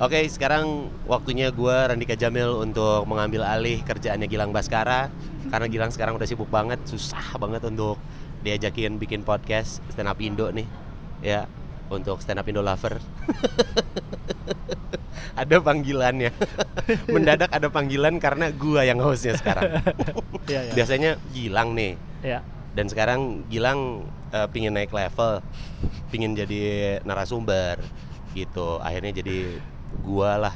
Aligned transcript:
Oke, 0.00 0.24
sekarang 0.32 0.88
waktunya 1.04 1.52
gua 1.52 1.92
Randika 1.92 2.16
Jamil 2.16 2.56
untuk 2.56 3.04
mengambil 3.04 3.44
alih 3.44 3.84
kerjaannya 3.84 4.32
Gilang 4.32 4.48
Baskara 4.48 5.12
karena 5.52 5.68
Gilang 5.68 5.92
sekarang 5.92 6.16
udah 6.16 6.24
sibuk 6.24 6.48
banget, 6.48 6.80
susah 6.88 7.36
banget 7.36 7.60
untuk 7.68 8.00
diajakin 8.40 8.96
bikin 8.96 9.28
podcast 9.28 9.84
stand 9.92 10.08
up 10.08 10.16
Indo 10.16 10.48
nih. 10.56 10.64
Ya, 11.20 11.44
untuk 11.92 12.16
stand 12.24 12.40
up 12.40 12.48
Indo 12.48 12.64
lover. 12.64 12.96
ada 15.44 15.56
panggilannya. 15.60 16.32
Mendadak 17.12 17.52
ada 17.52 17.68
panggilan 17.68 18.16
karena 18.24 18.56
gua 18.56 18.88
yang 18.88 19.04
hostnya 19.04 19.36
sekarang. 19.36 19.68
Iya, 20.50 20.66
iya. 20.66 20.74
Biasanya 20.74 21.10
Gilang 21.36 21.76
nih. 21.76 21.92
Iya. 22.24 22.40
Dan 22.72 22.88
sekarang 22.88 23.44
Gilang 23.52 24.08
eh, 24.32 24.48
pingin 24.48 24.72
naik 24.72 24.96
level, 24.96 25.44
pingin 26.08 26.32
jadi 26.32 27.04
narasumber 27.04 27.76
gitu. 28.32 28.80
Akhirnya 28.82 29.14
jadi 29.14 29.60
gua 30.00 30.48
lah 30.48 30.54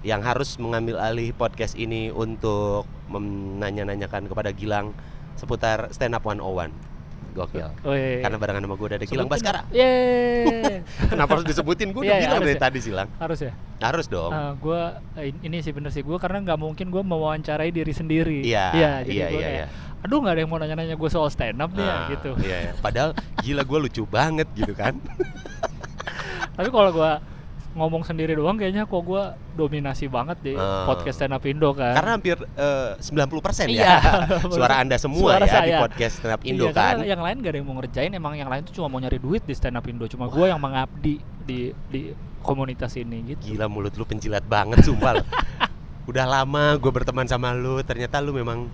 yang 0.00 0.24
harus 0.24 0.56
mengambil 0.56 0.96
alih 0.96 1.36
podcast 1.36 1.76
ini 1.76 2.08
untuk 2.08 2.88
menanya-nanyakan 3.12 4.26
kepada 4.26 4.50
Gilang 4.50 4.96
seputar 5.36 5.92
stand 5.92 6.16
up 6.16 6.24
101. 6.24 6.72
Gokil. 7.30 7.62
Wih. 7.86 8.26
Karena 8.26 8.36
barengan 8.42 8.62
sama 8.66 8.74
gue 8.74 8.86
udah 8.90 8.98
ada 8.98 9.06
Gilang 9.06 9.30
Baskara. 9.30 9.62
Yeay. 9.70 10.82
Kenapa 11.14 11.38
harus 11.38 11.46
disebutin? 11.46 11.94
Gue 11.94 12.02
udah 12.02 12.10
Iya, 12.10 12.18
iya, 12.18 12.26
bilang 12.26 12.42
dari 12.42 12.56
ya. 12.58 12.62
tadi 12.66 12.78
Silang. 12.82 13.08
Harus 13.22 13.38
ya. 13.38 13.52
Harus 13.78 14.06
dong. 14.10 14.32
Eh, 14.34 14.52
gua 14.58 14.98
eh, 15.14 15.30
ini 15.46 15.62
sih 15.62 15.70
bener 15.70 15.94
sih 15.94 16.02
gue 16.02 16.18
karena 16.18 16.42
nggak 16.42 16.58
mungkin 16.58 16.90
gue 16.90 17.02
mewawancarai 17.06 17.70
diri 17.70 17.94
sendiri. 17.94 18.42
Iya, 18.42 18.74
jadi 19.06 19.14
iya, 19.14 19.26
gua 19.30 19.38
iya, 19.38 19.46
kayak, 19.46 19.52
iya. 19.62 19.66
Aduh 20.00 20.18
nggak 20.24 20.32
ada 20.34 20.40
yang 20.42 20.50
mau 20.50 20.58
nanya-nanya 20.58 20.96
gue 20.98 21.10
soal 21.12 21.30
stand 21.30 21.60
up 21.62 21.70
nih 21.70 21.86
ya 21.86 21.94
Ah, 21.94 22.02
gitu. 22.10 22.30
Iya, 22.42 22.56
iya. 22.66 22.72
Padahal 22.82 23.10
gila 23.46 23.62
gue 23.62 23.78
lucu 23.78 24.02
banget 24.10 24.48
gitu 24.58 24.74
kan. 24.74 24.98
Tapi 26.58 26.68
kalau 26.68 26.90
gue 26.90 27.12
ngomong 27.70 28.02
sendiri 28.02 28.34
doang 28.34 28.58
kayaknya 28.58 28.82
kok 28.82 28.98
gue 28.98 29.22
dominasi 29.54 30.10
banget 30.10 30.42
di 30.42 30.52
Ah. 30.52 30.84
podcast 30.84 31.16
stand 31.16 31.30
up 31.30 31.44
Indo 31.44 31.70
kan. 31.70 31.94
Karena 31.94 32.10
hampir 32.14 32.34
eh, 32.34 32.90
90% 32.98 33.70
Iya. 33.70 33.78
ya 33.78 33.96
suara 34.54 34.82
Anda 34.82 34.98
semua 34.98 35.38
Suara 35.38 35.46
ya 35.46 35.62
di 35.62 35.70
saya. 35.70 35.78
podcast 35.80 36.14
stand 36.18 36.34
up 36.34 36.42
Indo 36.42 36.66
iya, 36.66 36.74
karena 36.74 36.90
kan. 36.96 37.06
yang 37.06 37.22
lain 37.22 37.36
gak 37.38 37.50
ada 37.50 37.58
yang 37.58 37.66
mau 37.66 37.76
ngerjain 37.78 38.10
emang 38.10 38.34
yang 38.34 38.50
lain 38.50 38.62
tuh 38.64 38.74
cuma 38.74 38.86
mau 38.86 38.98
nyari 38.98 39.16
duit 39.16 39.42
di 39.42 39.54
stand 39.54 39.74
up 39.74 39.86
Indo 39.86 40.04
cuma 40.06 40.26
gue 40.26 40.44
yang 40.44 40.58
mengabdi 40.58 41.14
di 41.40 41.60
di 41.86 42.00
komunitas 42.40 42.96
ini 42.96 43.34
gitu 43.34 43.54
Gila 43.54 43.68
mulut 43.68 43.94
lu 43.94 44.02
penjilat 44.02 44.42
banget 44.42 44.82
sumpah. 44.82 45.22
Udah 46.10 46.26
lama 46.26 46.74
gue 46.74 46.90
berteman 46.90 47.24
sama 47.24 47.52
lu, 47.52 47.78
ternyata 47.80 48.18
lu 48.18 48.32
memang 48.32 48.66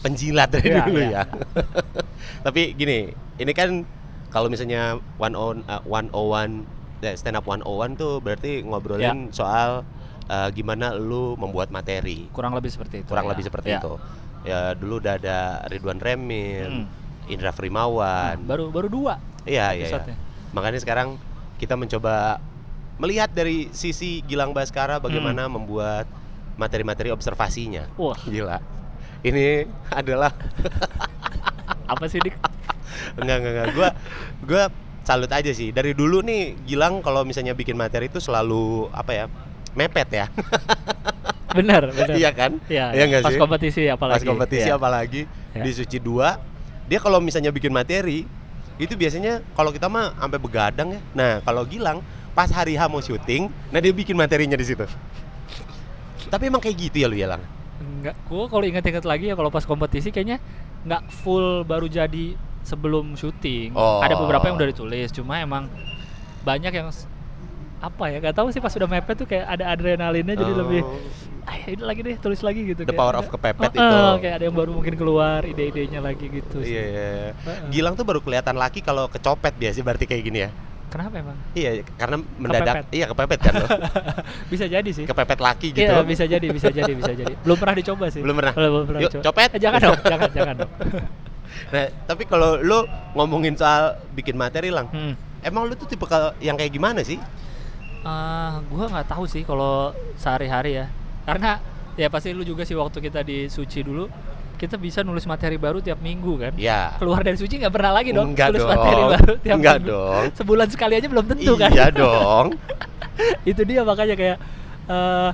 penjilat 0.00 0.48
dari 0.50 0.68
Iya, 0.68 0.82
dulu 0.82 0.98
iya. 0.98 1.08
ya. 1.08 1.22
Tapi 2.44 2.74
gini, 2.74 3.08
ini 3.36 3.52
kan 3.52 3.84
kalau 4.28 4.46
misalnya 4.46 5.00
one 5.16 5.32
on 5.32 5.56
uh, 5.66 5.80
101 5.82 6.12
eh, 6.12 6.48
stand 7.14 7.34
up 7.34 7.44
101 7.44 7.64
tuh 7.94 8.18
berarti 8.18 8.60
ngobrolin 8.60 9.28
Ya. 9.28 9.32
soal 9.32 9.70
uh, 10.26 10.48
gimana 10.50 10.92
lu 10.92 11.34
membuat 11.34 11.68
materi. 11.68 12.28
kurang 12.30 12.52
lebih 12.52 12.68
seperti 12.68 13.02
itu 13.02 13.08
kurang 13.08 13.24
ya. 13.24 13.30
lebih 13.32 13.44
seperti 13.44 13.68
Ya. 13.70 13.78
itu. 13.78 13.94
Ya 14.40 14.60
dulu 14.72 14.98
udah 14.98 15.14
ada 15.14 15.38
Ridwan 15.66 15.98
Remil, 15.98 16.66
Hmm. 16.66 16.86
Indra 17.26 17.50
Frimawan. 17.50 18.40
baru 18.42 18.68
baru 18.68 18.88
dua 18.88 19.14
Iya 19.42 19.72
iya. 19.72 19.86
episode-nya. 19.86 20.16
Makanya 20.50 20.78
sekarang 20.78 21.16
kita 21.56 21.74
mencoba 21.74 22.40
melihat 22.96 23.28
dari 23.30 23.68
sisi 23.70 24.20
Gilang 24.22 24.52
Baskara 24.52 24.96
bagaimana 24.96 25.44
Hmm. 25.44 25.56
membuat 25.56 26.04
materi-materi 26.54 27.08
observasinya. 27.08 27.88
wah 27.94 28.16
Gila. 28.20 28.60
Ini 29.20 29.64
adalah 29.90 30.32
apa 31.86 32.04
sih 32.06 32.18
dik 32.18 32.36
enggak 33.16 33.36
enggak 33.36 33.52
enggak. 33.52 33.68
Gua 33.72 33.88
gua 34.42 34.64
salut 35.10 35.30
aja 35.34 35.50
sih. 35.50 35.74
Dari 35.74 35.90
dulu 35.90 36.22
nih 36.22 36.54
Gilang 36.62 37.02
kalau 37.02 37.26
misalnya 37.26 37.50
bikin 37.50 37.74
materi 37.74 38.06
itu 38.06 38.22
selalu 38.22 38.86
apa 38.94 39.10
ya? 39.10 39.26
mepet 39.74 40.06
ya. 40.10 40.26
benar 41.58 41.90
benar 41.90 42.14
Iya 42.14 42.30
kan? 42.30 42.58
Iya, 42.70 42.94
Iya 42.94 43.04
nggak 43.10 43.22
pas 43.26 43.34
sih? 43.34 43.38
kompetisi 43.42 43.82
apalagi 43.86 44.22
Pas 44.22 44.30
kompetisi 44.34 44.66
Iya. 44.70 44.78
apalagi 44.78 45.22
Ya. 45.50 45.62
di 45.66 45.70
Suci 45.74 45.98
2 45.98 46.38
dia 46.86 46.98
kalau 46.98 47.18
misalnya 47.18 47.50
bikin 47.50 47.74
materi 47.74 48.22
itu 48.78 48.94
biasanya 48.94 49.42
kalau 49.54 49.74
kita 49.74 49.90
mah 49.90 50.14
sampai 50.14 50.38
begadang 50.38 50.94
ya. 50.94 51.00
Nah, 51.12 51.32
kalau 51.42 51.66
Gilang 51.66 52.02
pas 52.34 52.46
hari 52.48 52.74
H 52.74 52.86
mau 52.86 52.98
syuting, 52.98 53.50
nah 53.68 53.78
dia 53.78 53.90
bikin 53.90 54.14
materinya 54.14 54.54
di 54.54 54.62
situ. 54.64 54.86
Tapi 56.30 56.46
emang 56.46 56.62
kayak 56.62 56.76
gitu 56.78 56.96
ya 57.02 57.06
lu 57.10 57.18
ya, 57.18 57.26
Lang? 57.28 57.42
Enggak, 57.78 58.14
gua 58.26 58.46
kalau 58.46 58.64
ingat-ingat 58.64 59.04
lagi 59.04 59.28
ya 59.28 59.34
kalau 59.34 59.50
pas 59.50 59.66
kompetisi 59.66 60.08
kayaknya 60.08 60.38
nggak 60.82 61.02
full 61.12 61.62
baru 61.62 61.86
jadi 61.86 62.34
sebelum 62.62 63.14
syuting. 63.14 63.72
Oh. 63.72 64.00
Ada 64.00 64.14
beberapa 64.14 64.44
yang 64.44 64.56
udah 64.56 64.68
ditulis, 64.68 65.08
cuma 65.10 65.38
emang 65.38 65.66
banyak 66.40 66.70
yang 66.70 66.88
apa 67.78 68.04
ya? 68.06 68.18
Gak 68.20 68.36
tahu 68.36 68.48
sih 68.48 68.58
pas 68.58 68.70
udah 68.70 68.86
mepet 68.86 69.16
tuh 69.16 69.26
kayak 69.26 69.46
ada 69.48 69.64
adrenalinnya 69.68 70.34
jadi 70.34 70.52
Oh. 70.52 70.58
lebih 70.60 70.80
ah 71.40 71.56
ini 71.66 71.80
lagi 71.80 72.00
deh 72.00 72.14
tulis 72.16 72.40
lagi 72.40 72.60
gitu. 72.64 72.84
The 72.84 72.92
Kayak 72.92 73.00
power 73.00 73.14
ada- 73.14 73.20
of 73.20 73.26
kepepet 73.28 73.70
Oh, 73.70 73.74
itu. 73.74 73.80
eh, 73.80 74.14
kayak 74.20 74.34
ada 74.36 74.44
yang 74.44 74.54
baru 74.54 74.70
mungkin 74.70 74.94
keluar 74.94 75.40
ide-idenya 75.42 75.98
lagi 75.98 76.28
gitu. 76.28 76.60
sih. 76.60 76.68
Iya, 76.70 76.82
iya. 76.84 77.08
Heeh. 77.34 77.70
Gilang 77.72 77.96
tuh 77.96 78.04
baru 78.04 78.20
kelihatan 78.20 78.54
laki 78.54 78.80
kalau 78.80 79.08
kecopet 79.08 79.56
biasa 79.56 79.80
berarti 79.80 80.04
kayak 80.04 80.22
gini 80.22 80.40
ya. 80.40 80.50
Kenapa 80.90 81.16
emang? 81.16 81.38
Iya, 81.54 81.86
karena 81.94 82.18
mendadak 82.34 82.82
Kepepet. 82.82 82.92
iya 82.92 83.04
kepepet 83.06 83.38
kan 83.40 83.52
lo. 83.56 83.66
bisa 84.52 84.66
jadi 84.66 84.90
sih. 84.90 85.06
Kepepet 85.06 85.38
laki 85.38 85.68
gitu. 85.70 85.86
Iya 85.86 86.02
bisa 86.02 86.24
jadi, 86.26 86.46
bisa 86.50 86.68
jadi, 86.68 86.92
bisa 86.92 87.12
jadi. 87.14 87.34
Belum 87.40 87.56
pernah 87.56 87.74
dicoba 87.78 88.10
sih. 88.10 88.20
Belum 88.20 88.34
pernah? 88.34 88.52
Belum, 88.52 88.70
belum 88.74 88.84
pernah 88.90 89.00
Yuk, 89.00 89.10
dicoba. 89.10 89.24
copet. 89.24 89.48
Eh, 89.54 89.60
jangan 89.62 89.78
dong, 89.80 89.98
jangan, 90.04 90.30
jangan 90.30 90.54
dong. 90.60 90.70
Nah, 91.70 91.86
tapi 92.06 92.24
kalau 92.24 92.58
lu 92.58 92.86
ngomongin 93.14 93.54
soal 93.54 93.98
bikin 94.14 94.34
materi, 94.34 94.70
Lang. 94.70 94.88
Hmm. 94.90 95.14
Emang 95.40 95.64
lu 95.64 95.74
tuh 95.74 95.88
tipe 95.88 96.04
yang 96.40 96.56
kayak 96.56 96.72
gimana 96.72 97.00
sih? 97.00 97.16
Ah, 98.00 98.64
gua 98.72 98.88
nggak 98.88 99.08
tahu 99.12 99.24
sih 99.28 99.44
kalau 99.44 99.92
sehari-hari 100.16 100.80
ya. 100.80 100.86
Karena 101.24 101.60
ya 102.00 102.08
pasti 102.08 102.32
lu 102.32 102.44
juga 102.44 102.64
sih 102.64 102.72
waktu 102.76 103.00
kita 103.00 103.20
di 103.20 103.48
Suci 103.52 103.84
dulu, 103.84 104.08
kita 104.56 104.76
bisa 104.76 105.00
nulis 105.00 105.24
materi 105.24 105.56
baru 105.56 105.80
tiap 105.80 106.00
minggu 106.00 106.32
kan. 106.36 106.52
Ya. 106.56 106.96
Keluar 106.96 107.24
dari 107.24 107.36
Suci 107.36 107.60
nggak 107.60 107.72
pernah 107.72 107.92
lagi 107.96 108.12
dong 108.12 108.32
Enggak 108.32 108.56
dong. 108.56 108.68
materi 108.68 109.02
baru 109.04 109.32
tiap 109.40 109.56
Enggak 109.56 109.76
minggu. 109.80 109.90
dong. 109.92 110.24
Sebulan 110.36 110.68
sekali 110.68 110.94
aja 110.96 111.06
belum 111.08 111.26
tentu 111.28 111.52
kan. 111.56 111.70
Iya 111.72 111.86
dong. 111.92 112.46
Itu 113.50 113.62
dia 113.68 113.80
makanya 113.84 114.16
kayak 114.16 114.36
eh 114.90 115.30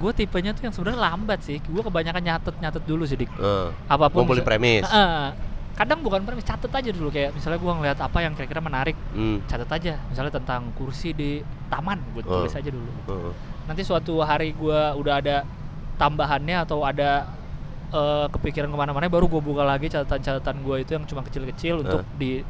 gue 0.00 0.12
tipenya 0.16 0.50
tuh 0.50 0.64
yang 0.64 0.72
sebenarnya 0.72 1.00
lambat 1.04 1.44
sih. 1.44 1.60
Gue 1.60 1.82
kebanyakan 1.82 2.18
nyatet-nyatet 2.18 2.82
dulu 2.82 3.04
sih, 3.04 3.20
Dik. 3.20 3.28
Eh, 3.30 3.68
Apa 3.86 4.08
pun 4.08 4.24
ngumpulin 4.24 4.40
bisa- 4.40 4.48
premis. 4.48 4.84
Heeh. 4.84 5.28
kadang 5.70 6.00
bukan 6.00 6.20
premis, 6.20 6.44
catet 6.44 6.68
aja 6.68 6.92
dulu 6.92 7.08
kayak 7.08 7.32
misalnya 7.32 7.56
gua 7.56 7.72
ngeliat 7.72 7.96
apa 7.96 8.20
yang 8.20 8.36
kira-kira 8.36 8.60
menarik, 8.60 8.92
Hmm. 9.12 9.40
catat 9.44 9.70
aja. 9.72 9.96
Misalnya 10.06 10.28
tentang 10.30 10.68
kursi 10.74 11.12
di 11.12 11.40
taman, 11.68 11.96
gue 12.12 12.20
Oh. 12.22 12.44
tulis 12.44 12.52
aja 12.52 12.68
dulu. 12.68 12.90
Heeh. 13.06 13.32
nanti 13.64 13.80
suatu 13.80 14.18
hari 14.20 14.52
gua 14.52 14.92
udah 14.92 15.14
ada 15.16 15.36
tambahannya 15.96 16.56
atau 16.60 16.82
ada 16.82 17.24
eh, 17.88 18.26
kepikiran 18.28 18.66
ke 18.66 18.76
mana-mana 18.76 19.06
baru 19.06 19.26
gue 19.26 19.40
buka 19.40 19.62
lagi 19.62 19.88
catatan-catatan 19.88 20.60
gua 20.60 20.78
itu 20.78 20.92
yang 20.92 21.02
cuma 21.04 21.22
kecil-kecil 21.22 21.80
untuk 21.80 22.04
di 22.14 22.42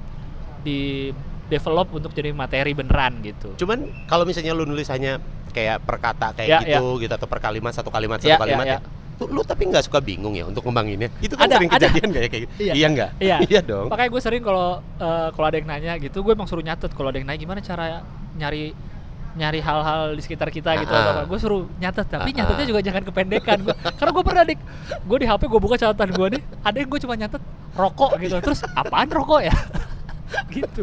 di 0.60 1.08
develop 1.46 1.88
untuk 1.90 2.10
jadi 2.10 2.28
materi 2.30 2.72
beneran 2.72 3.20
gitu 3.20 3.56
Cuman 3.56 3.88
kalau 4.04 4.22
misalnya 4.22 4.52
lu 4.52 4.64
nulis 4.64 4.84
hanya 4.86 5.16
kayak 5.50 5.82
per 5.82 5.96
kata 5.98 6.32
kayak 6.32 6.48
Ya, 6.48 6.58
gitu 6.64 6.98
gitu 6.98 7.12
atau 7.12 7.26
per 7.26 7.38
kalimat 7.38 7.70
satu 7.70 7.90
kalimat 7.90 8.18
satu 8.18 8.30
Ya, 8.30 8.36
ya, 8.36 8.42
kalimat 8.42 8.66
ya, 8.66 8.78
ya. 8.78 8.98
Tuh, 9.14 9.28
lu 9.28 9.44
tapi 9.44 9.68
nggak 9.68 9.84
suka 9.84 10.00
bingung 10.00 10.32
ya 10.32 10.48
untuk 10.48 10.64
ngembanginnya 10.64 11.12
itu 11.20 11.36
kan 11.36 11.44
Ada, 11.44 11.60
sering 11.60 11.68
ada. 11.68 11.76
kejadian 11.76 12.08
kayak 12.08 12.28
kayak 12.32 12.42
gitu 12.48 12.52
Iya. 12.56 12.72
iya 12.72 12.86
nggak 12.88 13.10
Iya. 13.20 13.36
iya 13.52 13.60
dong 13.60 13.86
makanya 13.92 14.10
gue 14.10 14.22
sering 14.24 14.42
kalau 14.42 14.68
eh, 14.96 15.28
kalau 15.30 15.46
ada 15.46 15.56
yang 15.60 15.68
nanya 15.68 15.92
gitu 16.00 16.18
gue 16.24 16.32
emang 16.32 16.48
suruh 16.48 16.64
nyatet 16.64 16.90
kalau 16.96 17.12
ada 17.12 17.18
yang 17.20 17.28
nanya 17.28 17.40
gimana 17.40 17.60
cara 17.60 18.00
nyari 18.34 18.72
nyari 19.30 19.62
hal-hal 19.62 20.16
di 20.16 20.22
sekitar 20.24 20.48
kita 20.48 20.74
gitu 20.80 20.90
atau 20.90 21.06
ah. 21.06 21.14
apa 21.14 21.22
gue 21.28 21.38
suruh 21.38 21.62
nyatet 21.78 22.06
tapi 22.08 22.32
Ah, 22.32 22.36
nyatetnya 22.40 22.64
ah. 22.64 22.70
juga 22.72 22.80
jangan 22.82 23.02
kependekan 23.06 23.56
gua, 23.62 23.76
karena 23.76 24.10
gue 24.10 24.24
pernah 24.24 24.42
dik 24.42 24.58
gue 25.04 25.18
di 25.20 25.26
HP 25.28 25.42
gue 25.46 25.60
buka 25.60 25.76
catatan 25.76 26.08
gue 26.10 26.26
nih 26.34 26.42
ada 26.64 26.76
yang 26.76 26.88
gue 26.88 27.00
cuma 27.00 27.14
nyatet 27.14 27.42
rokok 27.76 28.10
gitu 28.18 28.36
terus 28.40 28.64
apaan 28.72 29.06
rokok 29.06 29.40
ya 29.44 29.54
gitu. 30.56 30.82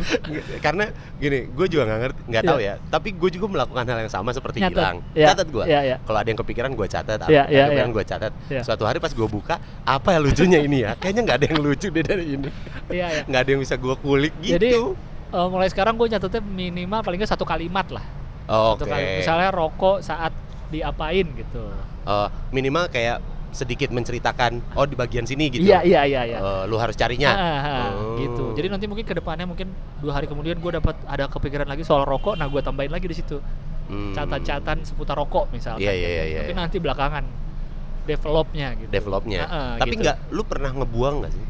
Karena 0.57 0.89
gini 1.15 1.47
gue 1.47 1.67
juga 1.67 1.83
nggak 1.85 1.99
ngerti 1.99 2.19
nggak 2.25 2.43
Iya. 2.43 2.49
tahu 2.49 2.59
ya. 2.59 2.73
Tapi 2.87 3.09
gue 3.11 3.29
juga 3.31 3.45
melakukan 3.47 3.83
hal 3.83 3.97
yang 3.99 4.11
sama 4.11 4.29
seperti 4.31 4.57
Nyatet. 4.59 4.73
Gilang. 4.73 4.97
Iya, 5.11 5.27
catat 5.29 5.47
gue 5.47 5.63
iya, 5.65 5.79
iya. 5.83 5.97
kalau 6.01 6.17
ada 6.17 6.27
yang 6.27 6.39
kepikiran 6.39 6.71
gue 6.71 6.87
catat. 6.87 7.17
Apa 7.17 7.29
Iya, 7.29 7.43
yang 7.43 7.47
iya, 7.47 7.63
kepikiran 7.65 7.87
iya. 7.87 7.95
gue 7.95 8.03
catat. 8.05 8.31
Suatu 8.61 8.83
hari 8.83 8.97
pas 8.97 9.09
gue 9.09 9.27
buka 9.27 9.55
apa 9.83 10.09
ya 10.09 10.19
lucunya 10.19 10.59
ini 10.59 10.77
ya? 10.81 10.91
Kayaknya 10.93 11.21
nggak 11.23 11.37
ada 11.37 11.45
yang 11.47 11.59
lucu 11.59 11.87
deh 11.87 12.03
dari 12.03 12.25
ini. 12.33 12.49
Nggak 13.23 13.41
ada 13.41 13.49
yang 13.49 13.61
bisa 13.61 13.75
gue 13.75 13.95
kulik 13.97 14.33
gitu. 14.39 14.53
Jadi 14.53 14.69
eh, 15.27 15.47
mulai 15.47 15.67
sekarang 15.67 15.95
gue 15.95 16.07
nyatetnya 16.07 16.41
minimal 16.41 16.99
paling 17.01 17.17
nggak 17.17 17.31
satu 17.31 17.43
kalimat 17.43 17.87
lah. 17.89 18.03
Oh, 18.47 18.73
oke. 18.73 18.83
kali- 18.83 19.19
Misalnya 19.19 19.51
rokok 19.51 19.99
saat 19.99 20.31
diapain 20.67 21.27
gitu. 21.29 21.63
Eh, 22.03 22.27
minimal 22.49 22.87
kayak 22.87 23.19
sedikit 23.57 23.89
menceritakan 23.89 24.61
oh 24.73 24.85
di 24.85 24.93
bagian 24.93 25.25
sini 25.25 25.49
gitu 25.49 25.65
Iya 25.65 25.81
iya 25.81 26.01
iya 26.05 26.21
iya. 26.23 26.37
Eh, 26.37 26.63
lu 26.65 26.77
harus 26.77 26.93
carinya 26.93 27.29
Ah, 27.29 27.41
ah, 27.41 27.61
ah, 27.65 27.89
Oh. 27.91 28.15
gitu. 28.15 28.43
Jadi 28.53 28.69
nanti 28.69 28.85
mungkin 28.85 29.01
ke 29.01 29.11
depannya 29.11 29.43
mungkin 29.43 29.67
dua 29.97 30.13
hari 30.13 30.25
kemudian 30.25 30.55
gue 30.55 30.71
dapat 30.71 30.93
ada 31.03 31.25
kepikiran 31.25 31.65
lagi 31.65 31.81
soal 31.81 32.03
rokok. 32.03 32.37
Nah 32.37 32.45
gue 32.45 32.61
tambahin 32.61 32.89
lagi 32.89 33.05
di 33.05 33.17
situ 33.17 33.41
Hmm. 33.87 34.11
catatan-catatan 34.11 34.83
seputar 34.83 35.15
rokok 35.15 35.47
misalnya. 35.49 35.79
Iya, 35.81 35.93
iya, 35.95 36.09
iya, 36.23 36.39
Tapi 36.41 36.51
iya. 36.51 36.59
nanti 36.59 36.77
belakangan 36.77 37.23
developnya 38.03 38.67
gitu. 38.73 38.87
developnya 38.87 39.41
ah, 39.43 39.75
tapi 39.75 39.91
gitu. 39.93 40.03
nggak 40.03 40.17
lu 40.31 40.41
pernah 40.43 40.71
ngebuang 40.71 41.15
nggak 41.19 41.31
sih 41.31 41.43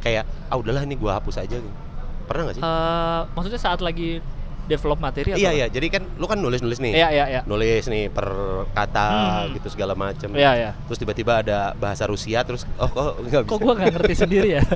kayak 0.00 0.22
ah 0.46 0.54
udahlah 0.54 0.86
ini 0.86 0.94
gua 0.94 1.18
hapus 1.18 1.42
aja 1.42 1.58
gitu 1.58 1.78
pernah 2.24 2.46
nggak 2.46 2.56
sih 2.56 2.62
Eh, 2.62 3.20
maksudnya 3.34 3.58
saat 3.58 3.82
lagi 3.82 4.22
develop 4.70 4.96
materi 4.96 5.34
atau 5.34 5.42
Iya 5.42 5.50
iya, 5.52 5.66
jadi 5.66 5.86
kan 5.90 6.02
lu 6.14 6.24
kan 6.24 6.38
nulis-nulis 6.38 6.78
nih. 6.78 6.94
Iya 6.94 7.08
iya 7.10 7.24
iya. 7.28 7.40
Nulis 7.42 7.84
nih 7.84 8.06
per 8.06 8.30
kata 8.70 9.06
Hmm. 9.42 9.58
gitu 9.58 9.66
segala 9.68 9.92
macam. 9.92 10.30
Iya 10.30 10.50
iya. 10.54 10.70
Terus 10.86 10.98
tiba-tiba 10.98 11.42
ada 11.42 11.74
bahasa 11.74 12.06
Rusia 12.06 12.46
terus 12.46 12.62
oh 12.76 12.86
kok 12.86 13.02
nggak 13.20 13.42
bisa. 13.42 13.50
Kok 13.50 13.58
gua 13.58 13.72
nggak 13.74 13.92
ngerti 13.98 14.14
sendiri 14.16 14.48
ya? 14.54 14.62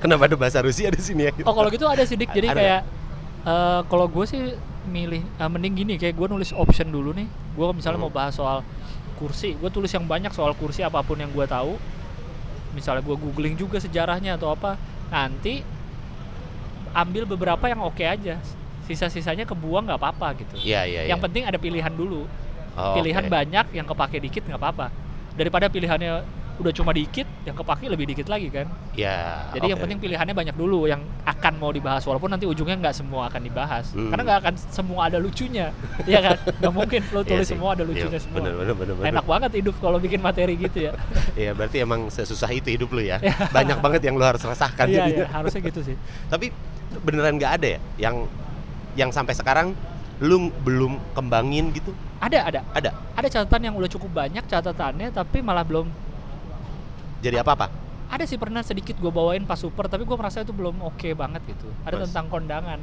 Kenapa 0.00 0.24
ada 0.24 0.36
bahasa 0.36 0.58
Rusia 0.60 0.88
di 0.88 0.98
sini 0.98 1.28
ya? 1.28 1.32
Oh 1.44 1.52
kalau 1.52 1.68
gitu 1.68 1.84
ada 1.84 2.00
sih 2.02 2.16
Dik. 2.16 2.30
Jadi 2.30 2.48
Ada. 2.48 2.56
kayak 2.56 2.80
eh, 3.42 3.80
kalau 3.86 4.06
gue 4.06 4.24
sih 4.24 4.40
milih 4.86 5.20
eh, 5.20 5.48
mending 5.48 5.74
gini 5.76 5.94
kayak 5.94 6.16
gue 6.16 6.26
nulis 6.26 6.50
option 6.52 6.88
dulu 6.88 7.12
nih. 7.12 7.28
Gue 7.52 7.66
misalnya 7.70 8.00
Hmm. 8.00 8.08
mau 8.08 8.12
bahas 8.12 8.32
soal 8.32 8.64
kursi, 9.14 9.52
gue 9.52 9.68
tulis 9.68 9.92
yang 9.92 10.08
banyak 10.08 10.32
soal 10.32 10.56
kursi 10.56 10.80
apa 10.80 11.04
pun 11.04 11.14
yang 11.14 11.28
gue 11.28 11.44
tahu. 11.44 11.76
Misalnya 12.72 13.02
gue 13.02 13.12
googling 13.14 13.54
juga 13.54 13.76
sejarahnya 13.76 14.40
atau 14.40 14.50
apa. 14.50 14.80
Nanti 15.10 15.60
ambil 16.92 17.22
beberapa 17.24 17.64
yang 17.64 17.80
oke 17.80 18.00
aja. 18.00 18.38
Sisa-sisanya 18.84 19.44
kebuang 19.44 19.86
nggak 19.86 19.98
apa-apa 19.98 20.34
gitu. 20.36 20.54
Iya 20.56 20.82
iya 20.84 21.00
iya. 21.04 21.10
Yang 21.10 21.20
penting 21.24 21.42
ada 21.44 21.56
pilihan 21.56 21.92
dulu. 21.92 22.26
Oh, 22.72 22.94
pilihan 22.94 23.22
oke. 23.22 23.30
banyak 23.30 23.66
yang 23.70 23.86
kepake 23.86 24.18
dikit 24.18 24.42
nggak 24.44 24.58
apa-apa. 24.58 24.86
Daripada 25.32 25.66
pilihannya 25.66 26.26
udah 26.60 26.76
cuma 26.76 26.92
dikit, 26.92 27.24
yang 27.42 27.56
kepake 27.56 27.88
lebih 27.88 28.04
dikit 28.04 28.28
lagi 28.28 28.50
kan. 28.50 28.68
Iya. 28.92 29.48
Jadi 29.54 29.66
yang 29.66 29.78
oke. 29.78 29.84
penting 29.86 29.98
pilihannya 29.98 30.34
banyak 30.34 30.52
dulu 30.52 30.84
yang 30.84 31.00
akan 31.22 31.56
mau 31.56 31.70
dibahas 31.70 32.04
walaupun 32.04 32.28
nanti 32.28 32.44
ujungnya 32.44 32.76
nggak 32.76 32.92
semua 32.92 33.30
akan 33.30 33.40
dibahas 33.40 33.86
Hmm. 33.90 34.12
karena 34.12 34.22
nggak 34.26 34.38
akan 34.44 34.54
semua 34.68 35.08
ada 35.08 35.16
lucunya 35.16 35.72
ya 36.04 36.20
kan 36.20 36.36
nggak 36.36 36.72
mungkin 36.74 37.00
lo 37.06 37.22
Iya 37.22 37.30
tulis 37.30 37.46
sih. 37.46 37.52
semua 37.54 37.68
ada 37.72 37.82
lucunya 37.82 38.18
semua 38.18 38.36
Bener 38.36 38.52
bener 38.54 38.74
bener. 38.74 38.94
bener. 38.94 39.08
enak 39.08 39.24
banget 39.24 39.50
hidup 39.56 39.74
kalau 39.78 39.96
bikin 39.96 40.20
materi 40.20 40.52
gitu 40.54 40.78
ya 40.82 40.92
Iya 41.40 41.54
berarti 41.54 41.80
emang 41.80 42.00
sesusah 42.08 42.50
itu 42.50 42.68
hidup 42.68 42.90
lu 42.90 43.00
ya. 43.00 43.16
Banyak 43.56 43.78
banget 43.78 44.00
yang 44.04 44.14
lu 44.14 44.24
harus 44.26 44.42
rasakan 44.42 44.84
iya 44.84 45.08
iya 45.08 45.26
harusnya 45.26 45.60
gitu 45.62 45.80
sih 45.82 45.96
Tapi 46.28 46.52
beneran 47.00 47.34
nggak 47.34 47.52
ada 47.56 47.68
ya 47.70 47.80
yang 47.98 48.16
yang 48.92 49.10
sampai 49.10 49.32
sekarang 49.32 49.72
lu 50.20 50.36
belum 50.60 51.00
kembangin 51.12 51.72
gitu? 51.72 51.96
ada 52.18 52.44
ada 52.44 52.60
Ada. 52.70 52.90
ada 53.16 53.26
catatan 53.26 53.60
yang 53.62 53.74
udah 53.74 53.88
cukup 53.88 54.12
banyak 54.14 54.44
catatannya 54.44 55.08
tapi 55.10 55.40
malah 55.40 55.64
belum 55.64 55.88
Jadi 57.20 57.36
apa-apa? 57.36 57.68
ada 58.10 58.24
sih 58.24 58.34
pernah 58.34 58.60
sedikit 58.60 58.96
gue 58.96 59.08
bawain 59.08 59.44
pas 59.44 59.54
super 59.54 59.86
tapi 59.86 60.02
gue 60.02 60.12
merasa 60.12 60.40
itu 60.40 60.50
belum 60.50 60.82
oke 60.82 61.14
banget 61.14 61.40
gitu 61.46 61.70
ada 61.82 61.94
Mas. 61.96 62.08
tentang 62.08 62.26
kondangan 62.28 62.80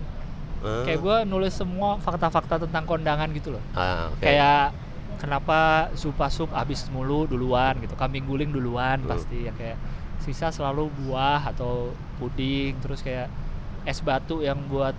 Eh, 0.58 0.84
kayak 0.84 1.00
gue 1.00 1.18
nulis 1.30 1.54
semua 1.54 2.02
fakta-fakta 2.02 2.58
tentang 2.60 2.82
kondangan 2.84 3.30
gitu 3.30 3.54
loh 3.54 3.62
ah, 3.74 4.10
oke. 4.10 4.18
kayak 4.20 4.74
kenapa 5.18 5.58
supa 5.94 6.26
sup 6.28 6.50
habis 6.50 6.90
mulu 6.90 7.26
duluan 7.26 7.78
gitu 7.78 7.94
kambing 7.94 8.26
guling 8.26 8.50
duluan 8.50 8.98
Hmm. 8.98 9.06
pasti 9.08 9.46
ya 9.46 9.54
kayak 9.54 9.78
sisa 10.18 10.50
selalu 10.50 10.90
buah 10.98 11.46
atau 11.46 11.94
puding 12.18 12.74
terus 12.80 13.06
kayak 13.06 13.30
es 13.88 14.04
batu 14.04 14.44
yang 14.44 14.60
buat 14.68 14.94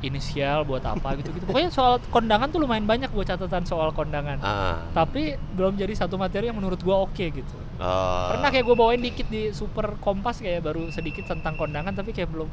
inisial 0.00 0.68
buat 0.68 0.84
apa 0.84 1.16
gitu 1.16 1.32
gitu 1.32 1.44
pokoknya 1.48 1.72
soal 1.72 1.96
kondangan 2.12 2.52
tuh 2.52 2.60
lumayan 2.60 2.84
banyak 2.84 3.08
gue 3.08 3.24
catatan 3.24 3.64
soal 3.64 3.88
kondangan 3.90 4.36
Ah, 4.44 4.84
tapi 4.92 5.32
belum 5.56 5.80
jadi 5.80 5.96
satu 5.96 6.20
materi 6.20 6.52
yang 6.52 6.60
menurut 6.60 6.76
gue 6.76 6.92
oke 6.92 7.24
gitu 7.24 7.56
oh. 7.80 8.28
pernah 8.28 8.52
kayak 8.52 8.64
gue 8.68 8.76
bawain 8.76 9.00
dikit 9.00 9.26
di 9.32 9.48
super 9.56 9.96
kompas 9.98 10.44
kayak 10.44 10.60
baru 10.60 10.92
sedikit 10.92 11.24
tentang 11.24 11.56
kondangan 11.56 11.96
tapi 11.96 12.12
kayak 12.12 12.28
belum 12.28 12.48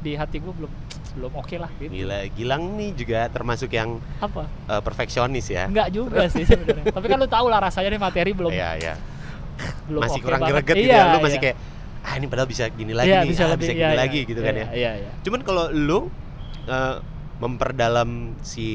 di 0.00 0.16
hati 0.16 0.40
gue 0.40 0.50
belum 0.50 0.72
belum 1.10 1.32
oke 1.36 1.56
lah 1.60 1.70
gitu 1.78 1.92
Gila, 1.92 2.18
Gilang 2.32 2.74
nih 2.74 2.90
juga 2.96 3.28
termasuk 3.28 3.70
yang 3.70 4.00
apa 4.18 4.48
eh, 4.66 4.80
perfeksionis 4.80 5.46
ya. 5.46 5.66
Enggak 5.68 5.92
juga 5.92 6.24
sih 6.26 6.42
sebenarnya 6.42 6.88
tapi 6.90 7.06
kan 7.06 7.18
lu 7.20 7.28
tahu 7.28 7.46
lah 7.46 7.60
rasanya 7.60 7.94
nih 7.94 8.00
materi 8.00 8.30
belum 8.32 8.50
Iya, 8.50 8.70
iya. 8.80 8.94
belum 9.86 10.00
Masih 10.00 10.18
oke 10.18 10.24
kurang 10.24 10.40
banget. 10.40 10.64
greget 10.64 10.76
gitu 10.80 10.88
Iya, 10.88 10.96
ya. 10.96 11.12
Lu 11.12 11.18
masih 11.20 11.36
iya. 11.36 11.44
kayak 11.44 11.56
ah 12.00 12.16
ini 12.16 12.26
padahal 12.26 12.48
bisa 12.48 12.64
gini 12.68 12.96
lagi 12.96 13.12
nih, 13.12 13.28
bisa 13.28 13.44
ah, 13.44 13.52
lebih 13.52 13.66
bisa 13.66 13.74
gini 13.74 13.84
iya, 13.84 13.98
lagi 13.98 14.18
iya, 14.18 14.28
gitu 14.28 14.40
kan 14.40 14.54
iya, 14.54 14.60
ya. 14.60 14.68
Iya, 14.72 14.90
iya. 15.04 15.10
Cuman 15.20 15.40
kalau 15.42 15.64
lu 15.68 16.08
eh, 16.64 16.96
memperdalam 17.40 18.36
si 18.40 18.66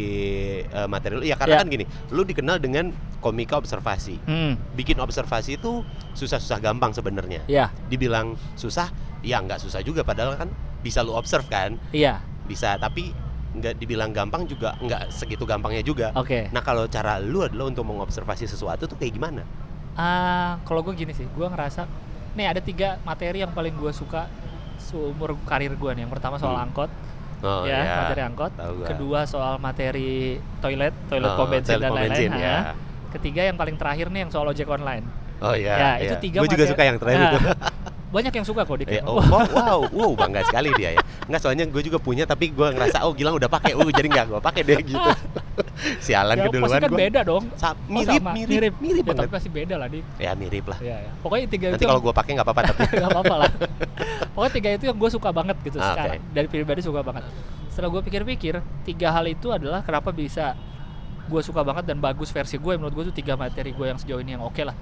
eh, 0.61 0.87
materi 0.87 1.13
lu 1.15 1.23
ya 1.23 1.37
karena 1.37 1.57
Iya. 1.57 1.61
kan 1.61 1.67
gini, 1.69 1.85
lu 2.09 2.21
dikenal 2.21 2.57
dengan 2.57 2.89
komika 3.21 3.57
observasi. 3.57 4.17
Hmm, 4.25 4.57
Bikin 4.73 4.97
observasi 4.97 5.57
itu 5.57 5.85
susah-susah 6.13 6.57
gampang 6.59 6.89
sebenarnya. 6.91 7.41
iya, 7.45 7.69
Dibilang 7.87 8.33
susah, 8.53 8.89
ya 9.21 9.41
nggak 9.41 9.57
susah 9.57 9.81
juga 9.81 10.01
padahal 10.01 10.33
kan 10.35 10.49
bisa 10.81 11.01
lu 11.01 11.13
observe 11.13 11.45
kan, 11.45 11.77
iya. 11.89 12.21
bisa 12.45 12.77
tapi 12.77 13.09
nggak 13.55 13.79
dibilang 13.79 14.11
gampang 14.11 14.45
juga 14.45 14.75
nggak 14.77 15.09
segitu 15.09 15.45
gampangnya 15.45 15.81
juga. 15.81 16.11
Oke. 16.13 16.49
Nah 16.51 16.61
kalau 16.61 16.85
cara 16.85 17.17
lu 17.17 17.41
adalah 17.41 17.65
untuk 17.65 17.85
mengobservasi 17.85 18.45
sesuatu 18.45 18.85
tuh 18.85 18.97
kayak 18.97 19.13
gimana? 19.15 19.41
Ah, 19.95 20.59
kalau 20.67 20.83
gue 20.83 20.91
gini 20.91 21.15
sih, 21.15 21.23
gue 21.23 21.47
ngerasa 21.47 21.87
nih 22.35 22.45
ada 22.45 22.59
tiga 22.59 22.99
materi 23.01 23.39
yang 23.39 23.51
paling 23.51 23.73
gue 23.73 23.91
suka 23.91 24.27
seumur 24.77 25.39
karir 25.43 25.71
gue 25.71 25.91
nih. 25.91 26.03
Yang 26.03 26.13
pertama 26.13 26.35
soal 26.35 26.53
Hmm. 26.53 26.65
angkot, 26.65 26.91
Oh 27.41 27.63
ya, 27.63 27.79
iya. 27.79 27.95
materi 28.03 28.21
angkot. 28.21 28.51
Kedua 28.85 29.19
soal 29.23 29.57
materi 29.57 30.35
toilet, 30.59 30.93
toilet 31.07 31.29
Oh, 31.29 31.37
pom 31.37 31.47
bensin 31.47 31.79
dan 31.79 31.91
lain-lain. 31.91 32.31
ya. 32.31 32.57
Ketiga 33.09 33.41
yang 33.43 33.55
paling 33.55 33.75
terakhir 33.75 34.11
nih 34.11 34.27
yang 34.27 34.31
soal 34.31 34.45
ojek 34.45 34.67
online. 34.67 35.07
Oh 35.39 35.51
iya. 35.51 35.75
Ya, 35.75 35.91
itu 36.01 36.15
tiga 36.21 36.39
Gue 36.39 36.51
juga 36.51 36.65
suka 36.65 36.83
yang 36.83 36.95
terakhir 36.95 37.19
Nah, 37.19 37.31
itu. 37.31 37.39
Banyak 38.09 38.33
yang 38.33 38.45
suka 38.45 38.61
kok 38.63 38.77
di 38.77 38.85
Eh, 38.85 39.01
oh, 39.01 39.19
wow, 39.19 39.45
wow, 39.49 39.79
wow, 39.89 40.11
bangga 40.13 40.45
sekali 40.45 40.69
dia 40.73 40.95
ya. 40.95 41.01
Enggak 41.25 41.41
soalnya 41.41 41.65
gue 41.65 41.81
juga 41.81 41.97
punya 41.97 42.23
tapi 42.23 42.49
gue 42.49 42.67
ngerasa 42.69 43.03
oh 43.03 43.11
Gilang 43.11 43.35
udah 43.35 43.49
pakai, 43.49 43.73
uh 43.73 43.89
jadi 43.89 44.07
nggak 44.07 44.25
gue 44.29 44.39
pakai 44.39 44.61
deh 44.63 44.79
gitu. 44.81 45.09
Sialan 46.05 46.35
Ya, 46.35 46.43
keduluan 46.47 46.79
kan 46.79 46.91
beda 46.91 47.21
dong. 47.23 47.43
Sa- 47.55 47.75
Oh, 47.75 47.91
mirip, 47.91 48.21
sama. 48.21 48.31
mirip, 48.33 48.73
mirip, 48.79 49.03
Ya, 49.03 49.13
tapi 49.13 49.29
pasti 49.29 49.49
beda 49.51 49.75
lah, 49.75 49.87
Dik. 49.91 50.03
Ya 50.17 50.31
mirip 50.33 50.65
lah. 50.67 50.79
Ya, 50.79 50.95
ya. 51.01 51.11
Pokoknya 51.19 51.45
tiga 51.47 51.65
Nanti 51.75 51.83
itu 51.83 51.89
kalau 51.89 52.01
gue 52.01 52.13
pakai 52.15 52.31
nggak 52.35 52.47
apa-apa 52.47 52.61
tapi. 52.71 52.81
nggak 53.01 53.11
apa-apa 53.11 53.35
lah 53.35 53.51
pokoknya 54.35 54.51
tiga 54.51 54.69
itu 54.75 54.85
yang 54.91 54.97
gue 54.99 55.09
suka 55.09 55.29
banget 55.31 55.55
gitu 55.63 55.77
Ah, 55.79 55.95
sekarang 55.95 56.21
dari 56.35 56.47
pribadi 56.51 56.81
suka 56.83 56.99
banget 56.99 57.23
setelah 57.71 57.89
gue 57.91 58.01
pikir-pikir 58.03 58.53
tiga 58.83 59.07
hal 59.11 59.25
itu 59.27 59.47
adalah 59.51 59.79
kenapa 59.83 60.11
bisa 60.11 60.55
gue 61.25 61.41
suka 61.41 61.63
banget 61.63 61.87
dan 61.87 61.97
bagus 61.99 62.29
versi 62.29 62.59
gue 62.59 62.73
menurut 62.75 62.93
gue 62.93 63.05
tuh 63.11 63.15
tiga 63.15 63.39
materi 63.39 63.71
gue 63.71 63.85
yang 63.87 63.99
sejauh 63.99 64.21
ini 64.21 64.35
yang 64.35 64.43
oke 64.43 64.59
lah 64.59 64.75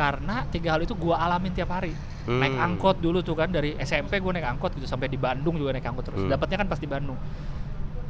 karena 0.00 0.48
tiga 0.48 0.72
hal 0.72 0.80
itu 0.80 0.96
gue 0.96 1.12
alamin 1.12 1.52
tiap 1.52 1.68
hari 1.70 1.92
naik 2.24 2.52
Hmm. 2.52 2.66
angkot 2.72 2.96
dulu 2.98 3.20
tuh 3.20 3.34
kan 3.34 3.48
dari 3.48 3.76
SMP 3.76 4.16
gue 4.16 4.32
naik 4.32 4.48
angkot 4.48 4.72
gitu 4.72 4.88
sampai 4.88 5.06
di 5.06 5.16
Bandung 5.16 5.56
juga 5.56 5.76
naik 5.76 5.84
angkot 5.84 6.04
terus 6.06 6.20
Hmm. 6.22 6.32
dapatnya 6.32 6.56
kan 6.56 6.68
pas 6.68 6.80
di 6.80 6.88
Bandung 6.88 7.20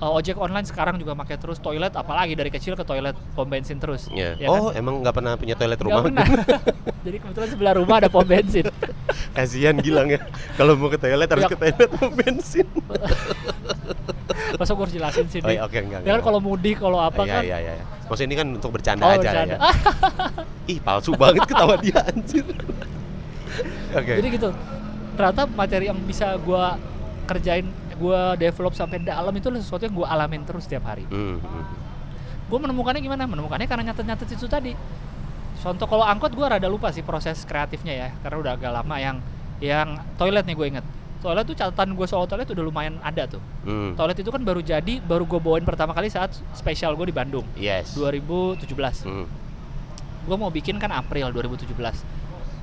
Eh, 0.00 0.08
ojek 0.10 0.32
online 0.34 0.64
sekarang 0.64 0.96
juga 0.96 1.12
pakai 1.14 1.36
terus 1.36 1.60
toilet 1.60 1.92
apalagi 1.92 2.32
dari 2.32 2.48
kecil 2.48 2.72
ke 2.72 2.80
toilet 2.82 3.12
pom 3.32 3.44
bensin 3.44 3.76
terus 3.76 4.08
Ya. 4.08 4.32
ya 4.34 4.48
kan? 4.48 4.56
oh 4.58 4.68
emang 4.72 5.04
nggak 5.04 5.12
pernah 5.12 5.36
punya 5.36 5.52
toilet 5.52 5.76
rumah? 5.76 6.00
pernah. 6.02 6.24
jadi 7.04 7.16
kebetulan 7.20 7.48
sebelah 7.48 7.74
rumah 7.76 7.96
ada 7.98 8.08
pom 8.08 8.24
bensin 8.24 8.64
Kasihan 9.36 9.76
Gilang 9.76 10.08
ya. 10.08 10.24
Kalau 10.56 10.72
mau 10.74 10.88
ke 10.88 10.96
toilet 10.96 11.28
harus 11.28 11.44
Ya. 11.44 11.50
ke 11.50 11.56
toilet 11.58 11.90
mau 11.94 12.08
bensin. 12.10 12.64
masa 14.56 14.72
gue 14.72 14.82
harus 14.82 14.94
jelasin 14.94 15.24
sih 15.28 15.40
Oh 15.40 15.48
iya, 15.48 15.62
oke 15.62 15.76
enggak. 15.76 16.00
Ya 16.02 16.16
kan 16.16 16.22
kalau 16.22 16.40
mudik 16.40 16.76
kalau 16.76 16.98
apa 16.98 17.20
Iya 17.22 17.32
kan 17.32 17.42
iya 17.42 17.58
iya. 17.60 17.74
Maksudnya 18.08 18.26
ini 18.26 18.36
kan 18.36 18.48
untuk 18.50 18.70
bercanda 18.72 19.04
Oh, 19.04 19.10
aja 19.10 19.20
bercanda. 19.20 19.52
ya. 19.52 19.58
Ih 20.66 20.78
palsu 20.80 21.12
banget 21.12 21.44
ketawa 21.44 21.76
dia 21.76 22.00
anjir. 22.02 22.44
Oke. 23.92 24.12
Jadi 24.16 24.28
gitu. 24.32 24.48
Ternyata 25.12 25.42
materi 25.46 25.84
yang 25.86 25.98
bisa 26.00 26.34
gua 26.40 26.76
kerjain, 27.24 27.68
gua 28.00 28.32
develop 28.40 28.72
sampai 28.72 29.04
dalam 29.04 29.30
itu 29.36 29.52
sesuatu 29.60 29.84
yang 29.84 29.92
gua 29.92 30.08
alamin 30.08 30.40
terus 30.48 30.64
setiap 30.64 30.88
hari. 30.88 31.04
Hmm, 31.04 31.36
hmm. 31.36 31.64
Gua 32.48 32.58
menemukannya 32.64 33.04
gimana? 33.04 33.28
Menemukannya 33.28 33.68
karena 33.68 33.92
nyatet-nyatet 33.92 34.32
itu 34.32 34.48
tadi. 34.48 34.72
Contoh 35.60 35.84
kalau 35.84 36.08
angkot 36.08 36.32
gua 36.32 36.56
rada 36.56 36.66
lupa 36.72 36.88
sih 36.88 37.04
proses 37.04 37.44
kreatifnya 37.44 37.92
ya, 37.92 38.08
karena 38.24 38.36
udah 38.40 38.52
agak 38.56 38.72
lama 38.72 38.96
yang 38.96 39.16
yang 39.60 40.00
toilet 40.16 40.48
nih 40.48 40.56
gue 40.56 40.66
inget. 40.72 40.86
Toilet 41.20 41.44
tuh 41.44 41.52
catatan 41.52 41.92
gue 41.92 42.06
soal 42.08 42.24
toilet 42.24 42.48
udah 42.48 42.64
lumayan 42.64 42.96
ada 43.04 43.28
tuh. 43.28 43.44
Hmm. 43.68 43.92
Toilet 43.92 44.24
itu 44.24 44.32
kan 44.32 44.40
baru 44.40 44.64
jadi, 44.64 45.04
baru 45.04 45.28
gue 45.28 45.36
bawain 45.36 45.68
pertama 45.68 45.92
kali 45.92 46.08
saat 46.08 46.32
spesial 46.56 46.96
gue 46.96 47.12
di 47.12 47.14
Bandung 47.14 47.44
Yes. 47.60 47.92
2017. 47.92 48.64
Hmm. 49.04 49.28
gue 50.20 50.36
mau 50.36 50.52
bikin 50.52 50.76
kan 50.76 50.92
April 50.92 51.32
2017 51.32 51.72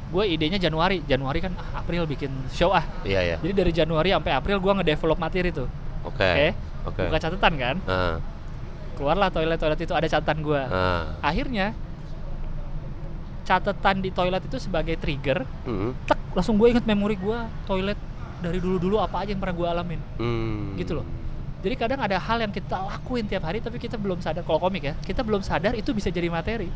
gue 0.07 0.23
idenya 0.25 0.55
Januari 0.57 1.03
Januari 1.03 1.39
kan 1.39 1.51
ah, 1.53 1.79
April 1.79 2.03
bikin 2.03 2.31
show 2.49 2.69
ah 2.69 2.83
Iya 3.03 3.21
ya. 3.25 3.37
jadi 3.37 3.53
dari 3.55 3.71
Januari 3.71 4.09
sampai 4.09 4.31
April 4.31 4.57
gue 4.57 4.73
ngedevelop 4.73 5.17
materi 5.17 5.49
tuh 5.49 5.67
Oke. 6.03 6.23
oke 6.23 6.47
Oke. 6.87 7.03
buka 7.05 7.19
catatan 7.19 7.53
kan 7.55 7.75
Ah, 7.83 8.15
keluarlah 8.93 9.27
toilet 9.27 9.55
toilet 9.55 9.77
itu 9.77 9.91
ada 9.91 10.05
catatan 10.05 10.39
gue 10.39 10.61
ah. 10.61 11.19
akhirnya 11.19 11.75
catatan 13.43 13.99
di 13.99 14.09
toilet 14.09 14.43
itu 14.43 14.57
sebagai 14.57 14.95
trigger 14.95 15.43
Hmm. 15.63 15.95
tek 16.03 16.19
langsung 16.33 16.55
gue 16.55 16.67
inget 16.69 16.83
memori 16.83 17.15
gue 17.15 17.37
toilet 17.63 17.95
dari 18.37 18.59
dulu 18.59 18.77
dulu 18.77 18.95
apa 18.97 19.23
aja 19.23 19.31
yang 19.31 19.39
pernah 19.39 19.55
gue 19.55 19.67
alamin 19.67 19.99
Hmm. 20.15 20.75
gitu 20.75 20.95
loh 20.95 21.07
jadi 21.57 21.73
kadang 21.75 21.99
ada 21.99 22.15
hal 22.15 22.37
yang 22.37 22.51
kita 22.51 22.77
lakuin 22.77 23.25
tiap 23.25 23.43
hari 23.43 23.59
tapi 23.59 23.75
kita 23.75 23.95
belum 23.95 24.19
sadar 24.19 24.43
kalau 24.43 24.59
komik 24.61 24.83
ya 24.83 24.93
kita 25.01 25.19
belum 25.19 25.41
sadar 25.41 25.73
itu 25.73 25.89
bisa 25.89 26.07
jadi 26.07 26.27
materi 26.27 26.69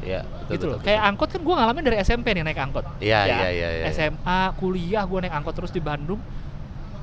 Iya, 0.00 0.20
betul, 0.24 0.52
gitu 0.52 0.64
loh. 0.66 0.78
betul, 0.80 0.86
Kayak 0.88 1.02
angkot 1.12 1.28
kan 1.28 1.40
gue 1.44 1.54
ngalamin 1.60 1.82
dari 1.84 1.96
SMP 2.00 2.26
nih 2.32 2.42
naik 2.44 2.60
angkot. 2.60 2.84
Iya, 2.98 3.20
Ya, 3.24 3.36
iya, 3.44 3.48
iya, 3.52 3.68
iya. 3.80 3.84
SMA, 3.92 4.40
kuliah 4.56 5.04
gue 5.04 5.18
naik 5.20 5.34
angkot 5.34 5.54
terus 5.56 5.72
di 5.72 5.80
Bandung. 5.80 6.20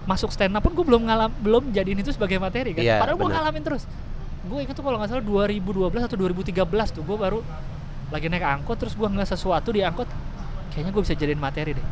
Masuk 0.08 0.32
stand 0.32 0.56
up 0.56 0.64
pun 0.64 0.74
gue 0.74 0.86
belum 0.88 1.04
ngalam, 1.06 1.32
belum 1.44 1.64
jadiin 1.70 2.00
itu 2.00 2.16
sebagai 2.16 2.40
materi 2.40 2.74
kan. 2.74 2.82
Iya, 2.82 2.98
Padahal 3.04 3.18
gue 3.20 3.30
ngalamin 3.30 3.64
terus. 3.64 3.84
Gue 4.48 4.64
ingat 4.64 4.76
tuh 4.80 4.86
kalau 4.88 4.98
nggak 4.98 5.10
salah 5.12 5.26
2012 5.26 6.08
atau 6.08 6.18
2013 6.18 6.96
tuh 6.96 7.04
gue 7.04 7.18
baru 7.20 7.40
lagi 8.08 8.32
naik 8.32 8.46
angkot 8.64 8.80
terus 8.80 8.96
gue 8.96 9.04
nggak 9.04 9.28
sesuatu 9.28 9.70
di 9.76 9.84
angkot. 9.84 10.08
Kayaknya 10.72 10.92
gue 10.96 11.02
bisa 11.04 11.14
jadiin 11.14 11.42
materi 11.42 11.76
deh. 11.76 11.86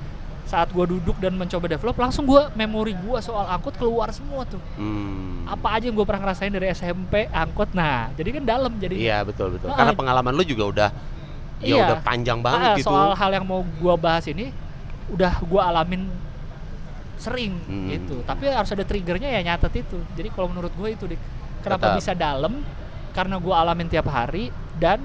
Saat 0.46 0.70
gue 0.70 0.86
duduk 0.88 1.18
dan 1.18 1.34
mencoba 1.34 1.66
develop 1.68 1.98
langsung 1.98 2.24
gue 2.24 2.38
memori 2.54 2.94
gue 2.94 3.18
soal 3.20 3.46
angkot 3.48 3.74
keluar 3.74 4.10
semua 4.10 4.46
tuh 4.46 4.62
Hmm. 4.75 5.42
apa 5.44 5.75
aja 5.75 5.86
yang 5.86 5.96
gue 5.96 6.06
pernah 6.06 6.22
ngerasain 6.24 6.50
dari 6.50 6.70
SMP 6.70 7.25
angkot 7.28 7.70
nah 7.72 8.14
jadi 8.14 8.30
kan 8.32 8.44
dalam 8.46 8.72
jadi 8.75 8.94
Iya 8.94 9.18
betul 9.24 9.58
betul. 9.58 9.68
Ah, 9.68 9.75
Karena 9.75 9.94
pengalaman 9.94 10.32
lu 10.32 10.44
juga 10.44 10.64
udah 10.66 10.90
ya 11.60 11.72
Iya. 11.72 11.84
udah 11.84 11.98
panjang 12.00 12.40
banget 12.40 12.62
Ah, 12.64 12.75
gitu. 12.78 12.88
soal 12.88 13.12
hal 13.12 13.32
yang 13.32 13.44
mau 13.44 13.62
gue 13.62 13.96
bahas 13.96 14.25
ini 14.25 14.54
udah 15.08 15.34
gue 15.40 15.62
alamin 15.64 16.10
sering 17.16 17.58
Hmm. 17.64 17.88
gitu 17.88 18.22
tapi 18.22 18.46
harus 18.46 18.70
ada 18.70 18.84
triggernya 18.84 19.30
ya 19.32 19.42
nyatet 19.44 19.82
itu 19.82 19.98
jadi 20.14 20.30
kalau 20.30 20.46
menurut 20.48 20.70
gue 20.72 20.90
itu 20.90 21.06
dik 21.08 21.22
kenapa 21.62 21.90
Tetap. 21.90 21.98
bisa 21.98 22.12
dalam 22.14 22.62
karena 23.12 23.36
gue 23.36 23.56
alamin 23.56 23.88
tiap 23.88 24.06
hari 24.06 24.52
dan 24.75 25.00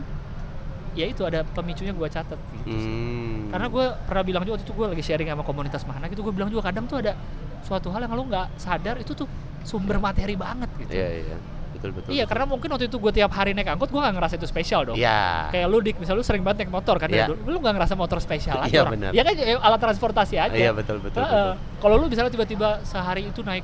ya 0.92 1.06
itu 1.06 1.22
ada 1.22 1.42
pemicunya 1.44 1.90
gue 1.90 2.08
catet 2.08 2.38
gitu 2.52 2.66
sih. 2.68 2.90
Hmm. 2.90 3.48
karena 3.48 3.66
gue 3.66 3.84
pernah 4.04 4.22
bilang 4.22 4.42
juga 4.42 4.54
waktu 4.54 4.64
itu 4.64 4.74
gue 4.74 4.86
lagi 4.88 5.02
sharing 5.02 5.28
sama 5.28 5.42
komunitas 5.42 5.82
mana 5.84 6.06
gitu 6.06 6.20
gue 6.20 6.30
bilang 6.30 6.48
juga 6.48 6.66
kadang 6.66 6.84
tuh 6.84 6.98
ada 6.98 7.14
suatu 7.60 7.88
hal 7.88 8.02
yang 8.02 8.12
lo 8.12 8.24
nggak 8.24 8.46
sadar 8.56 8.96
itu 8.96 9.12
tuh 9.12 9.28
sumber 9.62 9.96
materi 9.96 10.34
banget 10.34 10.66
gitu 10.78 10.92
Iya 10.92 11.08
iya. 11.22 11.36
Betul 11.70 11.90
betul. 11.94 12.10
iya 12.10 12.24
betul. 12.24 12.28
karena 12.28 12.44
mungkin 12.46 12.68
waktu 12.68 12.86
itu 12.86 12.96
gue 12.98 13.12
tiap 13.14 13.30
hari 13.30 13.52
naik 13.52 13.70
angkot 13.70 13.88
gue 13.88 13.96
nggak 13.96 14.12
ngerasa 14.12 14.34
itu 14.36 14.44
spesial 14.44 14.82
dong 14.84 14.96
Iya. 14.96 15.48
kayak 15.48 15.66
lu 15.66 15.78
dik 15.78 15.96
misal 15.96 16.12
lu 16.12 16.20
sering 16.20 16.40
banget 16.40 16.66
naik 16.66 16.72
motor 16.72 16.96
kan 16.96 17.08
Iya. 17.08 17.24
ya, 17.24 17.36
lu 17.36 17.58
nggak 17.58 17.74
ngerasa 17.74 17.94
motor 17.94 18.18
spesial 18.18 18.58
aja 18.58 18.68
Iya, 18.68 18.82
benar. 18.84 19.10
ya 19.12 19.22
kan 19.22 19.32
ya, 19.32 19.56
alat 19.56 19.80
transportasi 19.80 20.34
aja 20.36 20.52
Iya 20.52 20.72
betul 20.72 20.98
betul. 20.98 21.20
Heeh. 21.20 21.30
betul. 21.54 21.80
kalau 21.80 21.94
lu 21.96 22.06
misalnya 22.06 22.28
tiba-tiba 22.28 22.82
sehari 22.82 23.24
itu 23.26 23.40
naik 23.40 23.62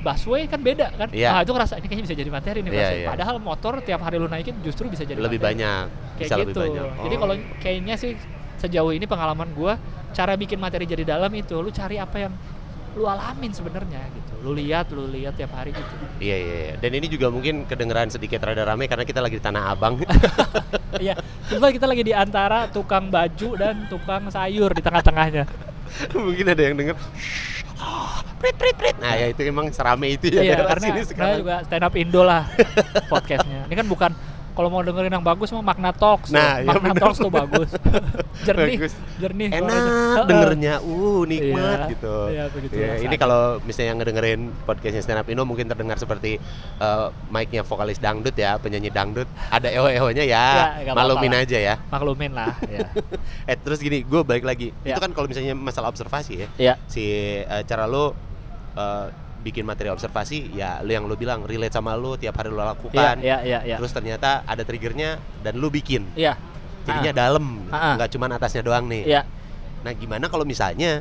busway 0.00 0.44
kan 0.44 0.58
beda 0.58 0.88
kan 0.92 1.08
Iya. 1.10 1.28
nah 1.30 1.40
itu 1.40 1.52
ngerasa 1.52 1.74
ini 1.76 1.86
kayaknya 1.86 2.04
bisa 2.04 2.16
jadi 2.16 2.30
materi 2.30 2.58
nih 2.60 2.70
busway. 2.70 2.98
iya. 2.98 3.08
padahal 3.08 3.36
motor 3.36 3.72
tiap 3.80 4.00
hari 4.00 4.16
lu 4.16 4.26
naikin 4.26 4.56
justru 4.60 4.86
bisa 4.86 5.04
jadi 5.04 5.16
Lebih 5.16 5.36
materi. 5.36 5.48
banyak. 5.52 5.84
kayak 6.16 6.20
Bisa 6.22 6.34
lebih 6.34 6.46
gitu 6.46 6.60
banyak. 6.62 6.88
jadi 7.00 7.14
Oh. 7.14 7.20
kalau 7.20 7.34
kayaknya 7.58 7.94
sih 7.94 8.10
sejauh 8.56 8.90
ini 8.90 9.04
pengalaman 9.04 9.48
gua 9.50 9.76
cara 10.10 10.34
bikin 10.34 10.56
materi 10.56 10.84
jadi 10.84 11.04
dalam 11.06 11.30
itu 11.30 11.54
lu 11.54 11.70
cari 11.70 11.96
apa 11.96 12.16
yang 12.18 12.32
lu 12.90 13.06
alamin 13.06 13.48
sebenarnya 13.50 14.02
gitu 14.10 14.32
lu 14.40 14.50
lihat 14.52 14.90
lu 14.90 15.06
lihat 15.06 15.32
tiap 15.34 15.52
hari 15.52 15.70
gitu 15.70 15.94
Iya 16.18 16.36
iya 16.36 16.56
iya. 16.60 16.74
Dan 16.76 16.90
ini 16.92 17.06
juga 17.06 17.28
mungkin 17.28 17.62
kedengeran 17.64 18.08
sedikit 18.08 18.40
rada 18.40 18.64
rame 18.64 18.84
karena 18.84 19.04
kita 19.04 19.20
lagi 19.20 19.36
di 19.36 19.44
Tanah 19.44 19.70
Abang. 19.70 20.02
iya 20.98 21.14
kebetulan 21.46 21.72
kita 21.72 21.86
lagi 21.86 22.02
di 22.02 22.10
antara 22.10 22.66
tukang 22.66 23.06
baju 23.06 23.48
dan 23.54 23.86
tukang 23.86 24.26
sayur 24.26 24.70
di 24.70 24.80
tengah-tengahnya 24.80 25.44
mungkin 26.18 26.46
ada 26.46 26.62
yang 26.62 26.74
denger 26.74 26.96
prit 28.40 28.56
prit 28.56 28.76
prit. 28.76 28.96
Nah, 29.00 29.14
ya 29.16 29.26
itu 29.32 29.40
emang 29.44 29.68
serame 29.72 30.16
itu 30.16 30.32
ya 30.32 30.40
iya 30.40 30.56
karena 30.70 30.86
sini 30.90 31.00
sekarang. 31.04 31.38
juga 31.44 31.56
stand 31.64 31.84
up 31.84 31.94
Indo 31.96 32.22
lah 32.24 32.48
podcastnya 33.12 33.68
ini 33.68 33.74
kan 33.76 33.86
bukan 33.88 34.10
kalau 34.50 34.68
mau 34.68 34.80
dengerin 34.80 35.12
yang 35.12 35.22
bagus 35.22 35.48
mah 35.50 35.62
Magna 35.62 35.90
Talks 35.90 36.28
tuh. 36.28 36.36
Nah, 36.36 36.58
iya 36.58 36.66
Magna 36.66 36.90
bener. 36.90 37.00
Talks 37.00 37.18
tuh 37.18 37.30
bagus 37.30 37.68
jernih 38.40 38.76
Bagus. 38.80 38.92
jernih. 39.16 39.48
Enak 39.52 40.24
dengernya, 40.24 40.74
uh 40.80 41.22
nikmat 41.22 41.78
Iya, 41.80 41.90
gitu. 41.90 42.16
iya, 42.28 42.44
begitu 42.48 42.74
Iya, 42.74 42.86
rasanya. 42.90 43.04
ini 43.04 43.16
kalau 43.16 43.40
misalnya 43.62 43.88
yang 43.88 43.98
ngedengerin 43.98 44.40
podcastnya 44.62 45.02
Stand 45.02 45.20
Up 45.20 45.28
Indo 45.28 45.42
mungkin 45.42 45.66
terdengar 45.66 45.96
seperti 45.96 46.40
eh, 46.76 47.06
mic-nya 47.28 47.62
vokalis 47.62 47.98
dangdut 47.98 48.34
ya, 48.34 48.56
penyanyi 48.56 48.88
dangdut. 48.88 49.28
Ada 49.48 49.68
eho-ehonya 49.70 50.24
ya, 50.24 50.46
Ya, 50.80 50.92
apa-apa 50.92 51.20
aja 51.36 51.58
ya. 51.58 51.74
maklumin 51.88 52.32
lah 52.32 52.52
ya 52.72 52.84
Eh 53.44 53.56
terus 53.56 53.78
gini, 53.78 54.02
gue 54.02 54.20
balik 54.20 54.42
lagi. 54.42 54.72
Ya. 54.82 54.94
Itu 54.94 55.00
kan 55.00 55.12
kalau 55.12 55.26
misalnya 55.26 55.52
masalah 55.52 55.88
observasi 55.88 56.44
ya, 56.44 56.48
ya 56.56 56.74
si 56.86 57.04
eh, 57.40 57.62
cara 57.64 57.84
lo 57.84 58.12
eh, 58.74 59.06
bikin 59.40 59.64
materi 59.64 59.88
observasi, 59.88 60.52
ya 60.52 60.80
lo 60.80 60.90
yang 60.90 61.04
lo 61.04 61.16
bilang 61.16 61.42
relate 61.42 61.72
sama 61.72 61.96
lo 61.96 62.14
tiap 62.14 62.36
hari 62.36 62.48
ya 62.48 62.60
lakukan. 62.66 63.16
ya 63.20 63.36
ya 63.40 63.58
ya 63.64 63.76
Terus 63.80 63.92
ternyata 63.92 64.44
ada 64.44 64.60
triggernya 64.60 65.16
dan 65.40 65.56
lo 65.56 65.68
bikin. 65.68 66.04
ya 66.14 66.36
Jadinya 66.80 67.12
dalam, 67.12 67.68
Ah, 67.68 67.76
ah. 67.76 67.94
nggak 67.96 68.08
cuma 68.10 68.28
atasnya 68.28 68.60
doang 68.60 68.84
nih. 68.84 69.04
ya 69.06 69.22
Nah, 69.80 69.92
gimana 69.92 70.28
kalau 70.28 70.44
misalnya 70.44 71.00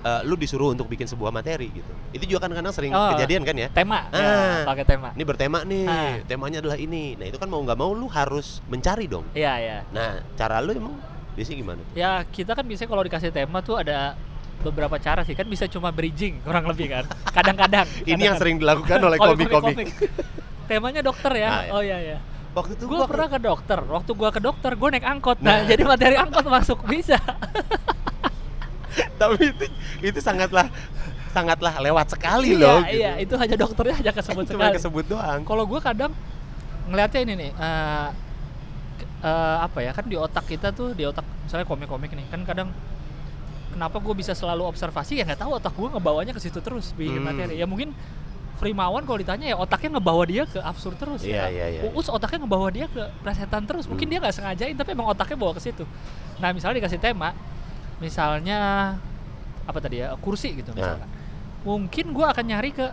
eh, 0.00 0.20
lu 0.24 0.32
disuruh 0.32 0.72
untuk 0.72 0.84
bikin 0.86 1.04
sebuah 1.04 1.28
materi 1.28 1.68
gitu? 1.70 1.92
Itu 2.10 2.24
juga 2.24 2.48
kan 2.48 2.52
kadang 2.52 2.72
sering 2.72 2.88
Oh. 2.90 3.12
kejadian 3.12 3.44
kan 3.44 3.52
ya? 3.52 3.68
tema 3.68 4.08
Ah. 4.08 4.16
ya, 4.16 4.32
pakai 4.64 4.84
tema 4.84 5.08
Ini 5.12 5.24
bertema 5.24 5.58
nih, 5.62 5.84
Ah. 5.84 6.16
temanya 6.24 6.58
adalah 6.60 6.76
ini. 6.76 7.16
Nah, 7.16 7.26
itu 7.26 7.36
kan 7.36 7.44
mau 7.46 7.60
nggak 7.60 7.76
mau 7.76 7.92
lu 7.92 8.08
harus 8.08 8.64
mencari 8.66 9.04
dong. 9.04 9.28
ya 9.32 9.56
ya 9.56 9.84
Nah, 9.92 10.24
cara 10.34 10.60
lu 10.60 10.72
emang 10.72 10.96
biasanya 11.30 11.56
gimana? 11.56 11.82
ya 11.94 12.24
kita 12.26 12.52
kan 12.52 12.64
biasanya 12.64 12.88
kalau 12.88 13.04
dikasih 13.04 13.30
tema 13.30 13.60
tuh 13.60 13.76
ada 13.76 14.16
beberapa 14.60 14.96
cara 14.96 15.22
sih 15.22 15.32
kan 15.32 15.44
bisa 15.44 15.64
cuma 15.66 15.88
bridging 15.88 16.38
kurang 16.40 16.64
lebih 16.64 16.90
kan 16.90 17.04
kadang-kadang 17.30 17.86
Ini 18.04 18.06
yang 18.06 18.06
kadang-kadang. 18.06 18.38
sering 18.38 18.56
dilakukan 18.58 18.98
oleh 19.08 19.18
Oh, 19.18 19.26
komik-komik. 19.30 19.86
temanya 20.64 21.00
dokter 21.00 21.32
ya 21.34 21.48
Ah, 21.48 21.60
ya. 21.60 21.70
oh 21.70 21.82
iya 21.82 21.98
ya 21.98 22.18
Waktu 22.50 22.74
itu 22.74 22.84
gue 22.84 22.92
gua 22.92 23.06
pernah 23.06 23.28
ke 23.28 23.38
dokter 23.38 23.78
waktu 23.80 24.10
gue 24.10 24.30
ke 24.30 24.40
dokter 24.40 24.72
gue 24.72 24.88
naik 24.90 25.06
angkot 25.08 25.38
Nah. 25.38 25.50
nah, 25.52 25.58
jadi 25.64 25.82
materi 25.82 26.16
angkot 26.16 26.44
masuk 26.44 26.82
bisa 26.84 27.14
tapi 29.16 29.38
itu 29.46 29.64
itu 30.02 30.18
sangatlah 30.18 30.66
sangatlah 31.30 31.78
lewat 31.78 32.10
sekali 32.10 32.52
iya 32.52 32.60
loh. 32.60 32.78
gitu. 32.82 32.96
iya 32.96 33.12
itu 33.16 33.34
hanya 33.34 33.54
dokternya 33.56 33.96
aja 33.96 34.10
kesebut 34.12 34.44
Cuma 34.44 34.66
sekali 34.66 34.76
kesebut 34.76 35.04
doang. 35.06 35.40
kalau 35.40 35.62
gue 35.64 35.80
kadang 35.80 36.10
ngelihatnya 36.84 37.20
ini 37.22 37.34
nih 37.38 37.50
eh, 37.52 38.08
ke- 38.98 39.10
eh, 39.22 39.56
apa 39.62 39.78
ya 39.78 39.92
kan 39.92 40.04
di 40.04 40.16
otak 40.16 40.44
kita 40.44 40.68
tuh 40.70 40.90
di 40.90 41.06
otak 41.06 41.22
misalnya 41.40 41.64
komik-komik 41.64 42.10
nih 42.10 42.26
kan 42.26 42.42
kadang 42.42 42.68
kenapa 43.70 43.96
gue 43.96 44.14
bisa 44.14 44.32
selalu 44.32 44.66
observasi 44.66 45.16
ya 45.16 45.24
nggak 45.24 45.40
tahu 45.40 45.56
otak 45.56 45.72
gue 45.72 45.88
ngebawanya 45.88 46.32
ke 46.32 46.40
situ 46.40 46.58
terus 46.58 46.90
bikin 46.92 47.18
Hmm. 47.18 47.26
materi 47.28 47.54
ya 47.54 47.64
mungkin 47.64 47.94
Frimawan 48.60 49.08
kalau 49.08 49.16
ditanya 49.16 49.48
ya 49.48 49.56
otaknya 49.56 49.96
ngebawa 49.96 50.28
dia 50.28 50.44
ke 50.44 50.60
absurd 50.60 51.00
terus 51.00 51.24
Iya, 51.24 51.48
ya. 51.48 51.64
iya, 51.64 51.66
iya. 51.70 51.96
Uus 51.96 52.12
otaknya 52.12 52.44
ngebawa 52.44 52.68
dia 52.68 52.86
ke 52.86 53.08
presetan 53.24 53.64
terus. 53.64 53.88
Mungkin 53.88 54.04
Hmm. 54.04 54.12
dia 54.12 54.18
nggak 54.20 54.34
sengajain 54.36 54.76
tapi 54.76 54.92
emang 54.92 55.08
otaknya 55.08 55.32
bawa 55.34 55.56
ke 55.56 55.64
situ. 55.64 55.88
Nah, 56.36 56.52
misalnya 56.52 56.76
dikasih 56.76 57.00
tema 57.00 57.32
misalnya 57.96 58.58
apa 59.64 59.78
tadi 59.80 60.04
ya? 60.04 60.12
kursi 60.16 60.52
gitu 60.54 60.76
misalkan. 60.76 61.08
Mungkin 61.64 62.12
gua 62.12 62.36
akan 62.36 62.44
nyari 62.44 62.70
ke 62.70 62.84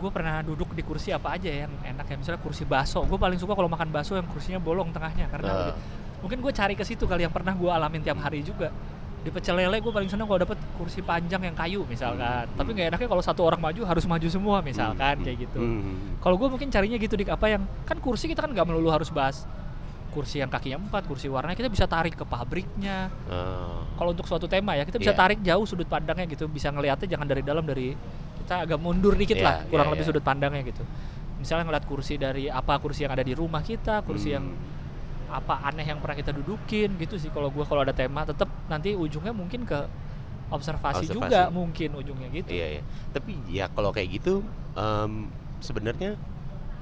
gue 0.00 0.10
pernah 0.10 0.40
duduk 0.40 0.72
di 0.72 0.82
kursi 0.82 1.12
apa 1.12 1.36
aja 1.36 1.46
yang 1.46 1.70
enak 1.84 2.02
ya 2.02 2.16
misalnya 2.16 2.40
kursi 2.40 2.66
baso 2.66 3.04
gue 3.04 3.14
paling 3.14 3.38
suka 3.38 3.54
kalau 3.54 3.70
makan 3.70 3.86
baso 3.88 4.18
yang 4.18 4.26
kursinya 4.26 4.58
bolong 4.58 4.90
tengahnya 4.90 5.30
karena 5.30 5.52
Ah. 5.70 5.74
Mungkin 6.22 6.38
gue 6.38 6.52
cari 6.52 6.72
ke 6.72 6.82
situ 6.82 7.04
kali 7.04 7.22
yang 7.22 7.30
pernah 7.30 7.52
gue 7.52 7.66
alamin 7.66 8.00
tiap 8.00 8.16
hari 8.16 8.40
juga 8.40 8.70
di 9.18 9.30
pecel 9.30 9.54
lele 9.54 9.78
gue 9.78 9.88
paling 9.88 10.06
seneng 10.06 10.26
kalau 10.26 10.40
dapet 10.40 10.58
kursi 10.74 10.98
panjang 10.98 11.42
yang 11.42 11.54
kayu 11.54 11.82
misalkan 11.84 12.42
Hmm. 12.44 12.56
tapi 12.56 12.68
nggak 12.72 12.86
enaknya 12.90 13.08
kalau 13.08 13.22
satu 13.22 13.42
orang 13.42 13.60
maju 13.60 13.82
harus 13.84 14.02
maju 14.02 14.26
semua 14.26 14.58
misalkan 14.60 15.14
Hmm. 15.14 15.24
kayak 15.24 15.36
gitu 15.40 15.58
Hmm. 15.58 16.18
kalau 16.18 16.34
gue 16.36 16.48
mungkin 16.48 16.66
carinya 16.68 16.96
gitu 16.96 17.14
dik 17.14 17.28
apa 17.28 17.46
yang 17.48 17.62
kan 17.82 17.98
kursi 17.98 18.26
kita 18.26 18.40
kan 18.40 18.50
nggak 18.50 18.64
melulu 18.64 18.90
harus 18.90 19.10
bahas 19.10 19.46
kursi 20.10 20.38
yang 20.38 20.50
kakinya 20.50 20.76
empat 20.78 21.06
kursi 21.06 21.24
warnanya 21.24 21.56
kita 21.56 21.70
bisa 21.70 21.86
tarik 21.86 22.12
ke 22.12 22.22
pabriknya 22.22 23.08
Ah. 23.24 23.86
kalau 23.94 24.10
untuk 24.10 24.26
suatu 24.26 24.44
tema 24.44 24.74
ya 24.74 24.82
kita 24.82 24.98
bisa 24.98 25.10
Iya. 25.10 25.18
tarik 25.18 25.38
jauh 25.40 25.64
sudut 25.64 25.86
pandangnya 25.86 26.26
gitu 26.26 26.46
bisa 26.46 26.68
ngelihatnya 26.68 27.06
jangan 27.08 27.24
dari 27.24 27.40
dalam 27.40 27.62
dari 27.62 27.94
kita 28.38 28.66
agak 28.66 28.76
mundur 28.76 29.14
dikit 29.14 29.38
Iya, 29.38 29.44
lah 29.44 29.56
kurang 29.66 29.86
iya, 29.86 29.92
lebih 29.94 30.04
iya. 30.04 30.10
sudut 30.10 30.20
pandangnya 30.20 30.62
gitu 30.66 30.82
misalnya 31.38 31.64
ngeliat 31.64 31.86
kursi 31.86 32.14
dari 32.16 32.46
apa 32.46 32.76
kursi 32.76 33.02
yang 33.02 33.12
ada 33.12 33.22
di 33.22 33.32
rumah 33.32 33.62
kita 33.62 34.02
kursi 34.02 34.30
yang 34.30 34.44
Hmm. 34.44 34.70
Apa 35.32 35.64
aneh 35.64 35.82
yang 35.82 35.96
pernah 35.96 36.14
kita 36.14 36.30
dudukin 36.30 36.92
gitu 37.00 37.16
sih 37.16 37.32
kalau 37.32 37.48
gua 37.48 37.64
kalau 37.64 37.80
ada 37.80 37.90
tema 37.90 38.22
tetap 38.22 38.46
nanti 38.68 38.92
ujungnya 38.92 39.32
mungkin 39.32 39.64
ke 39.64 39.80
observasi, 40.52 41.08
Observasi. 41.08 41.16
juga 41.16 41.48
mungkin 41.48 41.96
ujungnya 41.96 42.28
gitu 42.28 42.52
Iya 42.52 42.66
ya. 42.76 42.82
Tapi 43.10 43.32
ya 43.48 43.64
kalau 43.72 43.88
kayak 43.88 44.20
gitu 44.20 44.44
em, 44.76 45.32
sebenarnya 45.58 46.20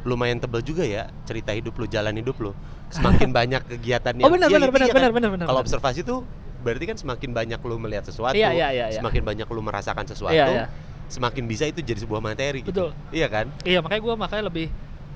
lumayan 0.03 0.43
tebel 0.43 0.59
juga 0.61 0.83
ya 0.83 1.07
cerita 1.23 1.55
hidup 1.55 1.79
lu, 1.79 1.87
jalan 1.87 2.11
hidup 2.19 2.35
lu. 2.43 2.51
Semakin 2.91 3.31
banyak 3.39 3.63
kegiatan 3.71 4.11
yang 4.19 4.27
oh 4.27 4.33
benar 4.35 4.51
Iya, 4.51 4.59
benar 4.59 4.67
iya 4.67 4.75
benar 4.75 4.89
kan? 4.91 4.95
benar 4.99 5.11
benar 5.15 5.31
benar 5.31 5.47
Kalau 5.47 5.61
benar. 5.63 5.71
observasi 5.71 6.01
tuh 6.03 6.27
berarti 6.61 6.85
kan 6.85 6.97
semakin 6.99 7.31
banyak 7.31 7.61
lu 7.63 7.77
melihat 7.79 8.05
sesuatu, 8.05 8.35
Iya, 8.35 8.51
iya, 8.53 8.69
iya, 8.75 8.85
iya. 8.91 8.99
semakin 8.99 9.23
banyak 9.23 9.47
lu 9.47 9.63
merasakan 9.63 10.05
sesuatu, 10.05 10.35
Iya, 10.35 10.47
iya. 10.51 10.65
semakin 11.07 11.47
bisa 11.47 11.65
itu 11.65 11.79
jadi 11.79 12.03
sebuah 12.03 12.19
materi 12.19 12.67
gitu. 12.67 12.75
Betul. 12.75 12.91
Iya 13.15 13.31
kan? 13.31 13.47
Iya 13.63 13.79
makanya 13.81 14.03
gue 14.03 14.15
makanya 14.19 14.45
lebih 14.51 14.67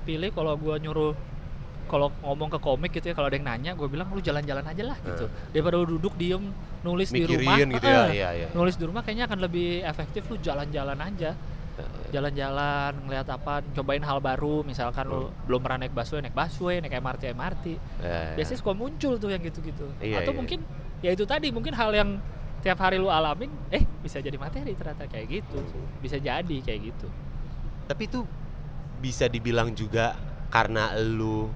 pilih 0.05 0.29
kalau 0.31 0.53
gua 0.55 0.79
nyuruh 0.79 1.11
kalau 1.85 2.09
ngomong 2.19 2.49
ke 2.49 2.59
komik 2.59 2.91
gitu 2.91 3.07
ya 3.07 3.13
kalau 3.13 3.27
ada 3.27 3.35
yang 3.35 3.45
nanya 3.45 3.71
gue 3.73 3.85
bilang 3.85 4.09
lu 4.09 4.19
jalan-jalan 4.19 4.63
aja 4.63 4.83
lah 4.83 4.97
gitu. 4.97 5.25
Daripada 5.49 5.75
lu 5.77 5.97
duduk 5.97 6.13
diem 6.15 6.41
nulis 6.81 7.09
di 7.09 7.21
rumah 7.21 7.55
Mikirin 7.55 7.69
gitu 7.73 7.87
ya. 7.87 8.03
eh, 8.03 8.09
Iya, 8.11 8.29
iya. 8.35 8.47
nulis 8.51 8.75
di 8.75 8.83
rumah 8.83 9.01
kayaknya 9.01 9.25
akan 9.25 9.39
lebih 9.39 9.67
efektif 9.81 10.25
lu 10.25 10.37
jalan-jalan 10.37 10.97
aja. 10.97 11.31
Jalan-jalan 12.05 12.95
ngeliat 13.03 13.27
apa 13.27 13.59
cobain 13.73 13.99
hal 13.99 14.19
baru 14.19 14.63
misalkan 14.63 15.05
lu 15.05 15.27
belum 15.43 15.59
pernah 15.59 15.83
naik 15.83 15.91
busway 15.91 16.21
naik 16.21 16.31
busway 16.31 16.79
naik 16.79 16.95
MRT 16.95 17.23
MRT 17.35 17.65
Eh, 17.99 18.33
biasanya 18.39 18.59
suka 18.59 18.71
muncul 18.71 19.13
tuh 19.17 19.27
yang 19.27 19.41
gitu-gitu. 19.41 19.83
Iya, 19.99 20.23
atau 20.23 20.31
iya. 20.31 20.37
mungkin 20.37 20.59
ya 21.03 21.11
itu 21.11 21.25
tadi 21.25 21.51
mungkin 21.51 21.75
hal 21.75 21.91
yang 21.91 22.09
tiap 22.61 22.79
hari 22.79 22.97
lu 22.97 23.11
alamin 23.11 23.51
eh 23.69 23.83
bisa 23.99 24.17
jadi 24.17 24.37
materi 24.37 24.73
ternyata 24.73 25.05
kayak 25.05 25.27
gitu. 25.27 25.59
Bisa 25.99 26.15
jadi 26.15 26.55
kayak 26.61 26.79
gitu. 26.87 27.07
Tapi 27.85 28.03
itu 28.07 28.23
bisa 28.97 29.27
dibilang 29.27 29.75
juga 29.75 30.15
karena 30.47 30.95
lu 30.95 31.51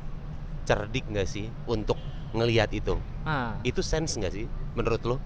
cerdik 0.69 1.01
nggak 1.03 1.25
sih 1.25 1.49
untuk 1.65 1.97
ngelihat 2.29 2.69
itu? 2.71 2.93
nah 3.25 3.57
Itu 3.61 3.81
sense 3.81 4.13
nggak 4.15 4.29
sih 4.31 4.45
menurut 4.71 5.01
lu? 5.03 5.17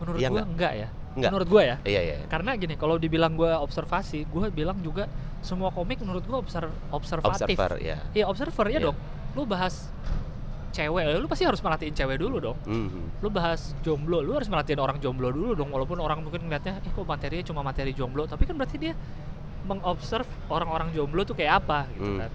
menurut 0.00 0.18
Iya 0.18 0.28
gua 0.28 0.34
nggak? 0.34 0.46
enggak 0.50 0.72
ya 0.74 0.88
Nggak. 1.10 1.30
menurut 1.30 1.48
gua 1.48 1.62
ya 1.62 1.76
Iya 1.84 2.00
iya. 2.02 2.16
karena 2.26 2.50
gini 2.54 2.74
kalau 2.74 2.96
dibilang 2.96 3.34
gue 3.34 3.50
observasi 3.52 4.24
gue 4.24 4.46
bilang 4.48 4.78
juga 4.80 5.06
semua 5.40 5.70
komik 5.70 5.98
menurut 6.00 6.22
gue 6.22 6.34
obser 6.34 6.66
observatif 6.90 7.46
Observer 7.48 7.72
ya. 7.78 7.98
iya 8.10 8.24
observer 8.24 8.66
ya 8.68 8.72
Iya. 8.72 8.86
dong 8.86 8.98
lu 9.30 9.42
bahas 9.44 9.86
cewek, 10.70 11.02
lu 11.12 11.26
pasti 11.26 11.42
harus 11.42 11.58
merhatiin 11.58 11.90
cewek 11.92 12.14
dulu 12.16 12.38
dong. 12.40 12.58
Mhm. 12.62 13.18
Lu 13.18 13.28
bahas 13.28 13.74
jomblo, 13.80 14.22
lu 14.22 14.32
harus 14.32 14.46
merhatiin 14.46 14.78
orang 14.78 14.98
jomblo 14.98 15.28
dulu 15.28 15.50
dong. 15.52 15.66
Walaupun 15.68 15.98
orang 15.98 16.22
mungkin 16.22 16.46
ngeliatnya, 16.46 16.78
eh 16.78 16.86
kok 16.88 17.02
materinya 17.02 17.42
cuma 17.42 17.60
materi 17.60 17.90
jomblo, 17.90 18.22
tapi 18.24 18.46
kan 18.46 18.54
berarti 18.54 18.78
dia 18.78 18.94
mengobserv 19.62 20.22
orang-orang 20.46 20.90
jomblo 20.90 21.22
tuh 21.22 21.34
kayak 21.34 21.58
apa 21.58 21.90
gitu 21.92 22.06
Hmm. 22.08 22.20
kan. 22.20 22.30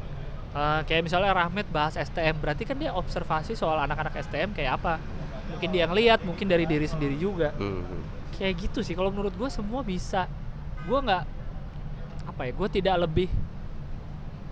Eh, 0.56 0.82
kayak 0.88 1.04
misalnya 1.04 1.36
Rahmat 1.36 1.68
bahas 1.68 2.00
STM, 2.00 2.40
berarti 2.40 2.64
kan 2.64 2.80
dia 2.80 2.96
observasi 2.96 3.60
soal 3.60 3.76
anak-anak 3.76 4.16
STM 4.24 4.56
kayak 4.56 4.80
apa. 4.80 5.04
Mungkin 5.52 5.68
dia 5.68 5.84
ngeliat, 5.84 6.24
mungkin 6.24 6.48
dari 6.48 6.64
diri 6.64 6.88
sendiri 6.88 7.20
juga. 7.20 7.52
Mhm. 7.60 8.32
Kayak 8.40 8.54
gitu 8.64 8.80
sih. 8.80 8.96
Kalau 8.96 9.12
menurut 9.12 9.36
gue 9.36 9.50
semua 9.52 9.84
bisa. 9.84 10.32
Gue 10.88 10.96
nggak 10.96 11.24
apa 12.26 12.42
ya? 12.48 12.52
Gue 12.56 12.68
tidak 12.72 12.96
lebih 13.04 13.28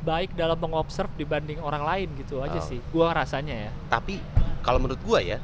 baik 0.03 0.35
dalam 0.35 0.59
mengobserv 0.59 1.07
dibanding 1.15 1.63
orang 1.63 1.87
lain 1.87 2.07
gitu 2.19 2.43
aja 2.43 2.59
Oh. 2.59 2.67
sih. 2.67 2.83
Gue 2.91 3.07
rasanya 3.07 3.55
ya. 3.55 3.71
Tapi 3.87 4.19
kalau 4.59 4.83
menurut 4.83 4.99
gua 4.99 5.23
ya, 5.23 5.39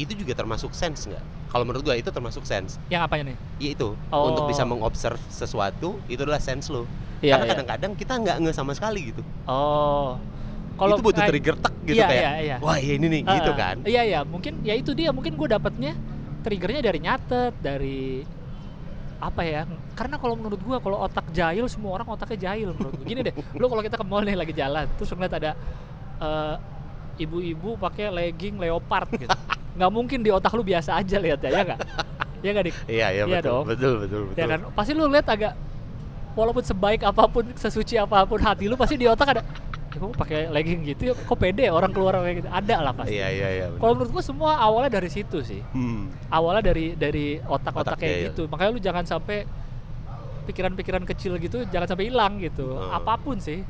itu 0.00 0.16
juga 0.16 0.32
termasuk 0.32 0.72
sense 0.72 1.04
nggak? 1.04 1.20
Kalau 1.52 1.68
menurut 1.68 1.84
gua 1.84 2.00
itu 2.00 2.08
termasuk 2.08 2.48
sense. 2.48 2.80
Yang 2.88 3.02
apanya 3.04 3.24
nih? 3.32 3.38
Iya 3.60 3.70
itu 3.76 3.88
Oh. 4.08 4.32
untuk 4.32 4.48
bisa 4.48 4.64
mengobserv 4.64 5.20
sesuatu 5.28 6.00
itu 6.08 6.20
adalah 6.24 6.40
sense 6.40 6.72
lo. 6.72 6.88
Iya, 7.22 7.38
Karena 7.38 7.44
iya. 7.46 7.52
kadang-kadang 7.54 7.92
kita 7.94 8.12
nggak 8.18 8.36
nge 8.42 8.52
sama 8.52 8.72
sekali 8.74 9.14
gitu. 9.14 9.22
Oh. 9.46 10.18
itu 10.72 10.98
butuh 10.98 11.22
trigger 11.22 11.54
tek 11.54 11.74
gitu 11.86 12.02
iya, 12.02 12.06
kayak. 12.10 12.22
iya, 12.22 12.32
iya. 12.42 12.56
Wah 12.58 12.74
iya 12.74 12.92
ini 12.98 13.06
nih 13.06 13.20
gitu 13.22 13.50
Ah, 13.54 13.56
kan. 13.56 13.76
Iya 13.86 14.02
iya, 14.02 14.20
mungkin 14.26 14.58
ya 14.66 14.74
itu 14.74 14.90
dia 14.98 15.14
mungkin 15.14 15.38
gue 15.38 15.46
dapatnya 15.46 15.94
triggernya 16.42 16.82
dari 16.82 16.98
nyatet, 16.98 17.54
dari 17.62 18.26
apa 19.22 19.46
ya? 19.46 19.62
Karena 19.94 20.18
kalau 20.18 20.34
menurut 20.34 20.58
gue 20.58 20.76
kalau 20.82 20.98
otak 20.98 21.30
jahil 21.30 21.70
semua 21.70 21.94
orang 21.94 22.10
otaknya 22.10 22.50
jahil 22.50 22.74
menurut 22.74 22.98
gue. 22.98 23.06
Gini 23.06 23.20
deh, 23.22 23.34
lu 23.60 23.70
kalau 23.70 23.78
kita 23.86 23.94
ke 23.94 24.02
mall 24.02 24.26
nih 24.26 24.34
lagi 24.34 24.50
jalan, 24.50 24.90
terus 24.98 25.14
ngeliat 25.14 25.34
ada 25.38 25.50
eh, 26.18 26.54
ibu-ibu 27.22 27.78
pakai 27.78 28.10
legging 28.10 28.58
leopard 28.58 29.06
gitu. 29.14 29.30
nggak 29.78 29.90
mungkin 29.94 30.18
di 30.20 30.34
otak 30.34 30.50
lu 30.52 30.66
biasa 30.66 30.98
aja 30.98 31.16
lihat 31.16 31.38
ya, 31.46 31.50
ya 31.52 31.62
nggak? 31.62 31.80
Ya 32.42 32.50
nggak 32.50 32.64
dik? 32.66 32.76
Iya 32.90 33.06
iya 33.14 33.22
Iya 33.22 33.38
betul, 33.38 33.46
dong. 33.54 33.64
betul 33.70 33.92
betul 34.02 34.20
betul. 34.26 34.40
Ya 34.42 34.46
kan? 34.50 34.60
Pasti 34.74 34.90
lu 34.98 35.06
lihat 35.06 35.30
agak 35.30 35.54
walaupun 36.32 36.64
sebaik 36.64 37.04
apa 37.04 37.24
pun, 37.28 37.44
sesuci 37.54 37.96
apa 37.96 38.24
pun 38.24 38.40
hati 38.40 38.66
lu 38.66 38.76
pasti 38.76 38.96
di 38.96 39.04
otak 39.06 39.36
ada 39.36 39.42
"Ya, 39.92 40.00
kok 40.00 40.16
pakai 40.16 40.48
legging 40.48 40.80
gitu 40.88 41.12
ya, 41.12 41.14
kok 41.14 41.36
pede 41.36 41.68
ya 41.68 41.72
orang 41.76 41.92
keluar 41.92 42.16
kayak 42.24 42.40
gitu. 42.40 42.48
Ada 42.48 42.76
lah 42.80 42.92
pasti. 42.96 43.12
Iya 43.12 43.28
iya 43.28 43.48
iya. 43.52 43.66
Kalau 43.76 43.92
menurut 43.92 44.10
gua 44.10 44.24
semua 44.24 44.56
awalnya 44.56 44.96
dari 44.96 45.12
situ 45.12 45.44
sih. 45.44 45.60
Hmm. 45.76 46.08
Awalnya 46.32 46.62
dari 46.64 46.96
dari 46.96 47.36
otak-otak 47.44 47.92
Otak, 47.92 48.00
kayak 48.00 48.08
iya, 48.08 48.18
iya. 48.24 48.26
gitu. 48.32 48.42
Makanya 48.48 48.70
lu 48.72 48.80
jangan 48.80 49.04
sampai 49.04 49.44
pikiran-pikiran 50.42 51.04
kecil 51.06 51.38
gitu 51.38 51.62
jangan 51.70 51.86
sampai 51.94 52.08
hilang 52.10 52.40
gitu. 52.40 52.72
Oh. 52.72 52.88
Apa 52.88 53.20
pun 53.20 53.36
sih. 53.38 53.62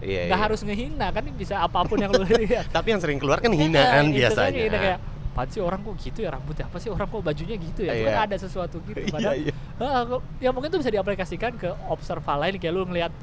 Iya. 0.00 0.28
Nggak 0.28 0.38
iya. 0.38 0.44
harus 0.48 0.60
ngehina 0.64 1.06
kan 1.12 1.24
bisa 1.32 1.54
apa 1.60 1.80
pun 1.84 1.96
yang 1.96 2.12
lu 2.12 2.24
lihat. 2.44 2.68
Tapi 2.68 2.88
yang 2.92 3.00
sering 3.00 3.16
keluar 3.16 3.40
kan 3.40 3.50
hinaan 3.50 4.12
Iya, 4.12 4.28
itu 4.30 4.36
kan 4.36 4.52
biasanya. 4.52 4.60
gitu 4.68 4.76
kayak 4.76 4.98
Apaan 5.30 5.46
sih 5.46 5.58
orang 5.58 5.78
kok 5.80 5.94
gitu 5.96 6.18
ya 6.20 6.30
rambutnya 6.30 6.66
apa 6.66 6.76
sih 6.76 6.90
orang 6.90 7.06
kok 7.06 7.22
bajunya 7.22 7.54
gitu 7.54 7.80
ya 7.82 7.92
Iya. 7.92 8.06
kan 8.10 8.26
ada 8.26 8.36
sesuatu 8.36 8.82
gitu 8.82 8.98
Iya, 8.98 9.08
padahal 9.08 9.36
iya. 9.36 9.52
Ah, 9.76 10.02
kok- 10.04 10.24
ya 10.36 10.50
mungkin 10.50 10.68
itu 10.68 10.78
bisa 10.78 10.90
diaplikasikan 10.90 11.52
ke 11.54 11.70
observa 11.86 12.34
lain 12.36 12.56
kayak 12.56 12.72
lu 12.72 12.82
ngelihat 12.84 13.14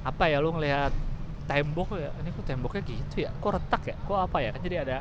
apa 0.00 0.24
ya 0.24 0.38
lu 0.38 0.50
ngelihat 0.50 0.94
tembok 1.44 1.94
ya 1.94 2.10
ini 2.16 2.30
kok 2.30 2.44
temboknya 2.44 2.82
gitu 2.84 3.16
ya 3.20 3.30
kok 3.32 3.50
retak 3.52 3.82
ya 3.84 3.96
kok 4.00 4.18
apa 4.20 4.38
ya 4.38 4.48
kan 4.50 4.60
jadi 4.60 4.76
ada 4.80 4.96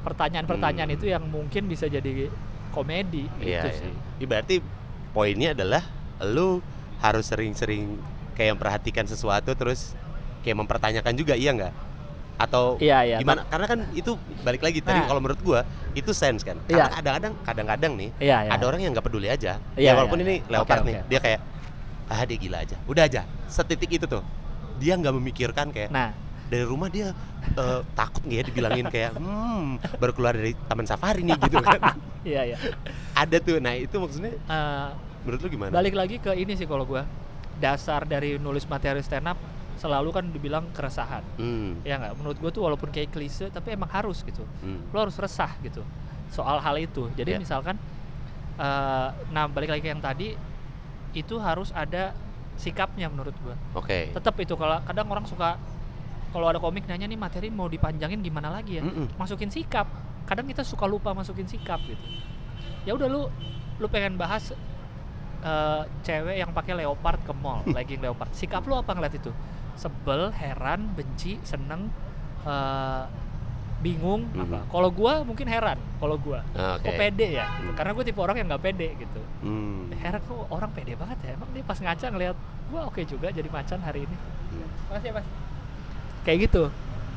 pertanyaan-pertanyaan 0.00 0.88
Hmm. 0.88 0.96
itu 0.96 1.06
yang 1.06 1.24
mungkin 1.24 1.62
bisa 1.66 1.84
jadi 1.86 2.32
komedi 2.70 3.28
Iya, 3.36 3.44
gitu 3.62 3.68
iya. 3.68 3.76
sih 3.76 3.92
Ih, 4.16 4.26
berarti 4.26 4.54
poinnya 5.12 5.52
adalah 5.52 5.84
lu 6.22 6.64
harus 6.98 7.26
sering-sering 7.26 8.00
kayak 8.32 8.56
memperhatikan 8.56 9.04
sesuatu 9.04 9.52
terus 9.52 9.92
kayak 10.40 10.56
mempertanyakan 10.58 11.12
juga 11.12 11.34
iya 11.34 11.52
nggak? 11.52 11.72
Atau 12.40 12.80
Iya, 12.80 12.98
iya. 13.04 13.16
gimana? 13.20 13.44
Karena 13.44 13.66
kan 13.68 13.78
itu 13.92 14.16
balik 14.40 14.64
lagi 14.64 14.80
tadi 14.80 14.96
Nah. 14.96 15.06
kalau 15.06 15.20
menurut 15.20 15.40
gua 15.44 15.60
itu 15.92 16.10
sense 16.10 16.40
kan. 16.40 16.56
Iya. 16.64 16.88
Karena 16.88 16.96
kadang-kadang 16.96 17.32
kadang-kadang 17.44 17.92
nih 17.94 18.10
Iya, 18.16 18.36
iya. 18.42 18.50
ada 18.50 18.64
orang 18.64 18.80
yang 18.80 18.92
nggak 18.96 19.04
peduli 19.04 19.28
aja. 19.28 19.60
Iya, 19.76 19.92
ya 19.92 19.98
walaupun 20.00 20.18
iya, 20.18 20.24
ini 20.24 20.34
iya. 20.38 20.48
leopard 20.50 20.80
Oke, 20.80 20.88
nih, 20.88 20.94
oke. 20.96 21.06
dia 21.06 21.20
kayak 21.20 21.40
ah 22.08 22.22
dia 22.24 22.38
gila 22.40 22.58
aja. 22.58 22.76
Udah 22.88 23.04
aja. 23.04 23.20
Setitik 23.46 23.90
itu 23.92 24.06
tuh. 24.08 24.24
Dia 24.80 24.96
nggak 24.96 25.12
memikirkan 25.12 25.68
kayak 25.68 25.92
nah 25.92 26.16
dari 26.48 26.64
rumah 26.64 26.88
dia 26.88 27.12
eh, 27.52 27.80
takut 27.92 28.24
nggak 28.24 28.34
ya 28.34 28.42
dibilangin 28.42 28.86
kayak 28.88 29.14
hmm 29.14 29.78
baru 29.96 30.10
keluar 30.10 30.32
dari 30.32 30.56
taman 30.64 30.82
safari 30.82 31.20
nih 31.22 31.36
gitu 31.38 31.60
kan. 31.60 31.78
iya 32.26 32.42
iya 32.46 32.56
ada 33.12 33.36
tuh. 33.36 33.60
Nah, 33.60 33.76
itu 33.76 33.92
maksudnya 33.94 34.32
Eh, 34.40 34.88
menurut 35.22 35.40
lu 35.40 35.48
gimana? 35.50 35.70
balik 35.70 35.92
lagi 35.92 36.16
ke 36.16 36.32
ini 36.32 36.56
sih 36.56 36.64
kalau 36.64 36.82
gua 36.82 37.04
dasar 37.60 38.02
dari 38.02 38.40
nulis 38.40 38.64
materi 38.64 39.04
stand 39.04 39.28
up 39.28 39.36
selalu 39.80 40.12
kan 40.12 40.24
dibilang 40.28 40.68
keresahan 40.70 41.24
Hmm. 41.34 41.80
ya 41.82 41.96
nggak 41.96 42.12
menurut 42.14 42.36
gue 42.36 42.50
tuh 42.50 42.62
walaupun 42.62 42.88
kayak 42.88 43.08
klise 43.08 43.48
tapi 43.48 43.72
emang 43.72 43.88
harus 43.88 44.20
gitu 44.20 44.44
hmm. 44.60 44.92
lo 44.92 44.98
harus 45.00 45.16
resah 45.16 45.56
gitu 45.58 45.80
soal 46.28 46.60
hal 46.60 46.76
itu 46.76 47.08
jadi 47.14 47.34
Ya. 47.34 47.38
misalkan 47.40 47.80
eh, 48.56 49.08
nah 49.28 49.48
balik 49.48 49.72
lagi 49.72 49.80
ke 49.80 49.88
yang 49.88 49.98
tadi 49.98 50.36
itu 51.12 51.34
harus 51.38 51.72
ada 51.72 52.12
sikapnya 52.54 53.08
menurut 53.08 53.32
gue 53.34 53.56
Oke. 53.72 54.12
tetap 54.12 54.36
itu 54.36 54.52
kalau 54.52 54.84
kadang 54.84 55.08
orang 55.08 55.24
suka 55.24 55.56
kalau 56.30 56.46
ada 56.46 56.60
komik 56.60 56.84
nanya 56.84 57.08
nih 57.08 57.18
materi 57.18 57.48
mau 57.48 57.66
dipanjangin 57.66 58.20
gimana 58.20 58.52
lagi 58.52 58.78
ya 58.78 58.84
Mm-mm. 58.84 59.16
masukin 59.16 59.48
sikap 59.48 59.88
kadang 60.22 60.44
kita 60.44 60.60
suka 60.62 60.84
lupa 60.84 61.10
masukin 61.10 61.48
sikap 61.48 61.80
gitu 61.82 62.04
ya 62.84 62.92
udah 62.92 63.08
lu 63.08 63.26
lu 63.76 63.86
pengen 63.88 64.14
bahas 64.14 64.52
eh, 65.40 65.82
cewek 66.02 66.36
yang 66.36 66.52
pakai 66.52 66.76
leopard 66.76 67.18
ke 67.18 67.32
mall 67.32 67.64
legging 67.74 67.98
leopard 67.98 68.28
sikap 68.30 68.60
lu 68.62 68.76
apa 68.76 68.92
ngeliat 68.92 69.16
itu 69.16 69.32
sebel 69.80 70.28
heran 70.30 70.92
benci 70.92 71.40
seneng 71.40 71.88
eh, 72.40 73.04
bingung 73.80 74.28
apa 74.36 74.60
Mhm. 74.60 74.68
kalau 74.68 74.92
gua 74.92 75.24
mungkin 75.24 75.48
heran 75.48 75.80
kalau 75.96 76.16
gua 76.16 76.44
Oke. 76.52 76.84
kok 76.84 76.92
pede 76.94 77.32
ya 77.32 77.48
Hmm. 77.48 77.72
karena 77.72 77.90
gue 77.90 78.04
tipe 78.04 78.20
orang 78.20 78.36
yang 78.36 78.46
nggak 78.46 78.60
pede 78.62 78.88
gitu 78.94 79.22
Hmm. 79.40 79.88
heran 79.94 80.20
kok 80.20 80.36
orang 80.48 80.68
pede 80.70 80.92
banget 80.94 81.16
ya 81.22 81.30
emang 81.32 81.48
dia 81.50 81.64
pas 81.64 81.76
ngaca 81.76 82.06
ngeliat 82.06 82.36
gua 82.68 82.80
oke 82.86 83.00
juga 83.02 83.28
jadi 83.28 83.48
macan 83.48 83.80
hari 83.80 84.04
ini 84.04 84.16
Hmm. 84.50 84.66
Makasih 84.88 85.06
ya, 85.06 85.14
Mas. 85.14 85.26
Kayak 86.20 86.38
gitu. 86.44 86.62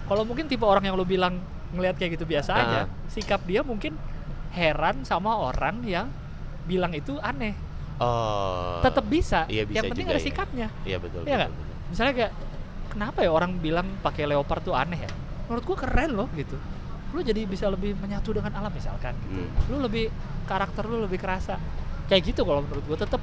Kalau 0.05 0.23
mungkin 0.23 0.45
tipe 0.45 0.61
orang 0.61 0.83
yang 0.83 0.93
lu 0.93 1.03
bilang 1.03 1.41
ngelihat 1.71 1.97
kayak 1.97 2.13
gitu 2.13 2.23
biasa 2.23 2.51
aja, 2.53 2.79
Ah. 2.79 2.87
sikap 3.09 3.41
dia 3.41 3.59
mungkin 3.59 3.97
heran 4.51 5.01
sama 5.01 5.33
orang 5.33 5.81
yang 5.81 6.07
bilang 6.63 6.93
itu 6.93 7.17
aneh. 7.19 7.57
Oh. 7.97 8.77
Tetap 8.79 9.01
bisa. 9.03 9.49
Iya, 9.49 9.65
bisa 9.65 9.81
yang 9.81 9.89
penting 9.89 10.05
ada 10.05 10.15
ya. 10.15 10.23
sikapnya. 10.23 10.67
Iya 10.83 10.97
betul. 10.97 11.25
Iya 11.25 11.35
betul, 11.35 11.35
nggak? 11.35 11.49
betul. 11.49 11.89
Misalnya 11.89 12.13
kayak 12.13 12.31
kenapa 12.93 13.25
ya 13.25 13.33
orang 13.33 13.57
bilang 13.57 13.89
pakai 13.99 14.29
leopard 14.29 14.61
tuh 14.61 14.77
aneh 14.77 15.01
ya? 15.01 15.11
Menurut 15.49 15.63
gua 15.65 15.77
keren 15.81 16.13
loh 16.13 16.29
gitu. 16.37 16.55
Lu 17.13 17.25
jadi 17.25 17.45
bisa 17.45 17.65
lebih 17.67 17.97
menyatu 17.97 18.31
dengan 18.31 18.53
alam 18.53 18.69
misalkan. 18.69 19.17
Hmm. 19.27 19.49
Lu 19.67 19.81
lebih 19.81 20.13
karakter 20.45 20.85
lu 20.85 21.01
lebih 21.01 21.17
kerasa. 21.17 21.57
Kayak 22.05 22.33
gitu 22.33 22.45
kalau 22.45 22.61
menurut 22.61 22.85
gua 22.85 22.97
tetap 23.01 23.21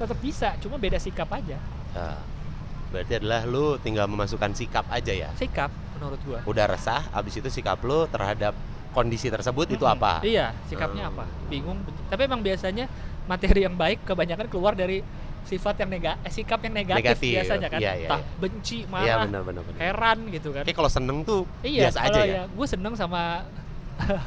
tetap 0.00 0.18
bisa, 0.18 0.56
cuma 0.58 0.80
beda 0.80 0.96
sikap 0.96 1.28
aja. 1.30 1.60
Ah. 1.92 2.16
berarti 2.92 3.16
adalah 3.16 3.48
lu 3.48 3.80
tinggal 3.80 4.04
memasukkan 4.04 4.52
sikap 4.52 4.84
aja 4.92 5.16
ya. 5.16 5.32
Sikap 5.32 5.72
menurut 5.96 6.20
gua. 6.28 6.44
Udah 6.44 6.68
resah, 6.68 7.08
abis 7.16 7.40
itu 7.40 7.48
sikap 7.48 7.80
lu 7.80 8.04
terhadap 8.04 8.52
kondisi 8.92 9.32
tersebut 9.32 9.64
itu 9.72 9.80
Mm-mm. 9.80 9.96
apa? 9.96 10.20
Iya, 10.20 10.52
sikapnya 10.68 11.08
Hmm. 11.08 11.16
apa? 11.16 11.24
Bingung. 11.48 11.80
Tapi 12.12 12.28
emang 12.28 12.44
biasanya 12.44 12.92
materi 13.24 13.64
yang 13.64 13.80
baik 13.80 14.04
kebanyakan 14.04 14.44
keluar 14.52 14.76
dari 14.76 15.00
sifat 15.42 15.74
yang 15.78 15.90
negatif, 15.90 16.22
eh, 16.22 16.32
sikap 16.32 16.60
yang 16.60 16.74
negatif, 16.74 17.02
Negatif, 17.04 17.32
biasanya 17.36 17.68
kan. 17.68 17.80
iya, 17.80 17.92
iya, 17.94 18.08
Entah 18.08 18.20
iya. 18.20 18.38
benci, 18.38 18.78
Iya 18.78 18.88
marah, 18.88 19.24
benar 19.26 19.42
benar 19.42 19.62
benar. 19.62 19.78
heran 19.78 20.18
gitu 20.28 20.48
kan. 20.50 20.62
Kayak 20.64 20.76
kalau 20.76 20.90
seneng 20.90 21.18
tuh 21.22 21.40
iya, 21.60 21.80
biasa 21.86 21.98
aja 22.00 22.10
kalau 22.14 22.26
ya. 22.26 22.42
Gue 22.48 22.66
seneng 22.66 22.94
sama 22.94 23.22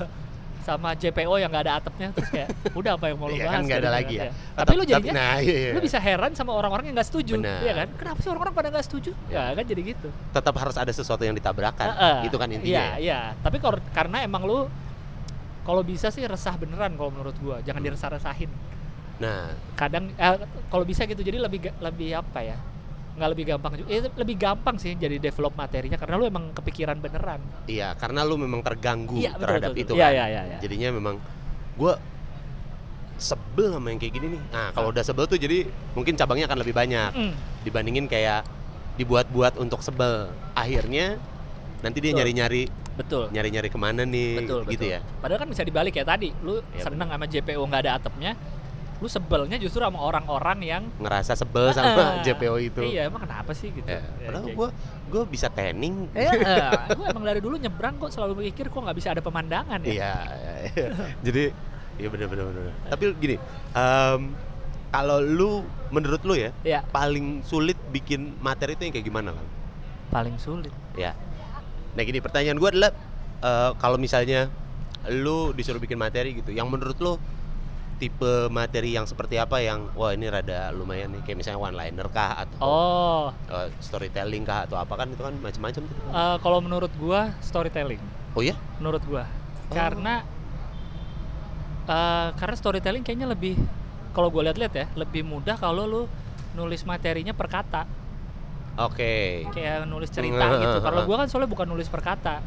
sama 0.65 0.97
JPO 0.97 1.37
yang 1.37 1.53
nggak 1.53 1.61
ada 1.61 1.77
atapnya 1.77 2.09
terus 2.09 2.25
kayak 2.27 2.49
udah 2.73 2.97
apa 2.97 3.05
yang 3.13 3.21
mau 3.21 3.29
lu 3.29 3.37
Iya 3.37 3.45
bahas 3.45 3.53
kan 3.53 3.61
nggak 3.63 3.77
ada 3.77 3.85
gitu 3.85 3.97
lagi 4.01 4.15
kan, 4.15 4.25
ya. 4.25 4.31
Tapi 4.57 4.73
lu 4.73 4.81
Tapi- 4.81 4.89
jadinya 4.89 5.13
nah, 5.13 5.35
iya, 5.37 5.55
iya. 5.61 5.71
lu 5.71 5.79
bisa 5.79 5.99
heran 6.01 6.31
sama 6.33 6.51
orang-orang 6.51 6.85
yang 6.89 6.95
nggak 6.97 7.05
setuju, 7.05 7.33
Benar. 7.37 7.59
iya 7.61 7.73
kan? 7.75 7.87
Kenapa 7.93 8.17
sih 8.19 8.29
orang-orang 8.29 8.53
pada 8.55 8.67
nggak 8.73 8.85
setuju? 8.85 9.11
Iya. 9.29 9.41
Ya 9.45 9.53
kan 9.53 9.65
jadi 9.67 9.81
gitu. 9.85 10.09
tetap 10.31 10.55
harus 10.57 10.75
ada 10.75 10.89
sesuatu 10.89 11.21
yang 11.21 11.33
ditabrakan. 11.33 11.85
Heeh. 11.87 12.17
Itu 12.25 12.35
kan 12.35 12.49
intinya. 12.49 12.65
Iya, 12.65 12.81
ya? 12.81 12.97
iya. 12.97 13.19
Tapi 13.39 13.57
kor- 13.57 13.85
karena 13.91 14.21
emang 14.21 14.41
lu 14.41 14.65
kalau 15.61 15.81
bisa 15.81 16.09
sih 16.09 16.25
resah 16.25 16.53
beneran 16.55 16.93
kalau 16.93 17.09
menurut 17.09 17.37
gua, 17.37 17.61
jangan 17.61 17.79
Hmm. 17.79 17.87
diresah-resahin. 17.87 18.49
Nah, 19.15 19.55
Kadang 19.73 20.11
eh, 20.11 20.35
kalau 20.67 20.83
bisa 20.83 21.03
gitu 21.03 21.19
jadi 21.19 21.39
lebih 21.39 21.71
lebih 21.79 22.09
apa 22.13 22.41
ya? 22.41 22.57
nggak 23.15 23.29
lebih 23.31 23.45
gampang 23.47 23.71
juga. 23.79 23.87
Eh, 23.89 24.03
lebih 24.11 24.35
gampang 24.35 24.75
sih 24.75 24.91
jadi 24.91 25.15
develop 25.15 25.55
materinya 25.55 25.95
karena 25.95 26.19
lu 26.19 26.27
emang 26.27 26.51
kepikiran 26.51 26.99
beneran. 26.99 27.39
iya 27.63 27.95
karena 27.95 28.27
lu 28.27 28.35
memang 28.35 28.59
terganggu 28.59 29.15
Iya, 29.15 29.31
betul, 29.31 29.43
terhadap 29.47 29.69
betul, 29.71 29.79
itu 29.79 29.87
betul. 29.87 29.95
Iya, 29.95 30.05
kan. 30.05 30.11
iya, 30.11 30.25
iya, 30.27 30.41
iya. 30.43 30.57
Jadinya 30.59 30.89
memang 30.91 31.15
gua 31.79 31.95
sebel 33.15 33.71
sama 33.71 33.87
yang 33.87 33.99
kayak 33.99 34.13
gini 34.13 34.27
nih. 34.35 34.41
Nah, 34.51 34.67
kalau 34.75 34.91
udah 34.91 34.99
sebel 34.99 35.23
tuh 35.25 35.39
jadi 35.39 35.63
mungkin 35.95 36.19
cabangnya 36.19 36.45
akan 36.45 36.59
lebih 36.59 36.75
banyak 36.75 37.09
Mm. 37.15 37.33
dibandingin 37.63 38.05
kayak 38.05 38.43
dibuat-buat 38.99 39.55
untuk 39.55 39.79
sebel. 39.79 40.27
Akhirnya 40.51 41.15
nanti 41.79 42.03
dia 42.03 42.11
nyari-nyari 42.11 42.67
Betul. 42.95 43.31
nyari-nyari 43.31 43.67
ke 43.67 43.75
mana 43.75 44.03
nih 44.03 44.43
Betul, 44.43 44.61
gitu 44.67 44.83
betul. 44.83 44.91
ya. 44.91 44.99
Padahal 45.19 45.39
kan 45.39 45.49
bisa 45.51 45.63
dibalik 45.63 45.95
ya 45.95 46.03
tadi, 46.03 46.35
lu 46.43 46.59
Iya, 46.71 46.83
seneng 46.83 47.07
sama 47.07 47.23
JPO 47.23 47.59
nggak 47.61 47.81
ada 47.83 47.91
atapnya, 47.95 48.35
lu 48.95 49.07
sebelnya 49.07 49.59
justru 49.59 49.83
sama 49.83 49.99
orang-orang 49.99 50.59
yang 50.63 50.83
ngerasa 50.97 51.35
sebel 51.35 51.67
sama 51.69 52.23
JPO 52.23 52.55
itu. 52.57 52.81
Iya, 52.81 53.11
emang 53.11 53.27
kenapa 53.27 53.51
sih 53.51 53.67
gitu? 53.69 53.83
Ya, 53.83 53.99
Ya, 54.17 54.31
padahal 54.31 54.47
gue 54.47 54.67
gue 55.11 55.23
bisa 55.27 55.51
tanning. 55.51 56.07
Eh, 56.15 56.31
gue 56.95 57.05
emang 57.05 57.23
dari 57.23 57.43
dulu 57.43 57.59
nyebrang 57.59 57.99
kok 57.99 58.09
selalu 58.09 58.39
berpikir 58.39 58.71
kok 58.71 58.79
nggak 58.79 58.95
bisa 58.95 59.11
ada 59.11 59.19
pemandangan 59.19 59.83
ya. 59.83 59.91
Iya, 59.91 60.13
iya, 60.31 60.53
iya. 60.71 60.87
jadi 61.27 61.43
iya 61.95 62.07
benar 62.07 62.27
benar 62.27 62.43
benar. 62.47 62.73
Tapi 62.87 63.03
gini, 63.19 63.35
em, 63.71 64.21
kalau 64.89 65.19
lu 65.19 65.51
menurut 65.91 66.23
lu 66.23 66.33
ya 66.33 66.55
Iya, 66.63 66.87
paling 66.87 67.43
sulit 67.43 67.75
bikin 67.89 68.39
materi 68.39 68.73
itu 68.73 68.83
yang 68.83 68.93
kayak 68.95 69.07
gimana 69.07 69.29
lah? 69.35 69.45
paling 70.05 70.39
sulit. 70.39 70.71
Ya. 70.95 71.11
Nah 71.91 72.03
gini 72.03 72.23
pertanyaan 72.23 72.55
gue 72.55 72.69
adalah 72.69 72.95
eh, 73.41 73.71
kalau 73.75 73.99
misalnya 73.99 74.47
lu 75.05 75.51
disuruh 75.51 75.77
bikin 75.77 75.99
materi 75.99 76.31
gitu, 76.33 76.49
yang 76.49 76.65
menurut 76.65 76.95
lu 76.97 77.19
tipe 77.95 78.51
materi 78.51 78.91
yang 78.91 79.07
seperti 79.07 79.39
apa 79.39 79.63
yang 79.63 79.87
wah 79.95 80.11
ini 80.11 80.27
rada 80.27 80.67
lumayan 80.71 81.15
nih 81.15 81.23
kayak 81.23 81.37
misalnya 81.39 81.59
one 81.59 81.73
liner 81.73 82.07
kah 82.11 82.43
atau 82.43 82.57
Oh, 82.59 83.25
eh, 83.47 83.71
storytelling 83.79 84.43
kah 84.43 84.67
atau 84.67 84.75
apa 84.75 84.93
kan 84.93 85.07
itu 85.07 85.23
kan 85.23 85.31
macam-macam 85.39 85.81
tuh. 85.87 85.95
eh, 85.95 86.37
kalau 86.43 86.59
menurut 86.59 86.91
gua 86.99 87.31
storytelling. 87.39 88.03
Oh 88.35 88.43
ya? 88.43 88.51
Menurut 88.77 88.99
gua. 89.07 89.23
Oh. 89.71 89.73
Karena 89.73 90.27
eh, 91.85 92.29
karena 92.35 92.55
storytelling 92.55 93.03
kayaknya 93.03 93.31
lebih 93.31 93.55
kalau 94.11 94.27
gua 94.27 94.51
lihat-lihat 94.51 94.73
ya, 94.73 94.85
lebih 94.95 95.23
mudah 95.23 95.55
kalau 95.55 95.83
lu 95.83 96.01
nulis 96.51 96.83
materinya 96.83 97.31
per 97.31 97.47
kata. 97.47 97.83
Oke. 98.75 99.47
Kayak 99.55 99.87
nulis 99.87 100.11
cerita 100.11 100.45
gitu. 100.59 100.77
Kalau 100.83 101.01
gua 101.07 101.23
kan 101.23 101.27
soalnya 101.31 101.47
bukan 101.47 101.67
nulis 101.67 101.87
per 101.87 102.03
kata. 102.03 102.43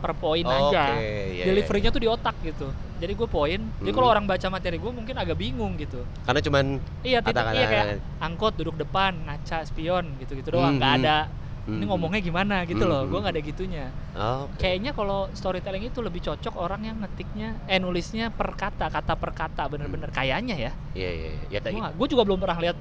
Per 0.00 0.12
poin 0.16 0.44
aja. 0.44 0.96
Oke, 0.96 0.96
iya, 0.96 1.24
iya, 1.28 1.44
Deliverynya 1.44 1.90
tuh 1.92 2.00
di 2.00 2.08
otak 2.08 2.36
gitu. 2.40 2.72
Jadi 3.00 3.12
gue 3.12 3.28
poin. 3.28 3.60
Jadi 3.60 3.90
kalau 3.92 4.08
Hmm. 4.08 4.14
orang 4.16 4.24
baca 4.28 4.46
materi 4.48 4.76
gue 4.76 4.92
mungkin 4.92 5.16
agak 5.16 5.36
bingung 5.36 5.76
gitu. 5.76 6.04
Karena 6.24 6.40
cuman 6.40 6.64
Iya, 7.04 7.20
titik 7.20 7.44
iya 7.52 7.66
kayak 7.68 7.86
angkot 8.20 8.56
duduk 8.56 8.76
depan, 8.76 9.12
ngaca 9.24 9.64
spion 9.64 10.16
gitu-gitu 10.20 10.56
doang, 10.56 10.76
Hmm, 10.76 10.84
ada. 11.00 11.28
hmm. 11.64 11.76
Ini 11.80 11.84
ngomongnya 11.84 12.20
gimana 12.20 12.56
gitu 12.64 12.84
Hmm, 12.84 12.92
loh, 12.92 13.00
hmm. 13.04 13.10
gue 13.12 13.18
nggak 13.20 13.34
ada 13.36 13.42
gitunya. 13.44 13.86
Oh, 14.16 14.48
oke. 14.48 14.56
Kayaknya 14.60 14.90
kalau 14.92 15.28
storytelling 15.32 15.84
itu 15.84 16.00
lebih 16.00 16.20
cocok 16.24 16.54
orang 16.56 16.80
yang 16.84 16.96
ngetiknya, 17.00 17.56
eh 17.68 17.76
nulisnya 17.80 18.28
per 18.32 18.56
kata, 18.56 18.88
kata 18.88 19.12
per 19.16 19.32
kata, 19.32 19.68
bener-bener. 19.68 20.08
Kayaknya 20.12 20.56
ya. 20.56 20.72
Iya 20.96 21.10
iya 21.12 21.30
iya. 21.48 21.60
Ya, 21.60 21.88
Gue 21.92 22.08
juga 22.08 22.24
belum 22.24 22.40
pernah 22.40 22.56
lihat 22.60 22.76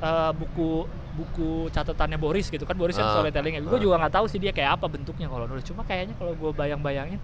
eh, 0.00 0.32
buku 0.32 0.88
buku 1.10 1.68
catatannya 1.70 2.16
Boris 2.16 2.46
gitu 2.48 2.62
kan, 2.62 2.74
Boris 2.74 2.94
yang 2.94 3.08
Ah, 3.08 3.14
storytellingnya. 3.18 3.62
Gue 3.62 3.76
ah. 3.76 3.82
juga 3.82 3.94
nggak 3.98 4.14
tahu 4.14 4.26
sih 4.26 4.38
dia 4.38 4.50
kayak 4.50 4.78
apa 4.78 4.86
bentuknya 4.86 5.26
kalau 5.26 5.44
nulis. 5.44 5.62
Cuma 5.62 5.82
kayaknya 5.82 6.14
kalau 6.14 6.32
gue 6.32 6.50
bayang-bayangin, 6.54 7.18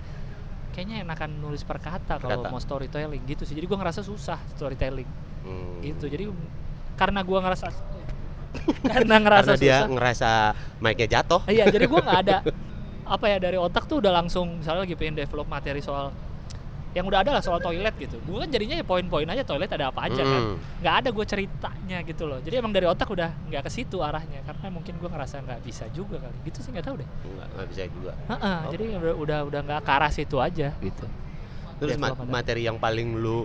kayaknya 0.73 1.07
enakan 1.07 1.31
nulis 1.39 1.63
per 1.63 1.79
kata 1.79 2.19
kalau 2.19 2.47
mau 2.47 2.59
storytelling 2.59 3.23
gitu 3.25 3.47
sih. 3.47 3.55
Jadi 3.55 3.67
gue 3.67 3.79
ngerasa 3.79 4.03
susah 4.03 4.39
storytelling 4.55 5.07
Hmm. 5.47 5.79
gitu 5.79 6.11
jadi 6.11 6.27
karena 6.99 7.23
gua 7.23 7.39
ngerasa 7.39 7.71
karena 8.91 9.15
ngerasa 9.23 9.55
Karena 9.55 9.63
dia 9.63 9.77
susah 9.79 9.91
ngerasa 9.95 10.31
mic-nya 10.83 11.07
jatuh. 11.07 11.41
iya 11.47 11.71
jadi 11.71 11.87
gua 11.87 12.03
nggak 12.03 12.21
ada 12.27 12.37
apa 13.15 13.25
ya 13.31 13.39
dari 13.39 13.55
otak 13.55 13.87
tuh 13.87 14.03
udah 14.03 14.11
langsung 14.11 14.59
misalnya 14.59 14.83
lagi 14.83 14.99
pengen 14.99 15.15
develop 15.15 15.47
materi 15.47 15.79
soal 15.79 16.11
yang 16.97 17.05
udah 17.05 17.21
ada 17.21 17.31
lah 17.31 17.43
soal 17.45 17.61
toilet 17.61 17.93
gitu 17.95 18.17
gua 18.25 18.41
kan 18.41 18.49
jadinya 18.49 18.73
ya 18.73 18.83
poin-poin 18.83 19.29
aja 19.29 19.45
toilet 19.45 19.69
ada 19.69 19.93
apa 19.93 20.01
aja 20.03 20.17
kan 20.19 20.43
Hmm. 20.43 20.57
nggak 20.81 20.95
ada 20.97 21.09
gue 21.11 21.27
ceritanya 21.27 21.99
gitu 22.03 22.25
loh 22.25 22.41
jadi 22.41 22.55
emang 22.57 22.73
dari 22.73 22.87
otak 22.87 23.05
udah 23.07 23.31
nggak 23.45 23.63
ke 23.63 23.71
situ 23.71 24.01
arahnya 24.01 24.41
karena 24.43 24.67
mungkin 24.71 24.97
gua 24.97 25.13
ngerasa 25.13 25.39
nggak 25.39 25.61
bisa 25.61 25.85
juga 25.91 26.17
kali 26.19 26.33
gitu 26.43 26.59
sih 26.59 26.73
nggak 26.73 26.83
tahu 26.83 26.97
deh 26.97 27.09
Nggak, 27.27 27.49
nggak 27.53 27.67
bisa 27.69 27.83
juga. 27.87 28.13
Heeh, 28.27 28.57
Oh. 28.59 28.71
jadi 28.73 28.85
udah 28.97 29.15
udah 29.15 29.39
udah 29.45 29.61
nggak 29.63 29.81
ke 29.83 29.91
arah 29.93 30.11
situ 30.11 30.37
aja 30.39 30.69
gitu 30.75 31.07
Terus 31.77 32.01
ma- 32.01 32.17
materi. 32.25 32.65
yang 32.65 32.81
paling 32.81 33.13
lu 33.15 33.45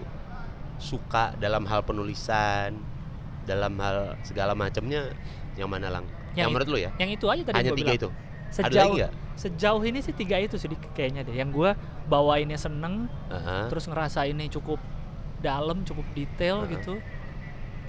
suka 0.78 1.36
dalam 1.36 1.62
hal 1.66 1.84
penulisan, 1.84 2.80
dalam 3.44 3.76
hal 3.78 4.16
segala 4.22 4.56
macamnya 4.56 5.12
yang 5.54 5.68
mana 5.68 5.92
lang? 5.92 6.06
Yang, 6.32 6.38
Yang 6.38 6.48
menurut 6.50 6.68
lu 6.70 6.80
ya? 6.80 6.90
yang 6.96 7.12
itu 7.12 7.26
aja 7.28 7.42
tadi 7.44 7.56
Hanya 7.58 7.72
tiga 7.74 7.92
bilang. 7.92 8.00
itu. 8.00 8.10
Sejauh 8.52 8.96
sejauh 9.40 9.82
ini 9.82 10.04
sih 10.04 10.14
tiga 10.14 10.38
itu 10.38 10.60
sih 10.60 10.68
kayaknya 10.94 11.24
deh 11.26 11.34
yang 11.34 11.50
gua 11.50 11.74
bawainnya 12.06 12.60
seneng 12.60 13.10
Aha. 13.32 13.72
terus 13.72 13.90
ngerasa 13.90 14.28
ini 14.28 14.52
cukup 14.52 14.78
dalam 15.42 15.82
cukup 15.82 16.06
detail 16.14 16.62
Heeh. 16.62 16.78
gitu 16.78 16.94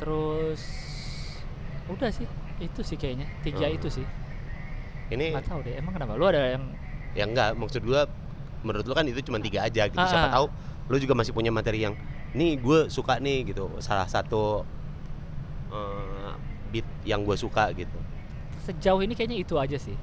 terus 0.01 0.63
udah 1.91 2.09
sih 2.09 2.25
itu 2.57 2.81
sih 2.81 2.97
kayaknya 2.97 3.27
tiga 3.43 3.69
Hmm. 3.69 3.77
itu 3.77 3.89
sih 3.91 4.07
Ini 5.13 5.37
nggak 5.37 5.45
tahu 5.45 5.61
deh 5.61 5.77
emang 5.77 5.93
kenapa 5.93 6.17
lu 6.17 6.25
ada 6.25 6.57
yang 6.57 6.65
ya 7.13 7.29
enggak 7.29 7.53
maksud 7.53 7.85
gua 7.85 8.09
menurut 8.65 8.87
lu 8.89 8.95
kan 8.97 9.05
itu 9.05 9.21
cuma 9.21 9.43
tiga 9.43 9.67
aja 9.69 9.91
gitu. 9.91 9.99
Ah, 9.99 10.09
Siapa 10.09 10.31
ah. 10.31 10.35
tahu 10.41 10.47
lu 10.89 10.97
juga 10.97 11.13
masih 11.13 11.35
punya 11.37 11.53
materi 11.53 11.85
yang 11.85 11.93
nih 12.33 12.57
gue 12.57 12.89
suka 12.89 13.21
nih 13.21 13.53
gitu. 13.53 13.69
Salah 13.83 14.09
satu 14.09 14.65
eh, 15.69 16.33
beat 16.73 16.87
yang 17.05 17.27
gue 17.27 17.37
suka 17.37 17.69
gitu. 17.77 17.99
sejauh 18.63 19.03
ini 19.03 19.19
kayaknya 19.19 19.43
itu 19.43 19.59
aja 19.59 19.75
sih 19.75 19.99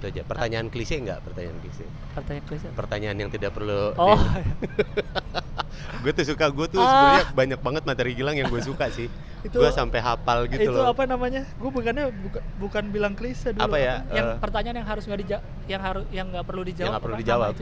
Itu 0.00 0.08
aja. 0.08 0.22
Pertanyaan 0.24 0.66
klise 0.66 0.96
enggak? 0.96 1.20
Pertanyaan 1.20 1.60
klise. 1.60 1.84
pertanyaan 2.10 2.44
klise? 2.44 2.66
Pertanyaan 2.72 3.16
yang 3.18 3.28
tidak 3.28 3.52
perlu 3.52 3.92
oh. 3.94 4.16
gue 6.02 6.12
tuh 6.12 6.24
suka 6.26 6.48
gue 6.48 6.66
tuh 6.66 6.80
Ah. 6.80 6.88
sebenarnya 6.88 7.24
banyak 7.34 7.60
banget 7.60 7.82
materi 7.84 8.10
Gilang 8.12 8.32
yang 8.34 8.48
gue 8.48 8.60
suka 8.60 8.88
sih. 8.88 9.12
Itu 9.40 9.56
gue 9.56 9.68
sampai 9.70 10.00
hafal 10.00 10.44
gitu 10.46 10.66
itu 10.66 10.72
loh. 10.72 10.88
apa 10.88 11.04
namanya? 11.04 11.44
Gue 11.54 11.68
bukannya 11.68 12.08
buka- 12.10 12.44
bukan 12.56 12.84
bilang 12.88 13.12
klise 13.12 13.52
dulu 13.52 13.60
Apa 13.62 13.76
ya, 13.76 14.00
yang 14.08 14.26
eh, 14.26 14.36
pertanyaan 14.38 14.76
yang 14.78 14.88
harus 14.88 15.04
nggak 15.04 15.20
dijawab 15.20 15.44
yang 15.66 15.82
harus 15.82 16.04
yang 16.10 16.26
nggak 16.26 16.44
perlu 16.44 16.62
dijawab 16.62 16.90
nggak 16.90 17.04
perlu 17.04 17.14
apa 17.14 17.22
dijawab. 17.22 17.52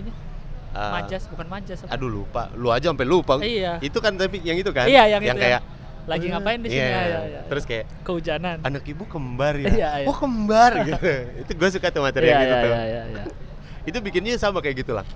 Eh, 0.68 0.92
majas 0.92 1.22
bukan 1.26 1.46
majas 1.48 1.78
apa? 1.80 1.90
aduh 1.90 2.10
lupa. 2.12 2.42
Lu 2.54 2.68
aja 2.68 2.86
sampai 2.88 3.02
lupa. 3.04 3.34
Iya. 3.40 3.80
Itu 3.80 3.98
kan 3.98 4.14
tapi 4.14 4.38
yang 4.40 4.54
itu 4.54 4.70
kan? 4.70 4.86
Iya, 4.86 5.18
yang 5.18 5.22
itu 5.24 5.34
kayak 5.34 5.60
lagi 6.08 6.26
ngapain 6.32 6.58
di 6.64 6.68
sini? 6.72 6.80
Iya, 6.80 6.88
ya, 6.88 7.04
ya, 7.04 7.20
ya. 7.28 7.40
terus 7.52 7.64
kayak 7.68 7.84
kehujanan. 8.02 8.56
Anak 8.64 8.84
ibu 8.88 9.04
kembar 9.04 9.54
ya? 9.60 9.68
Iya, 9.68 9.90
iya. 10.02 10.06
oh 10.08 10.16
kembar 10.16 10.72
gitu. 10.88 11.12
Itu 11.44 11.52
gue 11.52 11.68
suka 11.68 11.92
tuh 11.92 12.00
materi 12.00 12.26
Iya, 12.26 12.32
yang 12.32 12.40
gitu 12.40 12.56
iya, 12.56 12.64
tuh 12.64 12.72
iya, 12.72 12.84
iya, 12.84 13.02
iya. 13.12 13.24
itu 13.88 13.98
bikinnya 14.04 14.36
sama 14.36 14.60
kayak 14.60 14.84
gitu 14.84 14.92
lah 14.92 15.06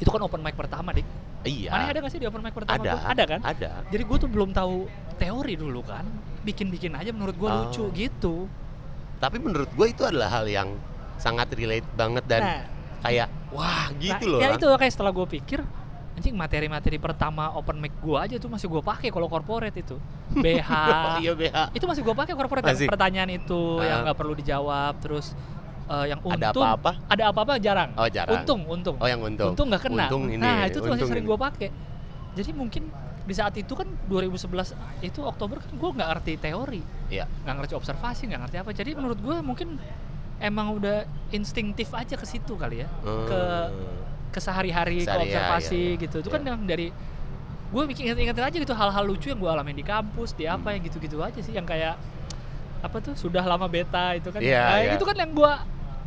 itu 0.00 0.08
kan 0.08 0.20
open 0.24 0.40
mic 0.40 0.56
pertama 0.56 0.96
dik. 0.96 1.04
Iya. 1.44 1.70
Mana 1.76 1.84
ada 1.92 1.98
nggak 2.00 2.12
sih 2.12 2.20
di 2.20 2.26
open 2.28 2.40
mic 2.40 2.56
pertama 2.56 2.80
ada 2.80 2.92
gua? 2.96 3.00
ada 3.12 3.24
kan? 3.28 3.40
ada. 3.44 3.70
Jadi 3.92 4.02
gue 4.08 4.16
tuh 4.16 4.30
belum 4.32 4.50
tahu 4.56 4.88
teori 5.20 5.54
dulu 5.60 5.80
kan. 5.84 6.08
Bikin 6.40 6.72
bikin 6.72 6.96
aja 6.96 7.12
menurut 7.12 7.36
gue 7.36 7.48
Oh. 7.48 7.68
lucu 7.68 7.84
gitu. 7.92 8.48
Tapi 9.20 9.36
menurut 9.36 9.68
gue 9.76 9.86
itu 9.92 10.02
adalah 10.08 10.40
hal 10.40 10.48
yang 10.48 10.72
sangat 11.20 11.52
relate 11.52 11.84
banget 11.92 12.24
dan 12.24 12.40
nah, 12.40 12.62
kayak 13.04 13.28
wah 13.52 13.92
gitu 14.00 14.24
nah, 14.24 14.32
loh. 14.32 14.40
ya 14.40 14.48
itu 14.56 14.68
kayak 14.72 14.92
setelah 14.96 15.12
gue 15.12 15.26
pikir 15.28 15.60
anjing 16.20 16.36
materi-materi 16.36 17.00
pertama 17.00 17.48
open 17.56 17.80
mic 17.80 17.96
gue 17.96 18.12
aja 18.12 18.36
tuh 18.36 18.52
masih 18.52 18.68
gue 18.68 18.84
pakai 18.84 19.08
kalau 19.08 19.24
corporate 19.24 19.72
itu. 19.72 19.96
BH 20.30 20.68
oh, 20.68 21.16
iya 21.16 21.32
BH 21.32 21.72
itu 21.72 21.84
masih 21.88 22.04
gue 22.04 22.12
pakai 22.12 22.36
corporate 22.36 22.60
yang 22.62 22.76
Masih? 22.76 22.88
pertanyaan 22.92 23.30
itu 23.32 23.80
yang 23.80 24.04
Ah. 24.04 24.12
nggak 24.12 24.18
perlu 24.20 24.36
dijawab 24.36 25.00
terus 25.00 25.32
eh, 25.88 26.12
yang 26.12 26.20
untung. 26.20 26.36
ada 26.36 26.52
apa-apa? 26.52 26.92
Ada 27.08 27.22
apa-apa? 27.32 27.52
Jarang. 27.56 27.90
Oh 27.96 28.04
jarang. 28.06 28.44
Untung 28.44 28.60
untung. 28.68 28.96
Oh 29.00 29.08
yang 29.08 29.18
untung. 29.18 29.56
Untung 29.56 29.66
nggak 29.72 29.82
kena. 29.82 30.06
Untung 30.06 30.24
ini. 30.28 30.36
Nah 30.36 30.68
itu 30.68 30.76
tuh 30.76 30.92
masih 30.92 31.08
sering 31.08 31.24
gue 31.24 31.38
pakai. 31.40 31.68
Jadi 32.36 32.50
mungkin 32.52 32.84
di 33.24 33.32
saat 33.32 33.56
itu 33.56 33.72
kan 33.72 33.88
2011 34.06 34.76
itu 35.00 35.20
Oktober 35.24 35.56
kan 35.56 35.72
gue 35.72 35.90
nggak 35.96 36.08
ngerti 36.12 36.32
teori. 36.36 36.82
Iya. 37.08 37.24
nggak 37.42 37.54
ngerti 37.56 37.72
observasi 37.74 38.28
nggak 38.28 38.40
ngerti 38.44 38.56
apa. 38.60 38.70
Jadi 38.70 38.90
menurut 38.92 39.18
gue 39.18 39.36
mungkin 39.40 39.80
emang 40.36 40.76
udah 40.76 41.02
instingtif 41.30 41.90
aja 41.90 42.12
ke 42.14 42.28
situ 42.28 42.54
kali 42.54 42.84
ya. 42.84 42.88
Hmm. 43.00 43.24
ke 43.24 43.40
sehari-hari 44.38 45.02
ke 45.02 45.10
Sehari, 45.10 45.26
ya, 45.26 45.26
observasi 45.26 45.74
ya, 45.74 45.90
ya. 45.90 46.00
gitu. 46.00 46.16
Itu 46.20 46.30
kan 46.30 46.40
Ya. 46.40 46.54
yang 46.54 46.62
dari 46.62 46.86
gue 47.70 47.82
bikin 47.86 48.02
inget-ingetin 48.04 48.44
aja 48.44 48.56
gitu 48.60 48.74
hal-hal 48.74 49.02
lucu 49.02 49.26
yang 49.26 49.38
gue 49.38 49.48
alamin 49.48 49.74
di 49.74 49.82
kampus 49.82 50.30
di 50.32 50.44
apa 50.44 50.70
Hmm. 50.70 50.74
yang 50.76 50.82
gitu-gitu 50.86 51.18
aja 51.18 51.38
sih. 51.38 51.50
Yang 51.50 51.66
kayak 51.66 51.94
apa 52.80 52.96
tuh 53.00 53.12
sudah 53.14 53.42
lama 53.42 53.66
beta 53.66 54.14
itu 54.14 54.30
kan. 54.30 54.38
Iya, 54.38 54.62
Nah, 54.62 54.78
iya. 54.80 54.92
itu 54.94 55.02
kan 55.02 55.14
yang 55.14 55.30
gue 55.30 55.52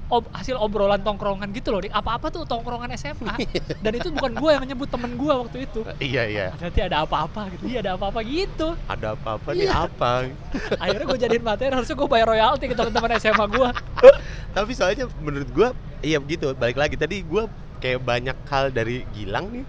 ob- 0.06 0.30
hasil 0.30 0.54
obrolan 0.56 1.00
tongkrongan 1.00 1.50
gitu 1.50 1.70
loh 1.70 1.80
apa-apa 1.82 2.30
tuh 2.30 2.44
tongkrongan 2.44 2.92
SMA 2.94 3.34
dan 3.84 3.92
itu 3.92 4.12
bukan 4.12 4.36
gue 4.36 4.52
yang 4.52 4.66
nyebut 4.66 4.86
temen 4.86 5.16
gue 5.16 5.34
waktu 5.34 5.58
itu. 5.64 5.82
Iya 5.98 6.24
iya. 6.28 6.48
Nanti 6.54 6.80
ada 6.80 7.02
apa-apa 7.02 7.50
gitu. 7.52 7.64
Iya 7.66 7.80
ada 7.82 7.92
apa-apa 7.96 8.20
gitu. 8.22 8.76
Ada 8.86 9.08
apa-apa 9.14 9.50
nih 9.52 9.66
Iya. 9.66 9.88
apa? 9.88 10.12
Akhirnya 10.84 11.06
gue 11.08 11.20
jadiin 11.20 11.44
materi 11.44 11.72
harusnya 11.72 11.96
gue 11.96 12.08
bayar 12.08 12.28
royalti 12.28 12.66
ke 12.68 12.76
teman-teman 12.76 13.12
SMA 13.18 13.46
gue 13.48 13.70
tapi 14.58 14.72
soalnya 14.72 15.10
menurut 15.18 15.50
gua 15.50 15.70
iya 16.00 16.22
begitu 16.22 16.52
balik 16.54 16.76
lagi. 16.76 16.94
Tadi 16.94 17.24
gua 17.24 17.50
kayak 17.84 18.00
banyak 18.00 18.38
hal 18.48 18.72
dari 18.72 19.04
Gilang 19.12 19.52
nih 19.52 19.66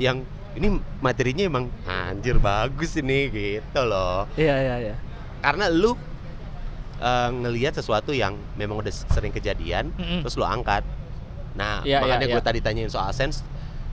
yang 0.00 0.24
ini 0.50 0.66
materinya 0.98 1.44
emang 1.44 1.68
anjir 1.84 2.40
bagus 2.40 2.96
ini 2.96 3.28
gitu 3.28 3.80
loh 3.82 4.24
iya 4.34 4.56
iya 4.58 4.76
iya 4.82 4.94
karena 5.38 5.68
lu 5.68 5.92
eh, 6.98 7.30
ngelihat 7.30 7.76
sesuatu 7.76 8.10
yang 8.10 8.34
memang 8.56 8.80
udah 8.80 8.90
sering 8.90 9.30
kejadian 9.30 9.92
Mm-mm. 9.94 10.24
terus 10.24 10.34
lu 10.34 10.42
angkat 10.42 10.82
nah 11.52 11.84
Iya, 11.84 12.00
makanya 12.00 12.26
iya, 12.26 12.32
gue 12.32 12.40
iya. 12.40 12.48
tadi 12.48 12.60
tanyain 12.60 12.88
soal 12.88 13.12
sense 13.12 13.44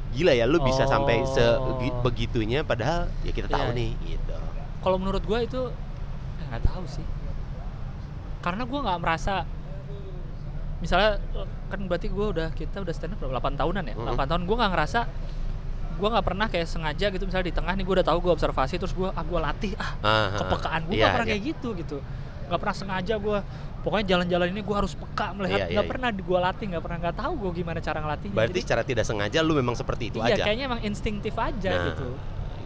gila 0.10 0.32
ya 0.32 0.47
lu 0.47 0.58
bisa 0.60 0.88
sampai 0.88 1.19
Oh. 1.19 1.27
sebegitunya 1.27 2.63
padahal 2.63 3.12
ya 3.21 3.32
kita 3.32 3.51
tahu 3.51 3.69
Iya. 3.69 3.75
nih 3.75 3.91
gitu 4.08 4.38
kalau 4.80 4.97
menurut 4.97 5.21
gue 5.21 5.39
itu 5.43 5.62
eh, 6.39 6.45
nggak 6.47 6.63
tahu 6.63 6.88
sih 6.88 7.06
karena 8.39 8.63
gue 8.63 8.80
nggak 8.80 8.99
merasa 8.99 9.43
misalnya 10.77 11.17
kan 11.67 11.79
berarti 11.85 12.07
gue 12.07 12.25
udah 12.37 12.47
kita 12.53 12.85
udah 12.85 12.93
stand 12.93 13.13
up 13.13 13.19
berapa 13.19 13.41
8 13.41 13.57
tahunan 13.57 13.83
ya 13.83 13.95
Mhm. 13.97 14.13
8 14.13 14.29
tahun 14.29 14.43
gue 14.45 14.55
nggak 14.55 14.71
ngerasa 14.77 14.99
gue 15.97 16.09
nggak 16.13 16.25
pernah 16.25 16.45
kayak 16.45 16.67
sengaja 16.69 17.05
gitu 17.09 17.23
misalnya 17.25 17.47
di 17.49 17.55
tengah 17.57 17.73
nih 17.73 17.81
gue 17.81 17.95
udah 17.97 18.05
tahu 18.05 18.17
gue 18.21 18.31
observasi 18.31 18.77
terus 18.77 18.93
gue 18.93 19.09
ah 19.09 19.23
gue 19.25 19.39
latih 19.41 19.73
ah 19.81 19.97
ah, 20.05 20.27
kepekaan 20.37 20.85
gue 20.85 20.93
iya, 20.93 21.01
nggak 21.01 21.13
pernah 21.17 21.27
iya. 21.27 21.33
kayak 21.33 21.43
gitu 21.49 21.69
gitu 21.73 21.97
nggak 22.47 22.59
pernah 22.61 22.75
sengaja 22.77 23.13
gue 23.17 23.37
pokoknya 23.81 24.05
jalan-jalan 24.05 24.47
ini 24.53 24.61
gue 24.61 24.75
harus 24.77 24.93
peka 24.93 25.33
melihat 25.33 25.65
Iya, 25.65 25.73
nggak 25.73 25.85
iya, 25.85 25.91
pernah 25.91 26.09
gue 26.13 26.39
latih 26.39 26.65
nggak 26.69 26.83
pernah 26.85 26.97
nggak 27.01 27.15
tahu 27.17 27.33
gue 27.41 27.51
gimana 27.57 27.79
cara 27.81 27.97
ngelatihnya 27.97 28.35
Berarti 28.37 28.51
Jadi, 28.53 28.61
secara 28.61 28.81
tidak 28.85 29.05
sengaja 29.09 29.39
lu 29.41 29.53
memang 29.57 29.73
seperti 29.73 30.03
itu 30.13 30.17
iya 30.21 30.37
aja. 30.37 30.43
kayaknya 30.45 30.65
emang 30.69 30.81
instingtif 30.85 31.33
aja 31.33 31.71
Nah, 31.73 31.85
gitu 31.89 32.07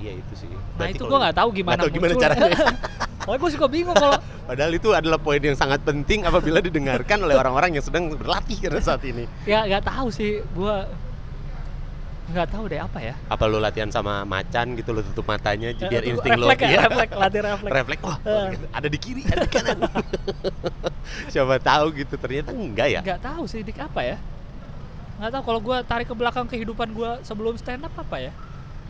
Iya 0.01 0.11
itu 0.17 0.33
sih. 0.33 0.49
nah 0.49 0.59
Berarti 0.81 0.97
itu 0.97 1.03
kalau 1.05 1.11
gue 1.13 1.19
nggak 1.23 1.35
tahu 1.37 1.49
gimana 1.53 1.79
tahu 1.79 1.89
gimana 1.93 2.13
caranya. 2.17 2.49
Pokoknya 3.21 3.37
gue 3.37 3.51
suka 3.53 3.67
bingung 3.69 3.93
kalau 3.93 4.17
Padahal 4.41 4.71
itu 4.71 4.89
adalah 4.91 5.15
poin 5.15 5.37
yang 5.37 5.53
sangat 5.53 5.79
penting 5.81 6.23
apabila 6.23 6.59
didengarkan 6.59 7.21
oleh 7.21 7.33
orang-orang 7.33 7.73
yang 7.73 7.81
sedang 7.81 8.09
berlatih 8.09 8.57
pada 8.61 8.79
saat 8.79 9.03
ini. 9.03 9.23
ya 9.43 9.63
nggak 9.63 9.83
tahu 9.85 10.07
sih. 10.09 10.41
Gue 10.51 10.75
nggak 12.29 12.47
tahu 12.47 12.63
deh 12.65 12.79
apa 12.79 12.99
ya? 13.01 13.13
Apa 13.27 13.43
lu 13.45 13.59
latihan 13.59 13.87
sama 13.87 14.23
macan 14.23 14.73
gitu 14.73 14.91
lu 14.91 15.03
tutup 15.03 15.25
matanya 15.25 15.71
biar 15.71 15.99
Eh, 15.99 15.99
tunggu, 16.01 16.11
insting 16.15 16.31
lu 16.33 16.45
refleks 16.47 16.63
ya, 16.65 16.79
refleks 16.81 17.13
latih 17.13 17.41
refleks. 17.47 17.73
Refleks 17.75 18.03
wah 18.03 18.17
Eh. 18.23 18.47
ada 18.71 18.87
di 18.87 18.97
kiri 18.97 19.21
ada 19.25 19.41
di 19.41 19.51
kanan. 19.51 19.77
Siapa 21.33 21.55
tahu 21.57 21.85
gitu 21.93 22.15
ternyata 22.15 22.49
enggak 22.51 22.87
ya? 22.89 22.99
Nggak 23.01 23.21
tahu 23.21 23.43
sih 23.45 23.61
dik 23.61 23.77
apa 23.77 24.01
ya? 24.01 24.17
Nggak 25.19 25.31
tahu 25.31 25.43
kalau 25.45 25.59
gue 25.61 25.77
tarik 25.83 26.07
ke 26.07 26.15
belakang 26.15 26.45
kehidupan 26.45 26.89
gue 26.89 27.11
sebelum 27.21 27.53
stand 27.55 27.83
up 27.83 27.93
apa 27.93 28.17
ya 28.19 28.31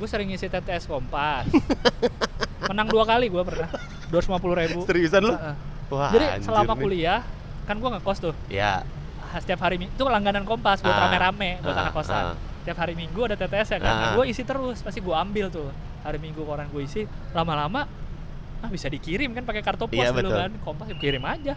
gue 0.02 0.10
sering 0.10 0.28
ngisi 0.28 0.50
TTS 0.50 0.90
Kompas 0.90 1.46
menang 2.70 2.90
dua 2.90 3.06
kali 3.06 3.30
gue 3.30 3.44
pernah 3.46 3.70
dua 4.10 4.38
puluh 4.38 4.58
ribu 4.58 4.82
seriusan 4.84 5.22
lu 5.22 5.32
Heeh. 5.32 5.56
wah 5.88 6.10
jadi 6.10 6.26
selama 6.42 6.74
nih. 6.74 6.80
kuliah 6.80 7.20
kan 7.64 7.78
gue 7.78 7.90
ngekos 7.92 8.18
tuh 8.20 8.34
ya 8.48 8.82
setiap 9.32 9.62
hari 9.62 9.78
itu 9.78 10.04
langganan 10.04 10.42
Kompas 10.42 10.82
buat 10.82 10.90
Ah. 10.90 11.06
rame-rame 11.06 11.62
buat 11.62 11.72
Ah, 11.72 11.82
anak 11.86 11.94
kosan 11.94 12.24
ah. 12.28 12.36
tiap 12.62 12.76
hari 12.76 12.94
Minggu 12.94 13.22
ada 13.22 13.38
TTS 13.38 13.68
ya 13.72 13.80
kan 13.80 13.94
Ah. 13.94 14.14
gue 14.16 14.26
isi 14.26 14.42
terus 14.42 14.82
pasti 14.82 15.00
gue 15.00 15.14
ambil 15.14 15.48
tuh 15.48 15.70
hari 16.02 16.18
Minggu 16.18 16.42
koran 16.42 16.66
gue 16.68 16.82
isi 16.82 17.06
lama-lama 17.32 17.86
ah 18.60 18.70
bisa 18.70 18.86
dikirim 18.88 19.32
kan 19.32 19.42
pakai 19.42 19.62
kartu 19.62 19.86
pos 19.86 19.94
Iya, 19.96 20.10
dulu 20.12 20.28
betul. 20.28 20.38
kan 20.40 20.52
Kompas 20.62 20.88
kirim 20.98 21.22
aja 21.24 21.54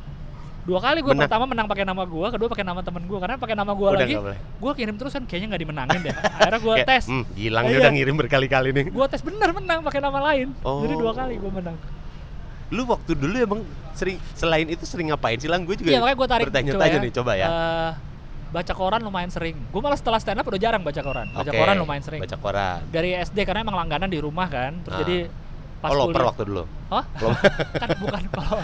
dua 0.64 0.80
kali 0.80 0.98
gue 1.00 1.12
pertama 1.14 1.44
menang 1.44 1.68
pakai 1.68 1.84
nama 1.84 2.02
gue 2.02 2.26
kedua 2.30 2.48
pakai 2.48 2.64
nama 2.64 2.80
temen 2.80 3.04
gue 3.04 3.18
karena 3.20 3.36
pakai 3.36 3.52
nama 3.52 3.68
gue 3.70 3.88
lagi 3.90 4.14
gue 4.34 4.72
kirim 4.74 4.96
terus 4.96 5.12
kan 5.12 5.22
kayaknya 5.22 5.46
nggak 5.52 5.62
dimenangin 5.62 6.00
deh. 6.02 6.14
Akhirnya 6.16 6.60
gue 6.60 6.74
tes. 6.82 7.04
hmm, 7.04 7.24
Gilang 7.34 7.64
dia 7.64 7.70
Iya. 7.70 7.80
udah 7.80 7.92
ngirim 7.92 8.16
berkali-kali 8.16 8.68
nih. 8.72 8.84
Gue 8.88 9.06
tes 9.06 9.20
bener 9.20 9.52
menang 9.52 9.84
pakai 9.84 10.00
nama 10.00 10.18
lain. 10.24 10.56
Jadi 10.56 10.94
Oh. 10.96 11.00
dua 11.00 11.12
kali 11.12 11.36
gue 11.36 11.52
menang. 11.52 11.76
Lu 12.72 12.82
waktu 12.86 13.12
dulu 13.12 13.36
emang 13.36 13.60
sering 13.92 14.16
selain 14.32 14.64
itu 14.66 14.82
sering 14.82 15.12
ngapain 15.12 15.36
sih 15.36 15.46
Lang? 15.46 15.62
Gue 15.62 15.76
juga 15.76 15.92
iya 15.92 16.00
makanya 16.00 16.16
gue 16.16 16.28
tarik 16.28 16.44
bertanya-tanya 16.48 16.98
nih 16.98 17.12
coba 17.12 17.32
ya. 17.34 17.46
Eh, 17.46 17.90
baca 18.48 18.72
koran 18.72 19.00
lumayan 19.04 19.28
sering. 19.28 19.56
Gue 19.68 19.80
malah 19.80 20.00
setelah 20.00 20.16
stand 20.16 20.40
up 20.40 20.48
udah 20.48 20.56
jarang 20.56 20.80
baca 20.80 20.96
koran. 20.98 21.28
Baca 21.28 21.44
Oke, 21.44 21.54
koran 21.54 21.76
lumayan 21.76 22.00
sering. 22.00 22.20
Baca 22.24 22.36
koran. 22.40 22.80
Dari 22.88 23.12
SD 23.14 23.36
karena 23.44 23.60
emang 23.60 23.76
langganan 23.76 24.08
di 24.08 24.16
rumah 24.16 24.48
kan. 24.48 24.80
Terus 24.80 24.96
Ah. 24.96 25.00
jadi 25.04 25.16
pas 25.84 25.86
oh 25.86 25.94
loper 25.98 26.14
kuliah- 26.14 26.26
waktu 26.26 26.42
dulu. 26.44 26.62
Hah? 26.88 27.04
Kan 27.76 27.88
bukan 28.00 28.22
kalau 28.30 28.58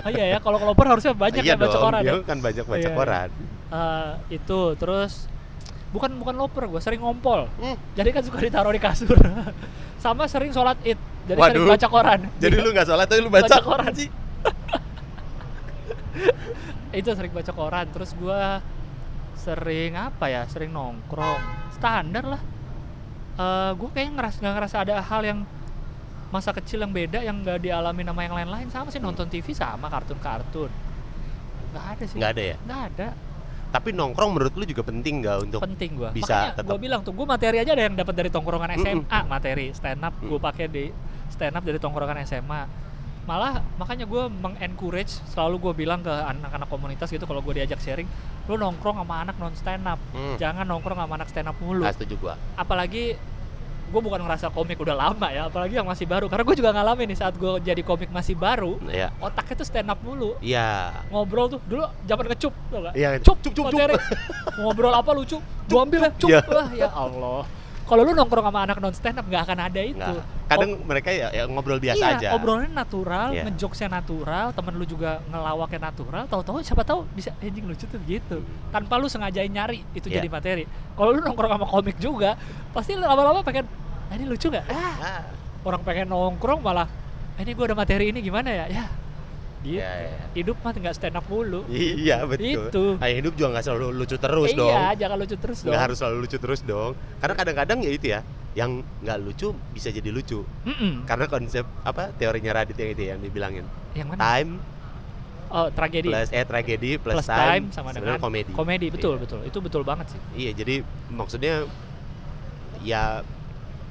oh 0.00 0.10
iya 0.10 0.24
ya 0.26 0.38
kalau 0.38 0.56
keloper 0.58 0.84
harusnya 0.88 1.12
banyak 1.14 1.40
iya 1.40 1.50
ya 1.50 1.54
baca 1.58 1.76
koran 1.78 2.00
dia 2.00 2.10
ya. 2.10 2.14
kan 2.22 2.36
banyak 2.38 2.64
baca 2.64 2.78
Iya, 2.78 2.86
iya. 2.86 2.94
koran 2.94 3.28
Eh, 3.68 4.10
itu 4.32 4.58
terus 4.74 5.12
bukan 5.90 6.10
bukan 6.14 6.34
loper 6.34 6.62
gue 6.66 6.78
sering 6.78 6.98
ngompol. 6.98 7.46
Hmm, 7.56 7.74
jadi 7.92 8.08
kan 8.10 8.20
suka 8.22 8.36
ditaruh 8.40 8.68
di 8.68 8.78
kasur. 8.78 9.14
Sama 10.00 10.24
sering 10.24 10.50
sholat 10.50 10.74
id 10.82 10.96
jadi 11.24 11.38
sering 11.38 11.60
Waduh. 11.60 11.70
baca 11.70 11.86
koran 11.88 12.20
jadi 12.36 12.54
lu 12.56 12.68
nggak 12.70 12.84
sholat 12.86 13.04
tapi 13.04 13.18
lu 13.18 13.28
baca, 13.28 13.46
Baca 13.46 13.58
koran. 13.60 13.92
sih 13.92 14.08
itu 16.94 17.08
sering 17.10 17.30
baca 17.30 17.50
koran 17.50 17.84
terus 17.88 18.10
gua 18.14 18.58
sering 19.34 19.94
apa 19.94 20.26
ya 20.26 20.42
sering 20.46 20.70
nongkrong. 20.70 21.70
Standar 21.74 22.22
lah. 22.28 22.40
Eh 23.34 23.70
gue 23.74 23.88
kayaknya 23.90 24.10
ngeras 24.14 24.34
nggak 24.38 24.52
ngerasa 24.54 24.76
ada 24.78 24.94
hal 25.00 25.20
yang 25.22 25.38
masa 26.34 26.50
kecil 26.50 26.82
yang 26.82 26.90
beda 26.90 27.22
yang 27.22 27.38
nggak 27.38 27.62
dialami 27.62 28.02
sama 28.02 28.20
yang 28.20 28.34
lain-lain 28.34 28.66
sama 28.68 28.90
sih. 28.90 28.98
Nonton 28.98 29.30
TV 29.30 29.54
sama 29.54 29.86
kartun-kartun. 29.86 30.70
Nggak 31.70 31.84
ada 31.88 32.04
sih. 32.04 32.16
Nggak 32.18 32.30
ada 32.32 32.42
ya? 32.42 32.56
Nggak 32.60 32.82
ada. 32.88 33.08
Tapi 33.70 33.88
nongkrong 33.90 34.30
menurut 34.32 34.54
lu 34.54 34.64
juga 34.64 34.82
penting 34.82 35.14
nggak 35.20 35.36
untuk 35.44 35.60
penting 35.60 35.90
gua. 35.94 36.10
bisa 36.10 36.26
makanya 36.26 36.54
tetap- 36.56 36.70
gue 36.70 36.78
bilang 36.80 37.00
tuh 37.02 37.10
gue 37.10 37.26
materi 37.26 37.56
aja 37.58 37.70
ada 37.70 37.82
yang 37.82 37.94
dapat 37.94 38.14
dari 38.16 38.30
tongkrongan. 38.30 38.70
SMA 38.76 39.18
materi. 39.26 39.66
Stand 39.70 40.02
up 40.02 40.14
gue 40.16 40.30
Mm. 40.32 40.42
pakai 40.44 40.66
di 40.66 40.84
stand 41.28 41.54
up 41.54 41.62
dari 41.62 41.78
tongkrongan 41.78 42.18
SMA 42.22 42.62
malah 43.24 43.56
makanya 43.74 44.04
gue 44.04 44.22
mengencourage 44.28 45.08
selalu 45.26 45.56
gue 45.58 45.72
bilang 45.80 46.04
ke 46.04 46.12
anak-anak 46.12 46.68
komunitas 46.68 47.08
gitu 47.08 47.24
kalau 47.24 47.40
gue 47.40 47.56
diajak 47.56 47.80
sharing 47.80 48.04
lu 48.44 48.54
nongkrong 48.54 49.00
sama 49.00 49.24
anak 49.24 49.34
non 49.38 49.54
stand 49.54 49.80
up. 49.82 49.96
Hmm. 50.12 50.36
jangan 50.36 50.62
nongkrong 50.62 50.94
sama 50.94 51.14
anak 51.14 51.28
stand 51.28 51.48
up 51.48 51.56
mulu. 51.56 51.82
Ah, 51.82 51.90
setuju 51.90 52.14
gua. 52.20 52.34
Apalagi 52.54 53.16
gue 53.94 54.02
bukan 54.02 54.20
ngerasa 54.26 54.50
komik 54.50 54.74
udah 54.82 54.96
lama 54.98 55.28
ya 55.30 55.46
apalagi 55.46 55.78
yang 55.78 55.86
masih 55.86 56.02
baru 56.10 56.26
karena 56.26 56.42
gue 56.42 56.56
juga 56.58 56.70
ngalamin 56.74 57.06
nih 57.14 57.18
saat 57.22 57.38
gue 57.38 57.50
jadi 57.62 57.82
komik 57.86 58.10
masih 58.10 58.34
baru 58.34 58.82
ya 58.90 59.14
otaknya 59.22 59.54
tuh 59.62 59.66
stand 59.70 59.86
up 59.86 60.02
mulu 60.02 60.34
iya 60.42 60.90
ngobrol 61.14 61.46
tuh 61.46 61.62
dulu 61.62 61.86
zaman 62.02 62.26
kecup 62.34 62.50
tuh 62.50 62.78
gak? 62.90 62.94
Iya, 62.98 63.08
cup 63.22 63.38
cup, 63.38 63.52
cup, 63.54 63.64
cup. 63.70 63.78
materi. 63.78 63.94
ngobrol 64.66 64.90
apa 64.90 65.10
lucu 65.14 65.38
gua 65.70 65.80
ambil 65.86 66.00
ya 66.02 66.10
cup 66.10 66.28
Iya. 66.34 66.40
wah 66.50 66.68
ya 66.74 66.88
Allah 66.90 67.42
kalau 67.84 68.00
lu 68.00 68.16
nongkrong 68.16 68.48
sama 68.48 68.60
anak 68.64 68.80
non 68.80 68.96
stand 68.96 69.20
up 69.20 69.28
nggak 69.28 69.44
akan 69.44 69.58
ada 69.60 69.80
itu 69.84 70.00
Nggak. 70.00 70.24
kadang 70.48 70.70
mereka 70.88 71.08
ya, 71.12 71.28
ya 71.28 71.44
ngobrol 71.44 71.76
biasa 71.76 72.00
iya, 72.00 72.16
aja 72.16 72.28
obrolannya 72.32 72.72
natural, 72.72 73.28
Iya. 73.36 73.44
ngejokesnya 73.44 73.88
natural, 73.92 74.46
temen 74.56 74.72
lu 74.76 74.88
juga 74.88 75.20
ngelawaknya 75.28 75.92
natural, 75.92 76.24
tahu-tahu 76.24 76.64
siapa 76.64 76.80
tahu 76.80 77.04
bisa 77.12 77.36
anjing 77.44 77.64
lucu 77.64 77.84
tuh 77.84 78.00
gitu. 78.08 78.40
Tanpa 78.72 78.96
lu 78.96 79.04
sengajain 79.04 79.52
nyari 79.52 79.84
itu 79.92 80.08
Iya. 80.08 80.16
jadi 80.20 80.28
materi. 80.32 80.64
Kalau 80.96 81.12
lu 81.12 81.20
nongkrong 81.20 81.60
sama 81.60 81.66
komik 81.68 81.96
juga, 82.00 82.40
pasti 82.72 82.96
lama-lama 82.96 83.44
pengen, 83.44 83.68
ah, 84.08 84.14
ini 84.14 84.24
lucu 84.24 84.46
nggak? 84.46 84.66
Ah, 84.66 84.94
Ah, 84.96 85.22
orang 85.62 85.80
pengen 85.82 86.06
nongkrong 86.08 86.60
malah, 86.60 86.88
"Ah, 87.34 87.40
ini 87.40 87.52
gua 87.52 87.66
ada 87.66 87.76
materi 87.76 88.10
ini 88.10 88.20
gimana 88.20 88.48
ya? 88.48 88.64
Ya, 88.68 88.84
gitu. 89.60 89.80
Iya, 89.80 89.90
iya. 89.98 90.24
Hidup 90.34 90.56
mah 90.60 90.72
nggak 90.72 90.94
stand 90.94 91.16
up 91.16 91.24
mulu. 91.24 91.64
iya 91.68 92.20
betul 92.24 92.68
Itu. 92.68 92.84
Ah, 93.00 93.08
hidup 93.08 93.32
juga 93.32 93.48
nggak 93.54 93.64
selalu 93.64 93.86
lucu 93.94 94.16
terus 94.16 94.50
Eh, 94.50 94.56
dong 94.56 94.70
Iya, 94.70 94.84
jangan 94.98 95.16
lucu 95.16 95.36
terus 95.36 95.58
dong. 95.60 95.70
nggak 95.72 95.82
harus 95.82 95.96
selalu 95.96 96.16
lucu 96.20 96.36
terus 96.36 96.60
dong 96.62 96.92
karena 97.16 97.34
kadang-kadang 97.34 97.78
ya 97.80 97.90
itu 97.90 98.06
ya 98.08 98.20
yang 98.54 98.70
nggak 99.00 99.18
lucu 99.18 99.50
bisa 99.72 99.90
jadi 99.90 100.12
lucu 100.12 100.46
Mm-mm. 100.62 101.02
karena 101.04 101.26
konsep 101.26 101.66
apa 101.82 102.14
teorinya 102.14 102.54
Radit 102.54 102.76
yang 102.76 102.90
itu 102.92 103.02
yang 103.04 103.18
dibilangin 103.18 103.64
Yang 103.92 104.08
mana? 104.14 104.20
time 104.20 104.50
Oh, 105.48 105.70
tragedi. 105.70 106.10
plus 106.10 106.28
eh 106.28 106.42
tragedi 106.42 106.98
plus, 106.98 107.14
Plus 107.14 107.30
time, 107.30 107.70
sama 107.70 107.94
sebenarnya 107.94 108.18
dengan 108.18 108.18
komedi 108.20 108.52
Komedi, 108.52 108.86
betul, 108.90 109.14
Iya. 109.14 109.22
betul. 109.22 109.40
Itu 109.46 109.58
betul 109.62 109.82
banget 109.82 110.06
sih. 110.10 110.20
iya 110.34 110.50
jadi 110.50 110.82
maksudnya 111.08 111.62
ya 112.82 113.22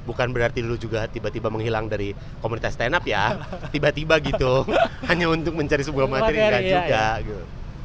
bukan 0.04 0.28
berarti 0.30 0.60
lu 0.60 0.76
juga 0.76 1.08
tiba-tiba 1.08 1.48
menghilang 1.48 1.88
dari 1.88 2.12
komunitas 2.40 2.76
stand 2.76 2.94
up 2.94 3.04
ya 3.04 3.40
tiba-tiba 3.72 4.20
gitu 4.20 4.68
hanya 5.10 5.32
untuk 5.32 5.56
mencari 5.56 5.82
sebuah 5.82 6.08
materi 6.08 6.38
Materi, 6.38 6.44
enggak 6.44 6.62
iya, 6.64 6.72
juga 6.76 7.06
gitu 7.24 7.44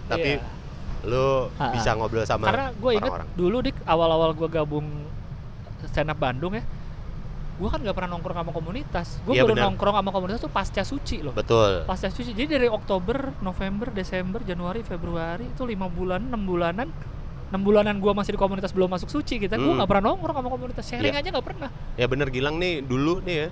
tapi 0.08 0.30
Iya. 0.36 1.06
lu 1.06 1.46
Ah, 1.54 1.70
bisa 1.70 1.94
ngobrol 1.94 2.26
sama 2.26 2.50
Karena 2.50 2.74
gue 2.74 2.90
inget 2.90 3.12
dulu 3.38 3.56
dik 3.62 3.76
awal-awal 3.86 4.34
gue 4.34 4.48
gabung 4.50 4.86
stand 5.86 6.10
up 6.10 6.18
Bandung 6.18 6.58
ya, 6.58 6.66
gue 7.54 7.68
kan 7.70 7.78
gak 7.78 7.94
pernah 7.94 8.18
nongkrong 8.18 8.34
sama 8.34 8.50
komunitas. 8.50 9.22
Gue 9.22 9.38
Iya, 9.38 9.46
baru 9.46 9.54
benar. 9.54 9.64
nongkrong 9.70 9.94
sama 9.94 10.10
komunitas 10.10 10.40
tuh 10.42 10.50
pasca 10.50 10.82
suci 10.82 11.22
loh. 11.22 11.30
betul 11.30 11.86
Pasca 11.86 12.10
suci. 12.10 12.34
Jadi 12.34 12.58
dari 12.58 12.66
Oktober, 12.66 13.30
November, 13.38 13.94
Desember, 13.94 14.42
Januari, 14.42 14.82
Februari 14.82 15.46
itu 15.46 15.62
lima 15.62 15.86
bulan, 15.86 16.26
enam 16.26 16.42
bulanan. 16.42 16.90
Enam 17.48 17.60
bulanan 17.60 17.96
gue 17.96 18.12
masih 18.12 18.32
di 18.32 18.38
komunitas 18.38 18.70
belum 18.70 18.88
masuk 18.88 19.08
suci 19.08 19.38
kita, 19.38 19.54
gue 19.54 19.64
Hmm. 19.64 19.76
nggak 19.76 19.88
pernah 19.88 20.04
nongkrong 20.06 20.36
sama 20.36 20.48
komunitas 20.48 20.84
sharing 20.84 21.10
Iya. 21.10 21.22
aja 21.22 21.28
nggak 21.30 21.46
pernah. 21.46 21.68
ya 21.94 22.04
bener 22.04 22.28
Gilang 22.28 22.56
nih 22.56 22.80
dulu 22.80 23.20
nih 23.20 23.36
ya 23.38 23.48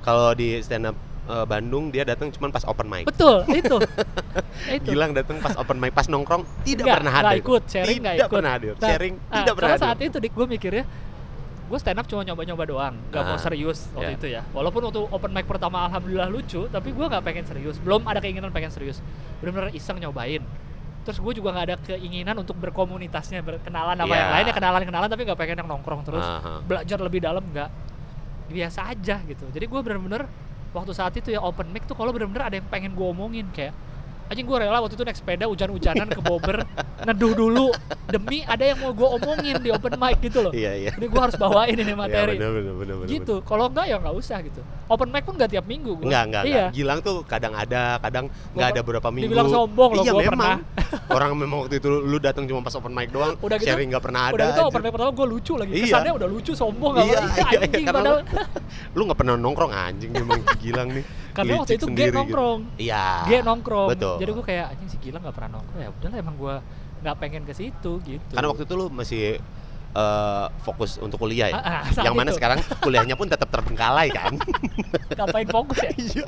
kalau 0.00 0.32
di 0.32 0.58
stand 0.58 0.84
up 0.84 0.96
eh, 1.24 1.44
Bandung 1.44 1.88
dia 1.88 2.02
datang 2.02 2.28
cuma 2.28 2.48
pas 2.48 2.60
open 2.62 2.84
mic 2.84 3.04
Betul, 3.04 3.46
itu. 3.48 3.76
itu. 4.76 4.88
Gilang 4.88 5.12
datang 5.12 5.38
pas 5.38 5.54
open 5.54 5.78
mic 5.78 5.90
pas 5.90 6.04
nongkrong 6.04 6.42
tidak 6.62 6.84
Nggak, 6.84 6.96
pernah 6.98 7.12
hadir 7.14 7.38
ikut, 7.38 7.62
sharing 7.64 7.98
tidak 8.00 8.14
ikut. 8.18 8.30
pernah 8.32 8.50
hadir 8.52 8.74
Nah, 8.74 8.84
sharing 8.86 9.14
Nah, 9.16 9.34
tidak 9.38 9.54
pernah 9.54 9.70
hadir 9.70 9.84
saat 9.86 9.98
itu 10.02 10.16
dik 10.18 10.32
gue 10.32 10.46
mikirnya 10.48 10.84
gue 11.64 11.78
stand 11.78 11.96
up 11.96 12.04
cuma 12.04 12.20
nyoba-nyoba 12.20 12.64
doang 12.66 12.94
nggak 13.08 13.22
mau 13.22 13.32
Ah, 13.32 13.40
serius 13.40 13.88
waktu 13.92 14.04
iya. 14.04 14.18
itu 14.18 14.26
ya 14.28 14.42
walaupun 14.50 14.84
waktu 14.84 15.00
open 15.08 15.32
mic 15.32 15.46
pertama 15.46 15.86
alhamdulillah 15.86 16.28
lucu 16.28 16.68
tapi 16.68 16.92
gue 16.92 17.00
nggak 17.02 17.22
pengen 17.22 17.44
serius 17.44 17.78
belum 17.78 18.04
ada 18.04 18.18
keinginan 18.18 18.50
pengen 18.50 18.68
serius 18.68 19.00
benar-benar 19.40 19.72
iseng 19.72 19.96
nyobain 19.96 20.44
terus 21.02 21.18
gue 21.18 21.32
juga 21.34 21.50
nggak 21.50 21.66
ada 21.66 21.76
keinginan 21.80 22.36
untuk 22.36 22.54
berkomunitasnya 22.56 23.40
berkenalan 23.40 23.94
sama 23.94 24.08
Iya. 24.08 24.16
yang 24.16 24.30
lainnya 24.32 24.54
kenalan 24.54 24.82
kenalan 24.82 25.08
tapi 25.08 25.22
nggak 25.22 25.36
pengen 25.36 25.56
yang 25.58 25.68
nongkrong 25.68 26.02
terus 26.02 26.22
Aha. 26.22 26.62
belajar 26.62 26.98
lebih 26.98 27.20
dalam 27.20 27.42
nggak 27.44 27.70
biasa 28.48 28.80
aja 28.88 29.16
gitu 29.20 29.44
jadi 29.48 29.64
gue 29.64 29.80
bener-bener 29.80 30.30
waktu 30.70 30.92
saat 30.92 31.12
itu 31.14 31.28
ya 31.28 31.40
open 31.40 31.68
mic 31.68 31.84
tuh 31.84 31.92
kalau 31.92 32.10
bener-bener 32.10 32.42
ada 32.42 32.54
yang 32.54 32.66
pengen 32.66 32.92
gue 32.92 33.02
omongin 33.04 33.50
kayak 33.50 33.74
anjing 34.32 34.42
gue 34.42 34.58
rela 34.58 34.78
waktu 34.78 34.96
itu 34.96 35.04
naik 35.04 35.14
sepeda 35.14 35.44
hujan-hujanan 35.44 36.08
ke 36.08 36.20
Bobber 36.20 36.64
neduh 37.02 37.32
dulu 37.32 37.68
demi 38.06 38.40
ada 38.42 38.64
yang 38.64 38.78
mau 38.78 38.90
gue 38.90 39.08
omongin 39.12 39.56
di 39.58 39.68
open 39.68 39.92
mic 39.94 40.16
gitu 40.20 40.40
loh 40.40 40.52
iya 40.52 40.72
iya 40.74 40.90
ini 40.92 41.04
gue 41.04 41.20
harus 41.20 41.36
bawain 41.36 41.74
ini 41.74 41.92
materi 41.92 42.32
Iya, 42.32 42.40
bener, 42.40 42.50
bener, 42.54 42.74
bener, 42.74 42.94
bener, 42.96 43.08
gitu 43.10 43.34
kalau 43.42 43.68
enggak 43.68 43.84
ya 43.86 43.96
nggak 43.98 44.14
usah 44.14 44.40
gitu 44.40 44.60
open 44.88 45.08
mic 45.08 45.22
pun 45.22 45.34
nggak 45.34 45.50
tiap 45.50 45.64
minggu 45.64 45.92
gua. 45.94 46.04
Enggak, 46.04 46.22
enggak, 46.22 46.42
iya. 46.42 46.52
enggak. 46.62 46.70
Gilang 46.74 46.98
tuh 47.00 47.16
kadang 47.24 47.52
ada, 47.54 47.96
kadang 47.98 48.24
nggak 48.52 48.68
ada 48.70 48.80
berapa 48.82 49.08
minggu. 49.08 49.24
dibilang 49.26 49.48
sombong 49.48 49.90
loh, 49.90 50.04
Iya 50.04 50.12
gua 50.12 50.22
memang. 50.22 50.58
Orang 51.08 51.30
memang 51.34 51.58
waktu 51.64 51.80
itu 51.80 51.88
lu 51.88 52.18
datang 52.18 52.44
cuma 52.44 52.60
pas 52.60 52.74
open 52.74 52.92
mic 52.92 53.08
doang, 53.08 53.32
Udah 53.38 53.56
gitu- 53.56 53.68
sharing 53.68 53.88
nggak 53.88 54.04
pernah 54.04 54.28
ada. 54.28 54.34
udah 54.34 54.46
gitu 54.48 54.60
open 54.62 54.80
mic 54.82 54.92
pertama 54.92 55.10
gue 55.10 55.26
lucu 55.26 55.52
lagi 55.56 55.70
Iya. 55.72 55.84
kesannya 55.88 56.12
udah 56.12 56.28
lucu 56.28 56.52
sombong 56.52 56.90
nggak 56.92 57.04
Iya, 57.04 57.16
iya, 57.16 57.24
iya, 57.24 57.58
anjing 57.62 57.72
karena 57.82 57.96
padahal 57.98 58.18
lu 58.92 59.02
nggak 59.02 59.18
pernah 59.18 59.34
nongkrong 59.34 59.72
anjing 59.72 60.10
memang 60.12 60.40
Gilang 60.62 60.88
nih. 60.90 61.04
karena 61.32 61.52
waktu 61.56 61.72
itu 61.72 61.86
gue 61.86 61.96
gitu. 61.98 62.12
nongkrong 62.14 62.58
Iya. 62.76 63.04
gue 63.24 63.38
nongkrong 63.42 63.88
Betul. 63.88 64.16
Jadi 64.22 64.30
gue 64.32 64.44
kayak 64.44 64.66
anjing 64.70 64.88
si 64.88 64.96
gila 64.98 65.18
nggak 65.18 65.34
pernah 65.34 65.50
nongkrong 65.56 65.80
ya 65.80 65.88
udahlah 65.90 66.18
emang 66.18 66.36
gue 66.36 66.54
nggak 67.02 67.16
pengen 67.18 67.42
ke 67.42 67.52
situ 67.52 67.92
gitu 68.00 68.30
Karena 68.30 68.48
waktu 68.48 68.62
itu 68.62 68.74
lu 68.74 68.86
masih 68.88 69.42
eh, 69.92 70.46
fokus 70.62 70.96
untuk 70.96 71.18
kuliah 71.18 71.50
ya. 71.50 71.58
Ah, 71.58 71.82
ah, 71.82 72.00
yang 72.00 72.14
mana 72.14 72.30
itu. 72.30 72.38
sekarang 72.38 72.58
kuliahnya 72.78 73.12
pun 73.12 73.26
tetap 73.26 73.50
terbengkalai 73.50 74.08
kan. 74.08 74.32
ngapain 75.18 75.44
fokus 75.46 75.78
ya 75.78 75.90
Iya. 75.92 76.26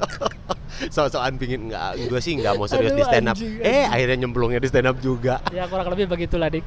So-soan 0.90 1.38
pingin 1.38 1.70
nggak, 1.70 2.10
gue 2.10 2.20
sih 2.20 2.34
nggak 2.34 2.58
mau 2.58 2.66
serius 2.66 2.90
Aduh, 2.90 2.98
di 2.98 3.04
stand 3.06 3.26
up. 3.26 3.36
anjing, 3.38 3.56
Eh 3.56 3.64
anjing. 3.64 3.86
akhirnya 3.88 4.16
nyemplungnya 4.20 4.58
di 4.58 4.68
stand 4.68 4.84
up 4.84 4.98
juga. 4.98 5.38
ya 5.48 5.64
kurang 5.64 5.86
lebih 5.88 6.10
begitulah 6.10 6.50
dik 6.50 6.66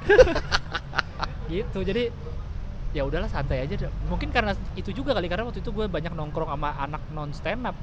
gitu 1.52 1.80
jadi 1.82 2.10
ya 2.92 3.04
udahlah 3.04 3.28
santai 3.28 3.62
aja 3.62 3.88
mungkin 4.08 4.32
karena 4.32 4.56
itu 4.74 4.90
juga 4.90 5.12
kali 5.14 5.28
karena 5.28 5.46
waktu 5.46 5.60
itu 5.60 5.70
gue 5.70 5.86
banyak 5.86 6.12
nongkrong 6.12 6.50
sama 6.50 6.72
anak 6.78 7.04
non 7.12 7.30
stand 7.32 7.64
up 7.64 7.76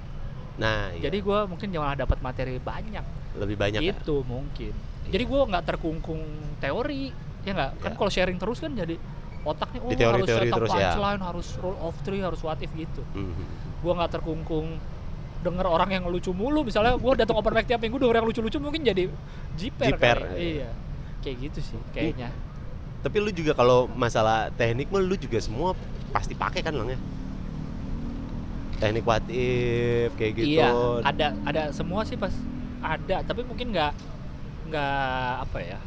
Nah, 0.55 0.87
iya. 0.91 1.11
jadi 1.11 1.19
gue 1.19 1.39
mungkin 1.45 1.67
malah 1.73 1.99
dapat 1.99 2.23
materi 2.23 2.57
banyak 2.57 3.03
lebih 3.35 3.57
banyak 3.57 3.81
ya. 3.83 3.93
itu 3.93 4.17
mungkin 4.23 4.73
jadi 5.05 5.25
gue 5.25 5.41
nggak 5.51 5.65
terkungkung 5.67 6.23
teori 6.59 7.11
ya 7.43 7.53
nggak 7.53 7.71
kan 7.79 7.93
Ya. 7.93 7.97
kalau 7.99 8.11
sharing 8.11 8.39
terus 8.39 8.59
kan 8.59 8.73
jadi 8.73 8.97
otaknya 9.45 9.81
oh 9.85 9.91
Di 9.93 9.97
teori-teori 9.99 10.49
harus 10.49 10.49
setup 10.49 10.59
terus, 10.65 10.73
ya. 10.73 11.19
harus 11.21 11.49
rule 11.61 11.79
of 11.79 11.95
three 12.01 12.21
harus 12.21 12.41
what 12.41 12.57
if 12.59 12.73
gitu 12.73 13.03
Mhm. 13.13 13.45
gue 13.85 13.93
nggak 13.93 14.11
terkungkung 14.13 14.81
denger 15.45 15.67
orang 15.69 15.91
yang 15.93 16.05
lucu 16.09 16.33
mulu 16.33 16.65
misalnya 16.65 16.97
gue 16.97 17.13
datang 17.15 17.37
open 17.37 17.53
mic 17.53 17.69
tiap 17.69 17.77
minggu 17.77 18.01
denger 18.01 18.17
yang 18.17 18.27
lucu-lucu 18.27 18.57
mungkin 18.57 18.81
jadi 18.81 19.13
jiper, 19.55 19.93
Jiper, 19.93 20.17
kali. 20.25 20.41
iya. 20.41 20.49
iya 20.65 20.71
kayak 21.21 21.37
gitu 21.43 21.59
sih 21.61 21.79
kayaknya 21.93 22.33
Tapi 23.01 23.21
lu 23.21 23.29
juga 23.29 23.53
kalau 23.53 23.85
masalah 23.87 24.49
teknik 24.57 24.89
mah 24.89 24.97
lu 24.99 25.13
juga 25.15 25.37
semua 25.37 25.77
pasti 26.09 26.33
pakai 26.33 26.65
kan 26.65 26.73
lang 26.73 26.89
ya? 26.89 26.99
Teknik 28.75 29.05
what 29.05 29.21
if 29.29 30.11
kayak 30.17 30.33
gitu. 30.35 30.49
iya 30.51 30.73
ada 31.01 31.37
ada 31.45 31.63
semua 31.71 32.03
sih 32.03 32.17
pas 32.17 32.33
ada 32.85 33.25
tapi 33.25 33.41
mungkin 33.43 33.73
nggak 33.73 33.93
nggak 34.69 35.33
apa 35.43 35.59
ya 35.61 35.79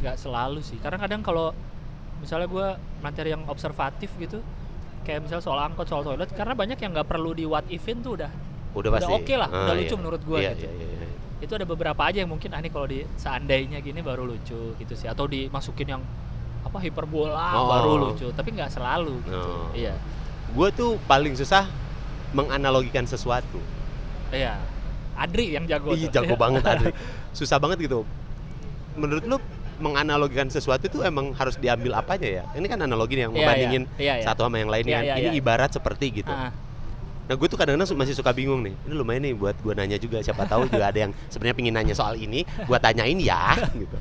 nggak 0.00 0.16
selalu 0.16 0.60
sih 0.60 0.78
karena 0.78 0.96
kadang 0.96 1.20
kalau 1.20 1.50
misalnya 2.16 2.46
gue 2.46 2.66
materi 3.00 3.30
yang 3.30 3.42
observatif 3.46 4.08
gitu 4.16 4.40
kayak 5.02 5.22
misalnya 5.22 5.44
soal 5.44 5.58
angkot 5.60 5.86
soal 5.86 6.02
toilet 6.02 6.30
karena 6.30 6.52
banyak 6.52 6.78
yang 6.78 6.90
nggak 6.92 7.06
perlu 7.06 7.30
di 7.30 7.44
what 7.44 7.66
ifin 7.68 8.00
tuh 8.00 8.16
udah 8.16 8.30
udah 8.74 8.90
udah 8.92 9.08
oke 9.10 9.34
lah, 9.34 9.48
Ah, 9.48 9.64
udah 9.64 9.74
lucu 9.74 9.94
menurut 9.96 10.20
gua 10.20 10.36
iya, 10.36 10.52
gitu. 10.52 10.68
Iya, 10.68 10.72
iya, 10.76 10.88
iya. 11.00 11.08
itu 11.40 11.52
ada 11.52 11.64
beberapa 11.64 12.02
aja 12.02 12.20
yang 12.20 12.28
mungkin 12.28 12.52
ah 12.52 12.60
nih 12.60 12.68
kalau 12.68 12.84
di 12.84 13.08
seandainya 13.16 13.80
gini 13.80 14.00
baru 14.00 14.24
lucu 14.24 14.76
gitu 14.76 14.92
sih 14.92 15.08
atau 15.08 15.24
dimasukin 15.24 15.96
yang 15.96 16.02
apa 16.60 16.76
hiperbola 16.80 17.56
Oh. 17.56 17.66
baru 17.66 17.92
lucu 18.04 18.28
tapi 18.32 18.52
nggak 18.52 18.68
selalu 18.68 19.16
gitu. 19.24 19.32
Oh. 19.38 19.72
iya 19.72 19.96
Gue 20.52 20.68
tuh 20.70 21.00
paling 21.04 21.32
susah 21.32 21.64
menganalogikan 22.30 23.04
sesuatu. 23.04 23.58
iya 24.28 24.60
Adri 25.16 25.52
yang 25.52 25.64
jago 25.64 25.92
Ih, 25.92 26.06
tuh. 26.06 26.12
jago 26.14 26.34
banget 26.44 26.62
Adri. 26.62 26.92
Susah 27.32 27.56
banget 27.56 27.80
gitu. 27.82 28.04
Menurut 28.94 29.24
lu 29.24 29.36
menganalogikan 29.76 30.48
sesuatu 30.48 30.88
itu 30.88 31.04
emang 31.04 31.32
harus 31.32 31.56
diambil 31.56 31.96
apanya 31.96 32.28
ya? 32.40 32.44
Ini 32.52 32.64
kan 32.64 32.80
analogi 32.80 33.16
yang 33.16 33.28
Iya, 33.30 33.36
membandingin 33.36 33.82
iya. 33.96 34.00
Iya, 34.00 34.14
iya. 34.20 34.24
satu 34.24 34.44
sama 34.44 34.56
yang 34.56 34.68
lain 34.68 34.84
Iya, 34.84 34.94
kan. 34.94 35.02
iya, 35.04 35.14
Ini 35.16 35.28
iya. 35.28 35.36
ibarat 35.36 35.70
seperti 35.70 36.06
gitu. 36.20 36.32
Ah, 36.32 36.52
Nah 37.26 37.34
gue 37.34 37.48
tuh 37.50 37.58
kadang-kadang 37.58 37.90
masih 37.92 38.14
suka 38.14 38.30
bingung 38.30 38.62
nih. 38.62 38.72
Ini 38.86 38.94
lumayan 38.94 39.26
nih 39.26 39.34
buat 39.34 39.58
gue 39.58 39.74
nanya 39.74 39.98
juga. 39.98 40.22
Siapa 40.22 40.46
tahu 40.46 40.70
juga 40.70 40.88
ada 40.88 40.98
yang 41.00 41.12
sebenarnya 41.26 41.56
pingin 41.58 41.74
nanya 41.74 41.90
soal 41.90 42.14
ini. 42.14 42.46
Gue 42.64 42.78
tanyain 42.78 43.18
ya. 43.18 43.58
gitu. 43.74 43.98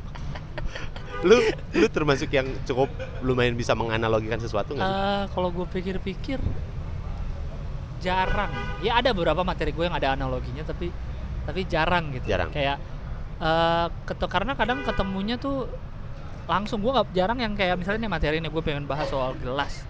Lu 1.25 1.41
lu 1.73 1.87
termasuk 1.89 2.29
yang 2.29 2.45
cukup 2.63 2.85
lumayan 3.19 3.57
bisa 3.57 3.73
menganalogikan 3.73 4.37
sesuatu 4.37 4.77
nggak? 4.77 4.85
sih? 4.85 4.93
eh, 4.93 5.23
kalau 5.33 5.49
gue 5.49 5.65
pikir-pikir 5.65 6.37
jarang 7.97 8.51
ya 8.79 8.97
ada 8.97 9.09
beberapa 9.09 9.41
materi 9.41 9.69
gue 9.69 9.83
yang 9.83 9.93
ada 9.93 10.13
analoginya 10.13 10.61
tapi 10.61 10.91
tapi 11.41 11.61
jarang 11.65 12.09
gitu 12.11 12.27
Jarang. 12.27 12.49
kayak 12.49 12.77
eh 13.37 13.87
ketu- 14.03 14.27
karena 14.27 14.53
kadang 14.53 14.81
ketemunya 14.81 15.35
tuh 15.35 15.67
langsung 16.45 16.79
gue 16.79 16.89
nggak 16.89 17.07
jarang 17.11 17.37
yang 17.37 17.53
kayak 17.53 17.75
misalnya 17.75 18.01
nih 18.01 18.11
materi 18.11 18.35
ini 18.37 18.47
gue 18.47 18.61
pengen 18.61 18.83
bahas 18.83 19.05
soal 19.05 19.33
gelas 19.35 19.81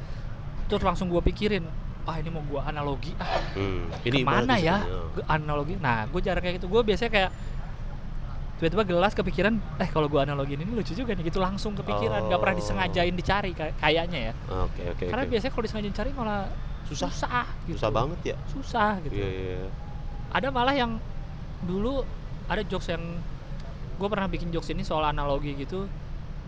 terus 0.66 0.82
langsung 0.82 1.08
gue 1.08 1.22
pikirin 1.22 1.62
ah 2.04 2.16
ini 2.16 2.28
mau 2.28 2.42
gue 2.42 2.60
analogi 2.60 3.12
ah 3.16 3.38
Hmm, 3.52 3.90
ini 4.04 4.20
ke 4.20 4.24
mana 4.24 4.56
ibarat 4.56 4.62
ya. 4.62 4.78
Ge- 5.12 5.26
analogi 5.28 5.74
nah 5.78 6.06
gue 6.06 6.22
jarang 6.22 6.42
kayak 6.42 6.58
gitu 6.58 6.68
gue 6.68 6.82
biasanya 6.84 7.12
kayak 7.12 7.32
tiba-tiba 8.56 8.84
gelas 8.88 9.12
kepikiran 9.14 9.54
eh 9.78 9.90
kalau 9.90 10.08
gue 10.08 10.16
analogiin 10.18 10.58
ini 10.58 10.72
lucu 10.72 10.92
juga 10.92 11.12
nih 11.12 11.28
gitu 11.28 11.38
langsung 11.38 11.76
kepikiran 11.76 12.24
nggak 12.26 12.40
pernah 12.40 12.56
Oh. 12.56 12.60
disengajain 12.62 13.12
dicari 13.14 13.52
kay- 13.52 13.76
kayaknya 13.76 14.20
ya 14.22 14.34
Oke 14.62 14.82
oke 14.88 15.06
karena 15.06 15.24
oke. 15.24 15.30
biasanya 15.30 15.52
kalau 15.52 15.64
disengaja 15.64 15.90
cari 15.94 16.10
malah 16.14 16.48
Susah. 16.86 17.10
susah 17.10 17.46
gitu. 17.66 17.76
Susah 17.76 17.90
banget 17.90 18.20
ya. 18.24 18.36
susah 18.48 18.92
gitu 19.02 19.16
Iya 19.16 19.26
iya. 19.26 19.56
iya. 19.58 19.70
ada 20.32 20.48
malah 20.50 20.72
yang 20.72 20.98
dulu 21.62 22.06
ada 22.46 22.62
jokes 22.62 22.88
yang 22.88 23.02
gue 23.96 24.08
pernah 24.08 24.28
bikin 24.28 24.50
jokes 24.50 24.70
ini 24.70 24.84
soal 24.84 25.02
analogi 25.04 25.56
gitu 25.56 25.88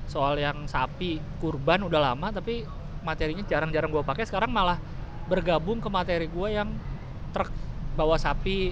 soal 0.05 0.35
yang 0.35 0.63
sapi 0.65 1.17
kurban 1.37 1.81
udah 1.81 2.11
lama 2.11 2.29
tapi 2.29 2.63
materinya 3.01 3.43
jarang-jarang 3.43 3.89
gue 3.89 4.03
pakai 4.03 4.23
sekarang 4.23 4.49
malah 4.49 4.77
bergabung 5.25 5.79
ke 5.79 5.87
materi 5.87 6.27
gue 6.27 6.47
yang 6.49 6.69
truk 7.31 7.51
bawa 7.93 8.15
sapi 8.15 8.71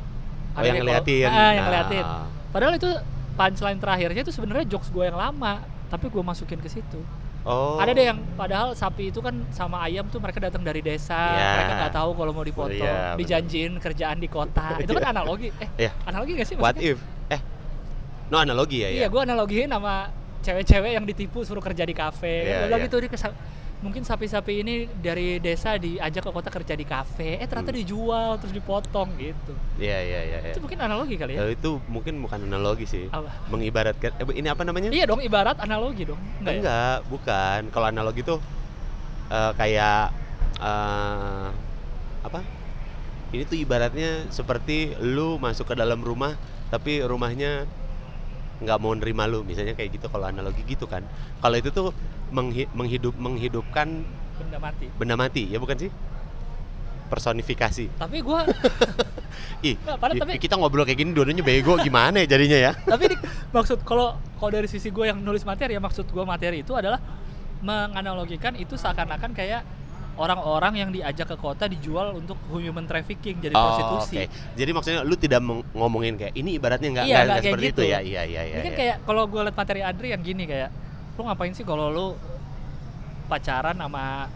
Oh 0.56 0.64
Ada 0.64 0.72
yang 0.72 0.88
ngeliatin. 0.88 1.28
ah, 1.28 1.52
yang 1.52 1.66
ngeliatin 1.68 2.06
padahal 2.50 2.74
itu 2.76 2.88
punchline 3.36 3.76
terakhirnya 3.76 4.22
itu 4.24 4.32
sebenarnya 4.32 4.66
jokes 4.66 4.88
gue 4.88 5.04
yang 5.04 5.16
lama 5.16 5.60
tapi 5.88 6.08
gue 6.08 6.24
masukin 6.24 6.60
ke 6.60 6.72
situ 6.72 7.00
Oh. 7.46 7.78
ada 7.78 7.94
deh 7.94 8.10
yang 8.10 8.18
padahal 8.34 8.74
sapi 8.74 9.14
itu 9.14 9.22
kan 9.22 9.46
sama 9.50 9.86
ayam 9.86 10.10
tuh 10.10 10.18
mereka 10.18 10.42
datang 10.42 10.66
dari 10.66 10.82
desa 10.82 11.14
Iya. 11.14 11.50
mereka 11.54 11.74
nggak 11.78 11.94
tahu 11.94 12.10
kalau 12.12 12.32
mau 12.34 12.42
dipotong 12.42 12.74
iya, 12.76 13.14
benar. 13.14 13.18
dijanjiin 13.22 13.74
kerjaan 13.78 14.18
di 14.18 14.26
kota 14.26 14.74
itu 14.82 14.90
kan 14.92 15.14
analogi 15.14 15.54
eh 15.56 15.70
Iya. 15.78 15.92
analogi 16.04 16.32
gak 16.34 16.48
sih 16.50 16.56
What 16.56 16.74
maksudnya? 16.74 16.92
if? 16.92 17.00
Eh. 17.30 17.42
No 18.26 18.42
analogi 18.42 18.82
ya 18.82 18.90
iya 18.90 19.06
ya. 19.06 19.08
gue 19.08 19.22
analogiin 19.22 19.70
sama 19.70 20.10
cewek-cewek 20.42 20.92
yang 20.94 21.06
ditipu 21.06 21.42
suruh 21.42 21.62
kerja 21.62 21.86
di 21.86 21.94
kafe 21.94 22.34
Iya, 22.44 22.50
Gua 22.50 22.66
bilang 22.66 22.82
iya. 22.82 22.88
gitu 22.90 22.98
dia 22.98 23.12
mungkin 23.86 24.02
sapi-sapi 24.02 24.54
ini 24.60 24.74
dari 24.92 25.38
desa 25.38 25.78
diajak 25.78 26.20
ke 26.20 26.32
kota 26.32 26.50
kerja 26.50 26.74
di 26.74 26.84
kafe 26.84 27.38
eh 27.38 27.46
ternyata 27.46 27.70
Hmm. 27.70 27.80
dijual 27.80 28.32
terus 28.36 28.50
dipotong 28.52 29.14
gitu 29.16 29.54
Iya 29.78 29.98
iya 30.02 30.20
iya. 30.26 30.38
iya. 30.42 30.52
itu 30.52 30.60
mungkin 30.60 30.80
analogi 30.82 31.16
kali 31.16 31.32
ya 31.32 31.40
Eh, 31.40 31.54
itu 31.54 31.78
mungkin 31.86 32.18
bukan 32.18 32.40
analogi 32.44 32.84
sih. 32.84 33.06
apa 33.08 33.30
Mengibaratkan 33.48 34.12
eh, 34.12 34.26
ini 34.34 34.48
apa 34.48 34.64
namanya? 34.64 34.90
iya 34.90 35.06
dong 35.06 35.22
ibarat 35.22 35.56
analogi 35.58 36.04
dong 36.04 36.18
enggak, 36.40 36.50
ya? 36.50 36.60
Enggak, 36.60 36.98
bukan. 37.08 37.60
Kalau 37.70 37.86
analogi 37.86 38.22
tuh 38.22 38.40
eh, 39.28 39.52
kayak 39.54 40.10
eh, 40.58 41.48
apa? 42.22 42.40
Ini 43.28 43.44
tuh 43.44 43.58
ibaratnya 43.58 44.26
seperti 44.30 44.98
lu 44.98 45.38
masuk 45.38 45.68
ke 45.68 45.76
dalam 45.76 46.00
rumah 46.00 46.34
tapi 46.66 47.00
rumahnya 47.00 47.70
nggak 48.58 48.78
mau 48.78 48.92
nerima 48.92 49.26
lu, 49.26 49.42
misalnya 49.42 49.74
kayak 49.74 49.96
gitu 49.96 50.08
kalau 50.08 50.26
analogi 50.26 50.64
gitu 50.64 50.86
kan. 50.86 51.04
Kalau 51.38 51.56
itu 51.56 51.70
tuh 51.70 51.92
menghi- 52.30 52.72
menghidup 52.72 53.14
menghidupkan 53.14 54.04
benda 54.36 54.58
mati 54.58 54.86
benda 54.94 55.16
mati, 55.16 55.44
ya 55.46 55.58
bukan 55.58 55.78
sih? 55.78 55.92
Personifikasi. 57.06 57.86
tapi 57.96 58.18
gue 58.20 58.40
Ih, 59.68 59.76
padahal 59.78 60.16
i- 60.16 60.22
tapi- 60.26 60.40
kita 60.42 60.58
ngobrol 60.58 60.84
kayak 60.84 61.00
gini 61.00 61.12
dua-duanya 61.12 61.42
bego 61.42 61.78
gimana 61.78 62.18
ya 62.18 62.28
jadinya 62.28 62.58
ya? 62.58 62.72
tapi 62.92 63.14
di- 63.14 63.20
maksud 63.52 63.86
kalau 63.86 64.18
kalau 64.36 64.52
dari 64.52 64.66
sisi 64.66 64.90
gue 64.90 65.06
yang 65.06 65.22
nulis 65.22 65.44
materi 65.44 65.74
ya 65.74 65.82
maksud 65.82 66.06
gue 66.06 66.24
materi 66.24 66.66
itu 66.66 66.74
adalah 66.74 66.98
menganalogikan 67.62 68.54
itu 68.54 68.74
seakan-akan 68.74 69.32
kayak 69.32 69.62
orang-orang 70.16 70.74
yang 70.78 70.90
diajak 70.90 71.28
ke 71.28 71.36
kota 71.36 71.66
dijual 71.66 72.16
untuk 72.16 72.40
human 72.50 72.84
trafficking 72.84 73.38
jadi 73.38 73.52
prostitusi. 73.52 74.16
Oh, 74.18 74.24
oke. 74.24 74.56
Jadi 74.56 74.72
maksudnya 74.72 75.00
lu 75.02 75.16
tidak 75.16 75.44
ngomongin 75.72 76.16
kayak 76.16 76.34
ini 76.34 76.56
ibaratnya 76.56 76.90
nggak 76.90 77.06
Iya, 77.06 77.18
kayak 77.22 77.44
seperti 77.44 77.68
gitu. 77.68 77.82
itu 77.82 77.84
ya. 77.86 78.00
Iya 78.00 78.22
iya 78.24 78.42
iya. 78.42 78.56
Ini 78.56 78.62
kan 78.62 78.72
iya. 78.72 78.78
kayak 78.78 78.96
kalau 79.04 79.24
gue 79.26 79.42
liat 79.42 79.56
materi 79.56 79.82
Adri 79.82 80.08
yang 80.10 80.22
gini 80.22 80.44
kayak 80.44 80.70
lu 81.16 81.22
ngapain 81.22 81.52
sih 81.52 81.64
kalau 81.64 81.88
lu 81.88 82.08
pacaran 83.26 83.76
sama 83.76 84.30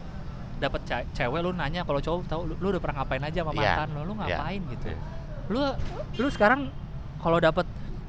dapat 0.59 0.81
ce- 0.83 1.07
cewek 1.15 1.39
lu 1.39 1.51
nanya 1.53 1.83
kalau 1.83 1.99
cowok 1.99 2.27
tahu 2.27 2.41
lu, 2.43 2.53
lu 2.57 2.67
udah 2.69 2.81
pernah 2.81 2.95
ngapain 2.99 3.23
aja 3.23 3.39
sama 3.39 3.51
Iya, 3.53 3.59
mantan 3.61 3.87
lu 3.89 4.01
lu 4.01 4.13
iya, 4.13 4.19
ngapain 4.19 4.61
gitu. 4.67 4.85
iya. 4.85 4.99
Lu 5.47 5.59
lu 6.17 6.27
sekarang 6.27 6.61
kalau 7.17 7.39
dapat 7.39 7.63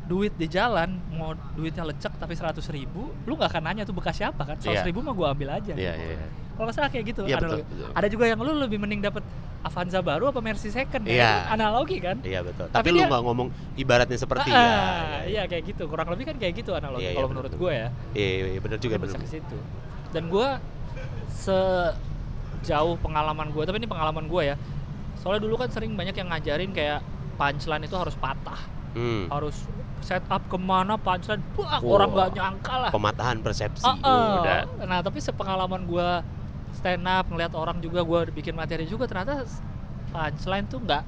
duit 0.05 0.35
di 0.35 0.51
jalan 0.51 0.99
mau 1.13 1.31
duitnya 1.55 1.87
lecek 1.87 2.11
tapi 2.19 2.35
seratus 2.35 2.67
ribu 2.69 3.15
lu 3.23 3.33
nggak 3.33 3.47
akan 3.49 3.63
nanya 3.63 3.83
tuh 3.85 3.95
bekas 3.95 4.19
siapa 4.19 4.43
kan 4.43 4.59
seratus 4.59 4.83
Iya. 4.83 4.89
ribu 4.91 4.99
mah 5.01 5.15
gue 5.15 5.27
ambil 5.29 5.49
aja 5.53 5.71
Iya 5.71 5.95
iya. 5.95 6.15
iya. 6.19 6.27
Kalau 6.61 6.69
nggak 6.69 6.77
salah 6.77 6.91
kayak 6.93 7.05
gitu 7.09 7.21
analogi. 7.25 7.41
betul, 7.41 7.65
betul. 7.65 7.89
ada 7.97 8.07
juga 8.07 8.25
yang 8.27 8.39
lu 8.39 8.53
lebih 8.55 8.77
mending 8.77 9.01
dapat 9.01 9.25
Avanza 9.61 10.01
baru 10.01 10.29
apa 10.29 10.41
Mercy 10.41 10.69
second 10.69 11.05
ya? 11.05 11.17
Itu 11.45 11.53
analogi 11.53 11.97
kan 11.99 12.17
Iya 12.21 12.41
betul. 12.41 12.69
Tapi 12.69 12.77
Tapi, 12.83 12.89
lu 12.91 13.01
nggak 13.03 13.23
ngomong 13.23 13.49
ibaratnya 13.75 14.17
seperti 14.17 14.49
Ah, 14.49 14.61
ya. 15.25 15.25
iya 15.27 15.43
kayak 15.47 15.65
gitu 15.67 15.85
kurang 15.85 16.09
lebih 16.09 16.29
kan 16.29 16.37
kayak 16.37 16.53
gitu 16.55 16.73
analogi 16.73 17.01
iya, 17.03 17.13
kalau 17.13 17.25
betul, 17.27 17.49
menurut 17.49 17.53
gue 17.57 17.73
ya 17.75 17.89
Iya 18.13 18.29
iya, 18.31 18.47
iya 18.51 18.61
benar 18.61 18.77
juga 18.79 18.95
Gue 18.95 19.03
benar. 19.03 19.17
bisa 19.17 19.25
ke 19.25 19.29
situ 19.31 19.57
dan 20.11 20.23
gue 20.27 20.49
sejauh 21.31 22.95
pengalaman 23.01 23.49
gue 23.49 23.63
tapi 23.63 23.77
ini 23.79 23.89
pengalaman 23.89 24.25
gue 24.27 24.43
ya 24.47 24.57
soalnya 25.17 25.41
dulu 25.41 25.57
kan 25.57 25.69
sering 25.69 25.93
banyak 25.95 26.13
yang 26.15 26.29
ngajarin 26.29 26.71
kayak 26.71 27.01
punchline 27.35 27.85
itu 27.85 27.97
harus 27.97 28.13
patah 28.15 28.61
Hmm. 28.91 29.31
harus 29.31 29.55
set 30.03 30.27
up 30.27 30.43
ke 30.45 30.59
mana 30.59 30.99
punchline 30.99 31.39
wah 31.55 31.79
Wah. 31.79 31.95
orang 31.95 32.11
nggak 32.11 32.31
nyangka 32.35 32.75
lah 32.77 32.91
Pematahan 32.91 33.39
persepsi. 33.39 33.87
Ah, 33.87 33.95
ah. 34.03 34.27
Udah. 34.43 34.61
nah 34.83 34.99
tapi 34.99 35.23
sepengalaman 35.23 35.87
gua 35.87 36.27
stand 36.81 37.05
up 37.05 37.29
ngeliat 37.29 37.53
orang 37.53 37.77
juga 37.85 38.01
gua 38.01 38.25
bikin 38.25 38.57
materi 38.57 38.89
juga 38.89 39.05
ternyata 39.05 39.45
punchline 40.11 40.67
tuh 40.67 40.81
nggak 40.81 41.03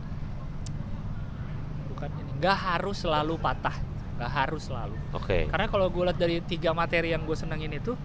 bukan 1.96 2.10
ini 2.20 2.30
nggak 2.38 2.58
harus 2.60 2.96
selalu 3.00 3.34
patah 3.40 3.76
nggak 4.20 4.30
harus 4.30 4.62
selalu 4.68 4.96
Oke. 5.16 5.48
karena 5.48 5.66
kalau 5.66 5.88
gue 5.88 6.02
lihat 6.06 6.18
dari 6.20 6.36
tiga 6.44 6.70
materi 6.76 7.10
yang 7.10 7.24
gue 7.24 7.34
senengin 7.34 7.72
itu 7.72 7.96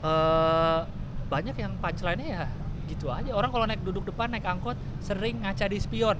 eh 0.00 0.80
banyak 1.28 1.56
yang 1.58 1.72
punchline-nya 1.80 2.28
ya 2.28 2.44
gitu 2.88 3.08
aja 3.08 3.32
orang 3.32 3.50
kalau 3.50 3.64
naik 3.64 3.80
duduk 3.82 4.04
depan 4.04 4.28
naik 4.32 4.44
angkot 4.44 4.76
sering 5.00 5.40
ngaca 5.40 5.64
di 5.68 5.78
spion 5.80 6.16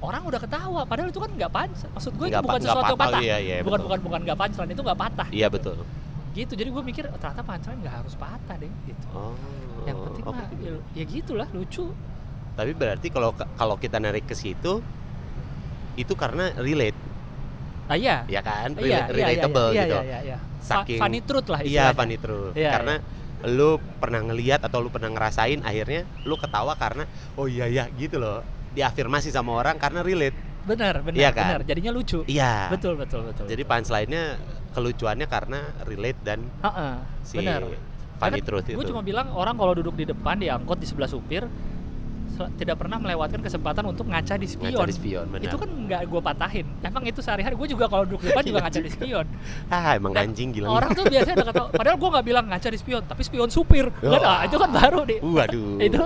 orang 0.00 0.22
udah 0.24 0.40
ketawa 0.40 0.82
padahal 0.84 1.08
itu 1.08 1.20
kan 1.20 1.30
nggak 1.32 1.52
punch 1.52 1.80
maksud 1.96 2.12
gue 2.16 2.26
itu 2.28 2.40
bukan 2.44 2.60
sesuatu 2.60 2.92
yang 2.92 3.00
patah, 3.00 3.12
patah 3.12 3.20
iya, 3.24 3.36
iya, 3.40 3.54
bukan 3.60 3.80
betul. 3.80 3.86
bukan 3.88 4.00
bukan 4.04 4.20
nggak 4.28 4.38
punchline 4.40 4.70
itu 4.72 4.82
nggak 4.84 5.00
patah 5.00 5.28
Iya 5.32 5.48
betul. 5.48 5.76
Gitu 6.34 6.52
jadi 6.52 6.68
gue 6.68 6.82
mikir 6.82 7.04
oh, 7.06 7.16
ternyata 7.16 7.40
punchline 7.40 7.78
nggak 7.80 7.96
harus 7.96 8.14
patah 8.14 8.56
deh 8.56 8.72
gitu 8.84 9.06
Oh. 9.08 9.32
yang 9.84 9.98
penting 10.02 10.24
oke. 10.24 10.34
mah 10.34 10.48
ya, 10.52 10.72
ya 10.92 11.04
gitulah 11.04 11.48
lucu 11.48 11.94
Tapi 12.52 12.70
berarti 12.70 13.06
kalau 13.08 13.30
kalau 13.34 13.74
kita 13.74 13.98
narik 13.98 14.24
ke 14.24 14.34
situ 14.34 14.78
itu 15.94 16.12
karena 16.12 16.50
relate, 16.56 16.94
ah 17.84 17.94
iya 17.94 18.22
ya 18.26 18.40
kan? 18.40 18.74
iya 18.74 18.78
Relate- 18.78 18.82
iya 18.84 18.98
iya 18.98 19.14
relatable 19.16 19.68
iya, 19.68 19.80
gitu. 19.80 19.94
iya, 19.96 20.02
iya, 20.02 20.18
iya. 20.24 20.38
Saking- 20.60 20.98
funny 20.98 21.20
truth 21.20 21.48
lah 21.48 21.60
Iya, 21.60 21.90
funny 21.92 22.16
true. 22.16 22.50
Iya, 22.52 22.70
karena 22.72 22.94
lu 23.44 23.70
pernah 23.98 24.20
ngeliat 24.22 24.62
atau 24.62 24.78
lu 24.78 24.88
pernah 24.88 25.06
ngerasain 25.08 25.60
akhirnya 25.60 26.06
lu 26.22 26.34
ketawa 26.34 26.72
karena 26.74 27.04
oh 27.34 27.44
iya 27.44 27.66
ya 27.66 27.84
gitu 27.92 28.16
loh. 28.16 28.42
Diafirmasi 28.72 29.30
sama 29.30 29.54
orang 29.54 29.74
karena 29.76 30.00
relate. 30.00 30.34
benar 30.64 30.96
benar 31.00 31.18
Iya 31.20 31.30
kan? 31.30 31.44
benar 31.44 31.60
jadinya 31.64 31.92
lucu 31.92 32.22
Iya. 32.24 32.70
betul 32.70 32.96
betul 32.96 33.20
betul 33.24 33.44
Jadi 33.44 33.62
punchline-nya 33.62 34.24
kelucuannya 34.74 35.26
karena 35.30 35.70
relate 35.86 36.20
dan 36.26 36.42
Heeh, 36.60 36.94
si 37.22 37.38
benar 37.38 37.62
funny 38.18 38.40
Karena 38.40 38.46
truth 38.46 38.66
itu. 38.70 38.76
Gue 38.78 38.86
cuma 38.90 39.02
bilang 39.02 39.30
orang 39.34 39.54
kalau 39.58 39.72
duduk 39.74 39.94
di 39.94 40.06
depan 40.06 40.38
di 40.38 40.50
angkot 40.50 40.78
di 40.78 40.86
sebelah 40.86 41.10
supir 41.10 41.46
tidak 42.34 42.76
pernah 42.76 42.98
melewatkan 42.98 43.40
kesempatan 43.40 43.84
untuk 43.86 44.04
ngaca 44.06 44.34
di 44.34 44.46
spion. 44.46 44.74
Ngaca 44.74 44.86
di 44.86 44.94
spion, 44.94 45.26
benar. 45.30 45.46
Itu 45.46 45.56
kan 45.56 45.70
nggak 45.70 46.00
gue 46.04 46.20
patahin. 46.20 46.66
Emang 46.82 47.02
itu 47.06 47.20
sehari-hari 47.20 47.54
gue 47.54 47.68
juga 47.70 47.86
kalau 47.86 48.04
duduk 48.04 48.22
di 48.22 48.28
depan 48.30 48.42
juga 48.48 48.58
Iya 48.58 48.64
ngaca 48.66 48.80
di 48.80 48.90
spion. 48.90 49.26
ah, 49.74 49.90
emang 49.94 50.12
Dan 50.12 50.22
anjing 50.30 50.48
gila. 50.50 50.66
Orang 50.68 50.90
tuh 50.92 51.04
biasanya 51.06 51.34
udah 51.38 51.48
ketawa. 51.48 51.68
Padahal 51.70 51.96
gue 51.96 52.08
nggak 52.10 52.26
bilang 52.26 52.44
ngaca 52.50 52.68
di 52.68 52.78
spion, 52.78 53.02
tapi 53.06 53.22
spion 53.22 53.48
supir. 53.48 53.86
Kan, 54.02 54.10
Wah. 54.10 54.22
ah, 54.22 54.40
itu 54.44 54.56
kan 54.58 54.70
baru 54.70 55.00
nih. 55.06 55.18
Waduh. 55.22 55.78
Itu. 55.88 56.02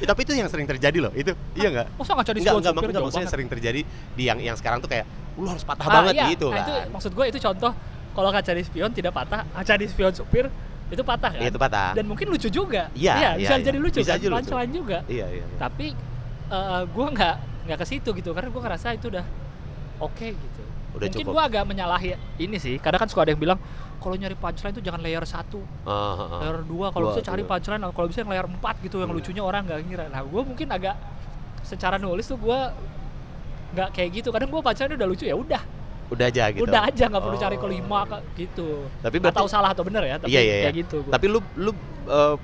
Ya, 0.00 0.06
tapi 0.08 0.20
itu 0.22 0.32
yang 0.32 0.48
sering 0.48 0.66
terjadi 0.66 0.98
loh. 1.04 1.12
Itu 1.12 1.36
iya 1.54 1.68
nggak? 1.68 1.86
Masa 1.98 2.12
ngaca 2.16 2.32
di 2.32 2.40
spion 2.40 2.58
enggak, 2.58 2.72
supir 2.72 2.88
enggak, 2.88 3.02
maksudnya 3.04 3.20
banget. 3.24 3.34
sering 3.36 3.48
terjadi 3.50 3.80
di 4.16 4.22
yang 4.24 4.38
yang 4.40 4.56
sekarang 4.56 4.78
tuh 4.80 4.88
kayak 4.88 5.04
lu 5.34 5.50
harus 5.50 5.66
patah 5.66 5.86
Ah, 5.86 5.94
banget 6.00 6.14
iya. 6.14 6.30
gitu 6.30 6.46
nah, 6.46 6.62
kan. 6.62 6.64
itu 6.64 6.72
maksud 6.94 7.10
gue 7.10 7.24
itu 7.26 7.38
contoh 7.42 7.72
kalau 8.14 8.30
ngaca 8.30 8.52
di 8.54 8.62
spion 8.62 8.90
tidak 8.94 9.10
patah, 9.10 9.42
ngaca 9.50 9.74
di 9.74 9.86
spion 9.90 10.14
supir 10.14 10.46
itu 10.94 11.04
patah 11.04 11.30
kan. 11.30 11.42
Itu 11.42 11.58
patah. 11.58 11.90
Dan 11.92 12.06
mungkin 12.06 12.26
lucu 12.26 12.48
juga. 12.48 12.88
Iya, 12.94 13.14
iya, 13.14 13.30
bisa 13.36 13.54
iya. 13.54 13.64
jadi 13.66 13.78
lucu 13.78 13.98
Bisa 14.00 14.14
kan. 14.14 14.20
aja 14.22 14.26
lucu. 14.30 14.50
Juga. 14.70 14.98
Iya, 15.10 15.26
iya. 15.28 15.44
iya. 15.44 15.58
tapi 15.58 15.92
uh, 16.48 16.82
gue 16.84 17.06
nggak 17.10 17.36
nggak 17.64 17.78
ke 17.80 17.86
situ 17.86 18.10
gitu 18.12 18.30
karena 18.30 18.48
gue 18.48 18.62
ngerasa 18.62 18.92
itu 18.92 19.08
udah 19.08 19.24
oke 19.98 20.26
gitu 20.26 20.62
Udah 20.94 21.08
mungkin 21.08 21.24
cukup. 21.24 21.32
gue 21.32 21.42
agak 21.42 21.64
menyalahi 21.64 22.08
ini 22.38 22.56
sih 22.60 22.76
kadang 22.76 23.02
kan 23.02 23.08
suka 23.08 23.24
ada 23.24 23.32
yang 23.32 23.40
bilang 23.40 23.58
kalau 23.98 24.14
nyari 24.14 24.36
punchline 24.36 24.70
tuh 24.70 24.84
jangan 24.84 25.00
layer 25.00 25.24
satu 25.24 25.64
Ah, 25.82 25.90
ah, 26.12 26.20
ah. 26.20 26.40
layer 26.44 26.60
dua 26.62 26.92
kalau 26.92 27.10
bisa 27.10 27.24
cari 27.24 27.40
punchline 27.42 27.80
kalau 27.88 28.06
bisa 28.06 28.20
yang 28.20 28.30
layer 28.30 28.44
empat 28.44 28.76
gitu 28.84 29.00
yang 29.00 29.08
Iya. 29.08 29.16
lucunya 29.16 29.42
orang 29.42 29.64
nggak 29.64 29.80
ngira 29.80 30.04
nah 30.12 30.20
gue 30.20 30.42
mungkin 30.44 30.68
agak 30.68 30.94
secara 31.64 31.96
nulis 31.96 32.28
tuh 32.28 32.36
gue 32.36 32.58
nggak 33.74 33.88
kayak 33.90 34.10
gitu 34.14 34.28
kadang 34.28 34.52
gue 34.52 34.60
punchline 34.60 34.92
udah 34.94 35.08
lucu 35.08 35.24
ya 35.24 35.34
udah 35.34 35.62
Udah 36.06 36.26
aja 36.28 36.44
gitu. 36.48 36.62
udah 36.62 36.80
aja 36.84 37.04
nggak 37.06 37.22
perlu 37.22 37.38
cari 37.38 37.56
Oh. 37.56 37.60
kelima 37.60 38.00
ke- 38.04 38.24
gitu 38.38 38.68
Tapi 39.00 39.16
berarti- 39.18 39.38
tahu 39.40 39.48
salah 39.48 39.70
atau 39.70 39.82
benar 39.82 40.02
ya 40.02 40.16
tapi 40.16 40.30
Iya, 40.30 40.40
iya, 40.40 40.54
iya. 40.54 40.64
kayak 40.64 40.76
gitu 40.80 40.96
gua. 41.00 41.12
Tapi 41.12 41.26
lu 41.26 41.38
lu 41.56 41.70
eh, 42.04 42.36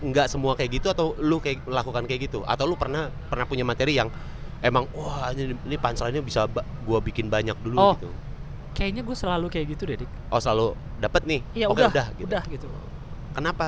nggak 0.00 0.26
semua 0.26 0.52
kayak 0.54 0.70
gitu 0.72 0.86
atau 0.88 1.14
lu 1.16 1.38
kayak 1.38 1.62
melakukan 1.64 2.02
kayak 2.04 2.20
gitu 2.26 2.42
atau 2.42 2.64
lu 2.64 2.74
pernah 2.74 3.06
pernah 3.24 3.44
punya 3.44 3.62
materi 3.62 3.94
yang 3.94 4.10
emang 4.58 4.86
wah 4.92 5.30
ini, 5.30 5.54
ini 5.56 5.76
punchline-nya 5.76 6.20
bisa 6.20 6.46
gua 6.82 6.98
bikin 6.98 7.26
banyak 7.26 7.54
dulu 7.58 7.76
Oh. 7.76 7.94
gitu. 7.94 8.10
kayaknya 8.70 9.02
gue 9.02 9.16
selalu 9.16 9.46
kayak 9.48 9.66
gitu 9.70 9.82
deh 9.84 9.96
dik 9.96 10.10
Oh, 10.28 10.38
selalu 10.38 10.70
dapat 10.98 11.22
nih. 11.24 11.40
iya 11.52 11.66
Oke, 11.66 11.78
udah 11.78 11.90
udah 11.90 12.06
gitu. 12.14 12.26
udah 12.26 12.42
gitu 12.46 12.66
Kenapa? 13.32 13.66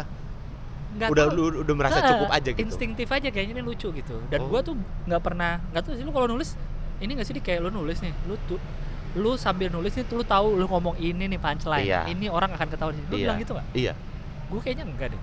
Nggak 0.93 1.09
udah 1.09 1.25
tahu. 1.25 1.35
lu 1.37 1.63
udah 1.63 1.75
merasa 1.77 1.99
Ah, 1.99 2.09
cukup 2.09 2.31
aja 2.31 2.49
gitu. 2.49 2.63
Instinktif 2.65 3.09
aja 3.09 3.29
kayaknya 3.29 3.55
ini 3.55 3.63
lucu 3.65 3.89
gitu. 3.91 4.17
Dan 4.27 4.41
Oh. 4.41 4.47
gua 4.49 4.61
tuh 4.61 4.75
nggak 5.05 5.19
pernah 5.21 5.59
nggak 5.69 5.83
tahu 5.83 5.95
sih 5.95 6.03
lu 6.03 6.11
kalau 6.11 6.27
nulis 6.27 6.55
ini 6.99 7.11
nggak 7.13 7.23
sih 7.25 7.35
kayak 7.37 7.59
lu 7.61 7.71
nulis 7.73 7.99
nih, 7.99 8.15
lu 8.25 8.35
tuh 8.45 8.59
lu 9.19 9.35
sambil 9.35 9.69
nulis 9.75 9.91
nih 9.95 10.07
lu 10.07 10.23
tahu 10.23 10.55
lu 10.55 10.67
ngomong 10.71 10.95
ini 10.97 11.27
nih 11.27 11.41
punchline. 11.41 11.87
Iya. 11.87 12.01
Ini 12.07 12.27
orang 12.31 12.55
akan 12.55 12.67
sini. 12.71 13.07
Lu 13.11 13.17
Iya. 13.19 13.23
bilang 13.27 13.39
gitu 13.43 13.53
nggak? 13.59 13.67
Iya. 13.75 13.93
Gue 14.51 14.61
kayaknya 14.63 14.85
enggak 14.87 15.09
deh. 15.15 15.21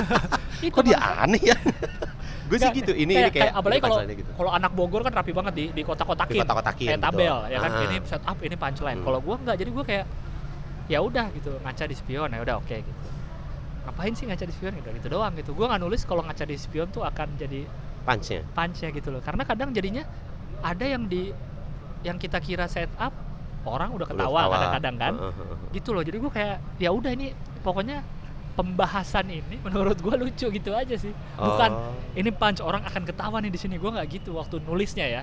Itu 0.66 0.74
Kok 0.74 0.84
dia 0.86 0.98
aneh 0.98 1.42
ya? 1.42 1.56
gue 2.48 2.58
sih 2.62 2.70
gitu. 2.78 2.92
Ini 2.94 3.12
kayak, 3.12 3.30
ini 3.30 3.34
kayak 3.42 3.52
apalagi 3.58 3.80
kalau 3.82 3.96
gitu. 4.06 4.30
kalau 4.38 4.50
anak 4.54 4.70
Bogor 4.74 5.02
kan 5.02 5.12
rapi 5.14 5.32
banget 5.34 5.52
di 5.58 5.64
di 5.74 5.82
kotak-kotakin. 5.82 6.34
Di 6.34 6.40
kotak-kotakin, 6.46 6.86
Kayak 6.86 7.00
betul. 7.02 7.10
tabel 7.18 7.36
ya 7.50 7.58
kan 7.58 7.70
Ah. 7.74 7.84
ini 7.90 7.96
set 8.06 8.22
up 8.22 8.38
ini 8.42 8.54
punchline. 8.54 8.98
Hmm. 9.02 9.06
Kalau 9.10 9.18
gua 9.22 9.34
enggak 9.42 9.56
jadi 9.58 9.70
gua 9.74 9.84
kayak 9.86 10.06
ya 10.86 10.98
udah 11.02 11.26
gitu 11.34 11.50
ngaca 11.62 11.84
di 11.90 11.94
spion 11.98 12.28
ya 12.30 12.40
udah 12.46 12.54
oke 12.62 12.76
gitu. 12.78 13.06
Ngapain 13.86 14.12
sih 14.14 14.24
ngaca 14.26 14.44
di 14.46 14.54
spion 14.54 14.72
gitu 14.78 14.88
gitu 14.94 15.06
doang 15.10 15.34
gitu. 15.34 15.50
Gua 15.50 15.66
nggak 15.74 15.82
nulis 15.82 16.02
kalau 16.06 16.22
ngaca 16.22 16.44
di 16.46 16.54
spion 16.54 16.86
tuh 16.90 17.02
akan 17.02 17.28
jadi 17.34 17.66
punch-nya. 18.06 18.46
punch 18.54 18.86
ya 18.86 18.94
gitu 18.94 19.10
loh 19.10 19.18
karena 19.18 19.42
kadang 19.42 19.74
jadinya 19.74 20.06
ada 20.62 20.86
yang 20.86 21.10
di 21.10 21.34
yang 22.06 22.16
kita 22.16 22.38
kira 22.38 22.64
set 22.66 22.86
up 22.96 23.10
orang 23.64 23.90
udah 23.90 24.06
ketawa 24.06 24.46
kadang-kadang 24.46 24.94
kan. 24.96 25.12
Gitu 25.70 25.90
loh. 25.90 26.00
Jadi 26.00 26.16
gue 26.16 26.30
kayak 26.30 26.56
ya 26.78 26.88
udah 26.88 27.10
ini 27.10 27.34
pokoknya 27.60 27.98
pembahasan 28.54 29.26
ini 29.28 29.58
menurut 29.66 29.98
gue 29.98 30.14
lucu 30.16 30.46
gitu 30.48 30.70
aja 30.72 30.94
sih. 30.94 31.10
Bukan 31.34 31.70
Oh. 31.72 31.92
ini 32.14 32.30
punch 32.30 32.60
orang 32.60 32.80
akan 32.80 33.02
ketawa 33.04 33.36
nih 33.38 33.50
di 33.50 33.58
sini. 33.58 33.74
Gue 33.74 33.90
nggak 33.90 34.06
gitu 34.12 34.32
waktu 34.32 34.62
nulisnya 34.62 35.04
ya. 35.04 35.22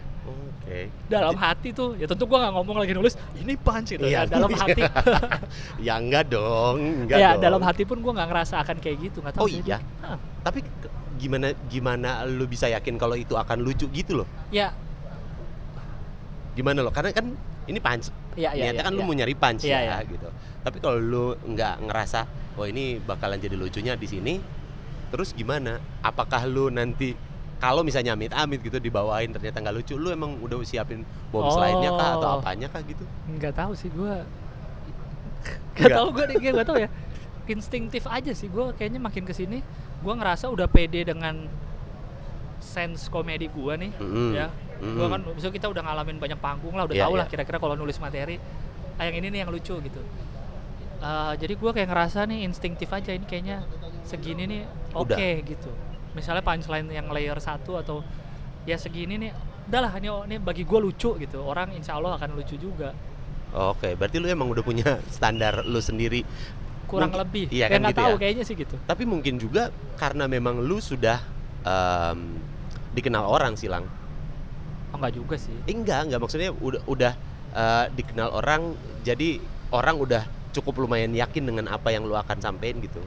Oke. 0.63 0.87
dalam 1.07 1.35
hati 1.35 1.71
tuh 1.71 1.91
ya 1.93 2.07
tentu 2.07 2.23
gue 2.23 2.33
nggak 2.33 2.53
ngomong 2.53 2.79
lagi 2.79 2.93
nulis 2.93 3.19
ini 3.35 3.51
punch 3.53 3.91
gitu 3.91 3.99
Iya, 4.01 4.23
ya 4.23 4.31
dalam 4.31 4.47
hati. 4.61 4.79
Ya 5.87 5.99
enggak 5.99 6.31
dong, 6.31 6.79
enggak 7.03 7.17
ya 7.17 7.29
dong. 7.31 7.43
dalam 7.43 7.61
hati 7.61 7.83
pun 7.83 7.99
gue 7.99 8.07
nggak 8.09 8.29
ngerasa 8.29 8.63
akan 8.63 8.77
kayak 8.79 8.97
gitu 9.01 9.19
nggak 9.19 9.35
tahu 9.35 9.43
Oh 9.43 9.49
iya? 9.49 9.83
Tapi 10.39 10.63
gimana 11.13 11.51
gimana 11.67 12.23
lu 12.23 12.43
bisa 12.45 12.67
yakin 12.69 12.95
kalau 12.95 13.15
itu 13.15 13.35
akan 13.35 13.59
lucu 13.59 13.91
gitu 13.91 14.23
loh? 14.23 14.27
ya 14.49 14.71
Gimana 16.53 16.79
loh? 16.79 16.89
Karena 16.89 17.09
kan 17.09 17.25
ini 17.63 17.79
punch. 17.79 18.09
ya 18.33 18.49
ya 18.51 18.69
Niatnya 18.69 18.81
ya, 18.81 18.85
kan 18.85 18.93
lu 18.93 19.01
ya. 19.01 19.05
mau 19.05 19.15
nyari 19.15 19.35
punch 19.35 19.61
Iya, 19.63 19.77
ya 19.77 19.81
iya. 19.83 19.97
gitu. 20.03 20.29
Tapi 20.59 20.77
kalau 20.77 20.97
lu 20.97 21.25
nggak 21.45 21.75
ngerasa, 21.83 22.25
oh 22.55 22.65
ini 22.65 22.97
bakalan 22.99 23.37
jadi 23.37 23.53
lucunya 23.53 23.93
di 23.93 24.05
sini, 24.05 24.33
terus 25.09 25.31
gimana? 25.31 25.77
Apakah 25.99 26.43
lu 26.43 26.67
nanti 26.67 27.13
kalau 27.57 27.79
misalnya 27.79 28.11
amit-amit 28.11 28.59
gitu 28.59 28.75
dibawain 28.75 29.29
ternyata 29.29 29.59
nggak 29.59 29.75
lucu, 29.75 29.95
lu 29.95 30.09
emang 30.09 30.35
udah 30.37 30.57
siapin 30.61 31.01
bom 31.29 31.47
slide-nya 31.47 31.89
kah 31.91 32.09
atau 32.15 32.27
Oh. 32.27 32.37
apanya 32.37 32.67
kah 32.67 32.81
gitu? 32.81 33.05
nggak 33.29 33.53
tahu 33.53 33.71
sih 33.73 33.87
gue 33.87 34.13
Nggak. 35.75 35.93
tahu 35.93 36.07
gue 36.11 36.23
deh 36.25 36.35
nggak 36.39 36.65
tahu 36.65 36.77
ya 36.77 36.89
instinktif 37.45 38.03
aja 38.05 38.31
sih 38.31 38.47
gue 38.47 38.71
kayaknya 38.73 38.97
makin 38.97 39.23
ke 39.23 39.31
sini 39.31 39.59
gue 39.99 40.13
ngerasa 40.13 40.47
udah 40.47 40.65
pede 40.65 41.03
dengan 41.03 41.47
sense 42.57 43.07
komedi 43.07 43.47
gue 43.47 43.73
nih 43.77 43.91
Mm-mm. 43.93 44.31
ya 44.33 44.47
Mm-mm. 44.83 44.95
gue 44.95 45.07
kan 45.07 45.21
bisa 45.33 45.47
kita 45.49 45.67
udah 45.67 45.81
ngalamin 45.81 46.17
banyak 46.17 46.37
panggung 46.37 46.75
lah 46.75 46.83
udah 46.83 46.93
Iya, 46.93 47.05
tahu 47.07 47.13
lah 47.15 47.25
iya. 47.25 47.31
kira-kira 47.31 47.57
kalau 47.57 47.73
nulis 47.73 47.95
materi 47.97 48.35
ah, 48.93 49.03
yang 49.03 49.15
ini 49.17 49.27
nih 49.29 49.39
yang 49.41 49.49
lucu 49.49 49.73
gitu 49.73 50.03
Eh, 50.99 51.33
jadi 51.35 51.53
gue 51.53 51.71
kayak 51.73 51.89
ngerasa 51.89 52.23
nih 52.23 52.43
instinktif 52.43 52.87
aja 52.87 53.11
ini 53.11 53.23
kayaknya 53.23 53.67
segini 54.03 54.43
nih 54.45 54.61
oke 54.93 55.11
Udah. 55.11 55.19
gitu 55.43 55.67
misalnya 56.13 56.39
punchline 56.39 56.87
yang 56.87 57.07
layer 57.09 57.35
satu 57.37 57.75
atau 57.75 57.99
ya 58.63 58.75
segini 58.75 59.19
nih 59.19 59.31
udahlah 59.67 59.91
ini 59.93 60.07
ini 60.07 60.35
bagi 60.37 60.63
gue 60.63 60.79
lucu 60.79 61.15
gitu 61.17 61.43
orang 61.43 61.71
insya 61.71 61.95
Allah 61.95 62.15
akan 62.15 62.29
lucu 62.33 62.55
juga 62.55 62.95
Oke, 63.53 63.93
berarti 63.93 64.17
lu 64.17 64.25
emang 64.25 64.47
udah 64.47 64.59
punya 64.61 64.97
standar 65.11 65.61
lu 65.61 65.77
sendiri. 65.77 66.23
kurang 66.83 67.11
Mungkin- 67.11 67.21
lebih 67.21 67.45
Iya 67.49 67.67
ya 67.67 67.67
kan 67.69 67.81
gitu 67.85 67.99
tahu 67.99 68.13
ya. 68.13 68.19
kayaknya 68.19 68.43
sih 68.43 68.55
gitu 68.55 68.75
Tapi 68.81 69.03
mungkin 69.03 69.35
juga 69.35 69.69
karena 69.93 70.25
memang 70.25 70.57
lu 70.57 70.79
sudah 70.79 71.19
em, 71.61 72.39
dikenal 72.91 73.27
orang 73.27 73.53
silang. 73.53 73.85
Enggak 75.03 75.19
juga 75.19 75.35
sih 75.35 75.51
Eh, 75.67 75.75
enggak, 75.75 75.99
enggak 76.07 76.19
maksudnya 76.23 76.49
udah 76.55 76.81
udah 76.87 77.13
eh, 77.51 77.85
dikenal 77.91 78.31
orang 78.31 78.71
jadi 79.03 79.43
orang 79.69 79.99
udah 79.99 80.23
cukup 80.55 80.79
lumayan 80.79 81.11
yakin 81.11 81.43
dengan 81.43 81.67
apa 81.67 81.91
yang 81.91 82.07
lu 82.07 82.15
akan 82.15 82.39
sampein 82.39 82.79
gitu. 82.79 83.03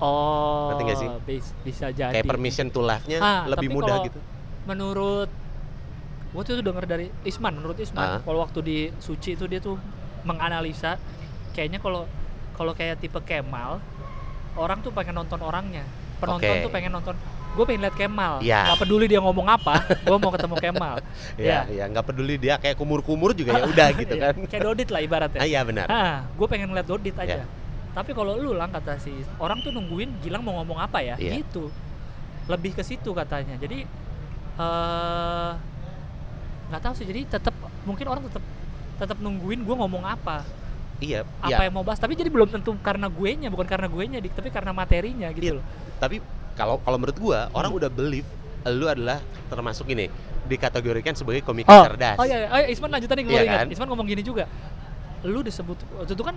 oh 0.00 0.72
Ngerti 0.72 0.82
nggak 0.82 0.98
sih? 0.98 1.08
bis- 1.22 1.54
bisa 1.62 1.86
jadi 1.92 2.10
Kayak 2.10 2.26
permission 2.26 2.66
to 2.68 2.82
life-nya 2.82 3.20
Ah, 3.20 3.46
lebih 3.46 3.70
mudah 3.70 4.02
gitu. 4.02 4.18
menurut 4.66 5.30
gua 6.32 6.42
tuh 6.42 6.58
denger 6.58 6.84
dari 6.86 7.06
Isman 7.22 7.54
menurut 7.54 7.78
Ah. 7.78 7.84
Isman 7.86 8.08
kalau 8.24 8.38
waktu 8.40 8.58
di 8.60 8.78
Suci 8.98 9.38
itu 9.38 9.46
dia 9.46 9.62
tuh 9.62 9.78
menganalisa 10.22 10.98
kayaknya 11.52 11.78
kalau 11.78 12.08
kalau 12.56 12.74
kayak 12.74 12.98
tipe 12.98 13.20
Kemal 13.20 13.78
orang 14.56 14.82
tuh 14.82 14.90
pengen 14.90 15.16
nonton 15.16 15.38
orangnya 15.38 15.84
penonton 16.18 16.50
Oke. 16.50 16.64
tuh 16.64 16.70
pengen 16.70 16.92
nonton 16.92 17.14
gue 17.50 17.64
pengen 17.64 17.82
lihat 17.82 17.96
Kemal. 17.96 18.34
Iya. 18.40 18.70
nggak 18.70 18.80
peduli 18.80 19.04
dia 19.04 19.18
ngomong 19.18 19.42
apa 19.44 19.74
gue 19.82 20.16
mau 20.16 20.30
ketemu 20.30 20.56
Kemal. 20.56 20.96
Ya 21.40 21.66
ya 21.66 21.84
nggak 21.86 22.04
peduli 22.06 22.34
dia 22.36 22.54
kayak 22.56 22.74
kumur-kumur 22.74 23.34
juga 23.34 23.52
ya 23.52 23.64
udah 23.66 23.88
gitu 24.00 24.14
Iya, 24.14 24.30
kan. 24.30 24.34
kayak 24.46 24.62
Dodit 24.62 24.88
lah 24.88 25.00
ibaratnya. 25.00 25.40
Ah 25.40 25.48
iya 25.48 25.60
benar. 25.62 25.86
Ah 25.86 26.26
gue 26.30 26.46
pengen 26.46 26.70
ngeliat 26.70 26.86
Dodit 26.86 27.16
aja. 27.16 27.42
Iya. 27.42 27.46
tapi 27.90 28.14
kalau 28.14 28.38
lu 28.38 28.54
lang 28.54 28.70
kata 28.70 29.02
si 29.02 29.10
orang 29.36 29.58
tuh 29.60 29.74
nungguin 29.74 30.22
Gilang 30.22 30.46
mau 30.46 30.54
ngomong 30.58 30.78
apa 30.78 31.02
ya? 31.02 31.18
Iya. 31.18 31.42
gitu. 31.42 31.74
Lebih 32.46 32.72
ke 32.72 32.82
situ 32.82 33.10
katanya. 33.10 33.58
Jadi 33.58 33.82
eh 34.56 35.50
nggak 36.70 36.80
tahu 36.80 36.94
sih. 36.94 37.04
Jadi 37.04 37.26
tetap 37.26 37.50
mungkin 37.82 38.06
orang 38.06 38.22
tetap 38.26 38.44
tetap 38.96 39.18
nungguin 39.18 39.66
gue 39.66 39.74
ngomong 39.74 40.06
apa. 40.06 40.46
Iya 41.00 41.26
apa 41.40 41.50
iya. 41.56 41.66
yang 41.66 41.74
mau 41.74 41.82
bahas. 41.82 41.98
Tapi 41.98 42.14
jadi 42.14 42.30
belum 42.30 42.46
tentu 42.46 42.70
karena 42.78 43.10
gue 43.10 43.30
nya 43.34 43.48
bukan 43.48 43.66
karena 43.66 43.88
gue 43.88 44.04
nya 44.06 44.18
tapi 44.22 44.48
karena 44.48 44.70
materinya 44.70 45.26
Iya. 45.26 45.34
gitu 45.34 45.52
loh. 45.58 45.64
tapi 45.98 46.16
kalau 46.52 46.78
kalau 46.80 46.96
menurut 46.96 47.16
gua 47.16 47.40
orang 47.50 47.70
Hmm. 47.70 47.78
udah 47.78 47.90
believe 47.90 48.28
lu 48.66 48.86
adalah 48.86 49.18
termasuk 49.46 49.88
ini 49.88 50.10
dikategorikan 50.42 51.14
sebagai 51.14 51.40
komika 51.40 51.70
oh, 51.70 51.84
cerdas 51.86 52.16
oh 52.16 52.24
iya, 52.24 52.36
iya. 52.38 52.48
oh, 52.50 52.60
Isman 52.66 52.90
lanjutan 52.90 53.16
nih 53.16 53.24
gue 53.24 53.32
Iya 53.32 53.42
ingat 53.42 53.58
kan? 53.58 53.66
Isman 53.70 53.88
ngomong 53.88 54.06
gini 54.06 54.20
juga 54.20 54.44
lu 55.20 55.40
disebut 55.40 55.76
waktu 55.94 56.12
itu 56.12 56.24
kan 56.24 56.36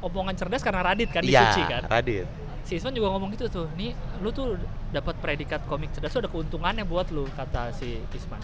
omongan 0.00 0.34
cerdas 0.34 0.62
karena 0.62 0.80
Radit 0.82 1.10
kan 1.10 1.20
Iya, 1.20 1.50
Suci 1.50 1.62
kan 1.64 1.82
Radit 1.84 2.26
si 2.60 2.74
Isman 2.74 2.90
juga 2.90 3.10
ngomong 3.10 3.30
gitu 3.30 3.46
tuh 3.46 3.66
nih 3.74 3.90
lu 4.18 4.30
tuh 4.30 4.54
dapat 4.88 5.18
predikat 5.18 5.62
komik 5.64 5.90
cerdas 5.90 6.10
tuh 6.10 6.22
ada 6.22 6.30
keuntungannya 6.30 6.82
buat 6.82 7.10
lu 7.10 7.26
kata 7.28 7.70
si 7.70 7.98
Isman 8.10 8.38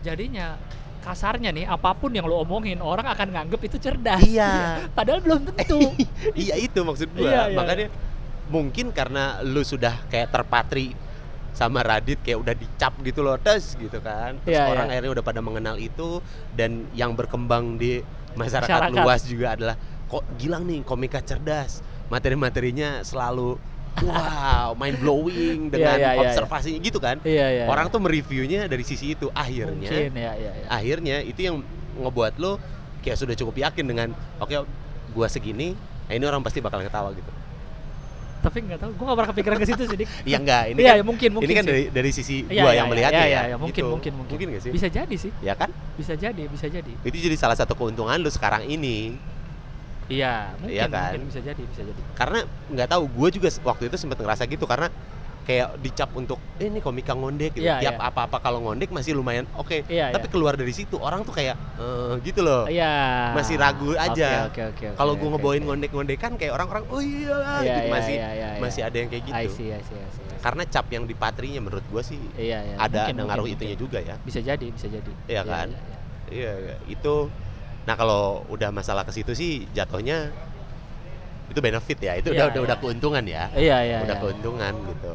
jadinya 0.00 0.56
kasarnya 1.00 1.54
nih 1.54 1.64
apa 1.64 1.94
pun 1.94 2.10
yang 2.10 2.24
lu 2.24 2.34
omongin 2.34 2.80
orang 2.80 3.06
akan 3.06 3.30
nganggep 3.30 3.60
itu 3.62 3.76
cerdas 3.78 4.20
Iya. 4.20 4.50
padahal 4.96 5.20
belum 5.20 5.46
tentu 5.46 5.80
iya 6.34 6.56
itu 6.56 6.80
maksud 6.80 7.08
gua 7.12 7.22
Iya, 7.22 7.40
iya. 7.46 7.56
makanya 7.56 7.86
mungkin 8.46 8.94
karena 8.94 9.42
lu 9.42 9.62
sudah 9.66 10.06
kayak 10.06 10.30
terpatri 10.30 10.94
sama 11.56 11.80
Radit 11.80 12.20
kayak 12.20 12.38
udah 12.44 12.54
dicap 12.54 12.92
gitu 13.00 13.24
loh 13.24 13.40
tes 13.40 13.74
gitu 13.80 13.98
kan 14.04 14.36
terus 14.44 14.60
Iya, 14.60 14.68
orang 14.68 14.92
iya. 14.92 15.00
akhirnya 15.00 15.12
udah 15.16 15.24
pada 15.24 15.40
mengenal 15.40 15.76
itu 15.80 16.20
dan 16.52 16.84
yang 16.92 17.16
berkembang 17.16 17.80
di 17.80 18.04
masyarakat, 18.36 18.92
Masyarakat. 18.92 19.00
luas 19.00 19.22
juga 19.24 19.56
adalah 19.56 19.76
kok 20.06 20.22
Gilang 20.36 20.68
nih 20.68 20.84
komika 20.84 21.24
cerdas 21.24 21.80
materi-materinya 22.12 23.00
selalu 23.02 23.56
wow 24.04 24.76
mind 24.76 25.00
blowing 25.00 25.58
dengan 25.72 25.96
iya, 25.96 26.10
iya, 26.12 26.20
iya. 26.20 26.22
observasinya 26.28 26.78
gitu 26.84 26.98
kan 27.00 27.16
iya 27.24 27.46
iya 27.48 27.64
orang 27.66 27.88
tuh 27.88 28.04
mereviewnya 28.04 28.68
dari 28.68 28.84
sisi 28.84 29.16
itu 29.16 29.32
akhirnya 29.32 29.88
mungkin 29.88 30.12
ya 30.12 30.32
ya, 30.36 30.52
ya. 30.52 30.66
akhirnya 30.68 31.16
itu 31.24 31.40
yang 31.40 31.64
ngebuat 31.96 32.36
lo 32.36 32.60
kayak 33.00 33.16
sudah 33.16 33.32
cukup 33.32 33.64
yakin 33.64 33.88
dengan 33.88 34.08
oke 34.36 34.52
gua 35.16 35.26
segini 35.32 35.72
nah 36.06 36.12
ini 36.12 36.24
orang 36.28 36.44
pasti 36.44 36.60
bakal 36.60 36.84
ketawa 36.84 37.10
gitu 37.16 37.32
tapi 38.46 38.58
nggak 38.62 38.78
tahu 38.78 38.90
gue 38.92 39.04
nggak 39.04 39.18
pernah 39.18 39.30
kepikiran 39.34 39.56
ke 39.58 39.66
situ 39.66 39.82
sih 39.84 39.96
Dik. 39.96 40.08
Iya 40.28 40.36
enggak 40.38 40.62
ini 40.68 40.78
Iya, 40.78 40.86
kan 40.86 40.96
ya, 40.96 41.04
mungkin 41.04 41.28
mungkin 41.34 41.46
ini 41.46 41.54
kan 41.54 41.64
sih. 41.64 41.70
dari 41.70 41.82
dari 41.90 42.10
sisi 42.10 42.36
Iya, 42.44 42.62
gua 42.62 42.70
iya, 42.70 42.70
yang 42.72 42.86
iya, 42.86 42.92
melihatnya 42.92 43.18
iya, 43.18 43.26
ya. 43.26 43.34
iya, 43.36 43.40
iya, 43.44 43.56
mungkin 43.56 43.74
gitu. 43.76 43.90
mungkin 43.90 44.12
mungkin 44.14 44.32
Mungkin 44.32 44.46
nggak 44.48 44.62
sih? 44.62 44.70
bisa 44.70 44.88
jadi 44.88 45.14
sih 45.16 45.30
Ya 45.40 45.54
kan? 45.54 45.70
bisa 45.94 46.14
jadi 46.14 46.42
bisa 46.46 46.66
jadi 46.68 46.92
Itu 47.02 47.16
jadi 47.16 47.34
salah 47.34 47.54
satu 47.54 47.74
keuntungan 47.74 48.14
lu 48.16 48.28
sekarang 48.28 48.62
ini. 48.64 49.18
iya 50.06 50.54
mungkin, 50.56 50.70
Iya 50.72 50.86
kan? 50.86 51.10
mungkin 51.12 51.26
bisa 51.28 51.40
jadi 51.42 51.62
bisa 51.66 51.82
jadi 51.82 52.00
Karena 52.14 52.38
nggak 52.68 52.88
tahu 52.88 53.02
gue 53.08 53.28
juga 53.34 53.48
waktu 53.64 53.82
itu 53.86 53.96
sempat 53.96 54.16
ngerasa 54.16 54.46
gitu 54.46 54.62
karena 54.64 54.86
kayak 55.46 55.78
dicap 55.78 56.10
untuk 56.12 56.42
eh, 56.58 56.66
ini 56.66 56.82
komika 56.82 57.14
ngondek 57.14 57.54
gitu. 57.54 57.62
Iya, 57.62 57.78
Tiap 57.78 57.96
iya. 57.96 58.10
apa-apa 58.10 58.42
kalau 58.42 58.58
ngondek 58.60 58.90
masih 58.90 59.14
lumayan 59.14 59.46
oke. 59.54 59.86
Iya, 59.86 60.10
Tapi 60.10 60.26
iya. 60.26 60.32
keluar 60.34 60.58
dari 60.58 60.74
situ 60.74 60.98
orang 60.98 61.22
tuh 61.22 61.30
kayak 61.30 61.54
eh, 61.78 62.12
gitu 62.26 62.42
loh. 62.42 62.66
iya 62.66 63.30
Masih 63.30 63.54
ragu 63.54 63.94
aja. 63.94 64.50
oke 64.50 64.58
oke 64.58 64.62
oke 64.74 64.86
Kalau 64.98 65.12
oke, 65.14 65.20
gue 65.22 65.28
oke, 65.30 65.34
ngeboin 65.38 65.62
oke. 65.62 65.66
ngondek-ngondekan 65.70 66.30
kayak 66.34 66.52
orang-orang 66.52 66.82
oh 66.90 66.98
iya, 66.98 67.38
Iya, 67.62 67.62
gitu 67.62 67.78
iya, 67.80 67.92
masih 67.94 68.14
iya, 68.14 68.28
iya, 68.34 68.48
masih 68.58 68.80
iya. 68.82 68.88
ada 68.90 68.96
yang 68.98 69.08
kayak 69.08 69.24
gitu. 69.24 69.38
I 69.38 69.46
see, 69.46 69.68
I 69.70 69.78
see, 69.80 69.94
I 69.94 70.08
see, 70.10 70.22
I 70.26 70.34
see. 70.34 70.42
Karena 70.42 70.62
cap 70.66 70.86
yang 70.90 71.04
di 71.06 71.14
patrinya 71.14 71.60
menurut 71.62 71.86
gue 71.86 72.02
sih 72.02 72.18
iya, 72.34 72.58
iya. 72.60 72.74
ada 72.76 73.06
mungkin, 73.06 73.14
ngaruh 73.24 73.46
mungkin, 73.46 73.54
itunya 73.56 73.68
mungkin. 73.72 73.86
juga 73.86 73.98
ya. 74.02 74.14
bisa 74.20 74.40
jadi 74.40 74.66
bisa 74.66 74.86
jadi 74.86 75.12
Iya 75.26 75.42
kan? 75.42 75.68
iya, 75.70 75.78
iya. 75.78 75.98
Iya, 76.26 76.52
iya. 76.58 76.76
itu. 76.86 77.14
Nah 77.86 77.94
kalau 77.94 78.42
udah 78.50 78.74
masalah 78.74 79.06
ke 79.06 79.14
situ 79.14 79.30
sih 79.30 79.62
jatuhnya 79.70 80.34
itu 81.46 81.58
benefit 81.62 81.98
ya. 82.00 82.18
Itu 82.18 82.34
Iya, 82.34 82.34
udah 82.34 82.46
udah 82.46 82.58
iya. 82.58 82.66
udah 82.66 82.76
keuntungan 82.76 83.22
ya. 83.22 83.44
iya 83.54 83.76
iya 83.80 83.98
udah 84.02 84.10
iya. 84.12 84.22
keuntungan 84.22 84.72
gitu. 84.74 85.12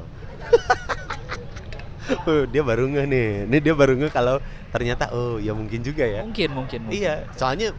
Uh, 2.28 2.44
dia 2.54 2.62
baru 2.62 2.88
nge 2.88 3.04
nih. 3.06 3.30
Ini 3.48 3.58
dia 3.60 3.74
baru 3.74 3.94
nge 3.96 4.10
kalau 4.10 4.42
ternyata 4.70 5.12
oh 5.12 5.38
ya 5.38 5.52
mungkin 5.52 5.80
juga 5.82 6.04
ya. 6.04 6.22
mungkin 6.24 6.50
mungkin 6.52 6.80
mungkin. 6.88 6.98
Iya, 6.98 7.28
soalnya 7.36 7.76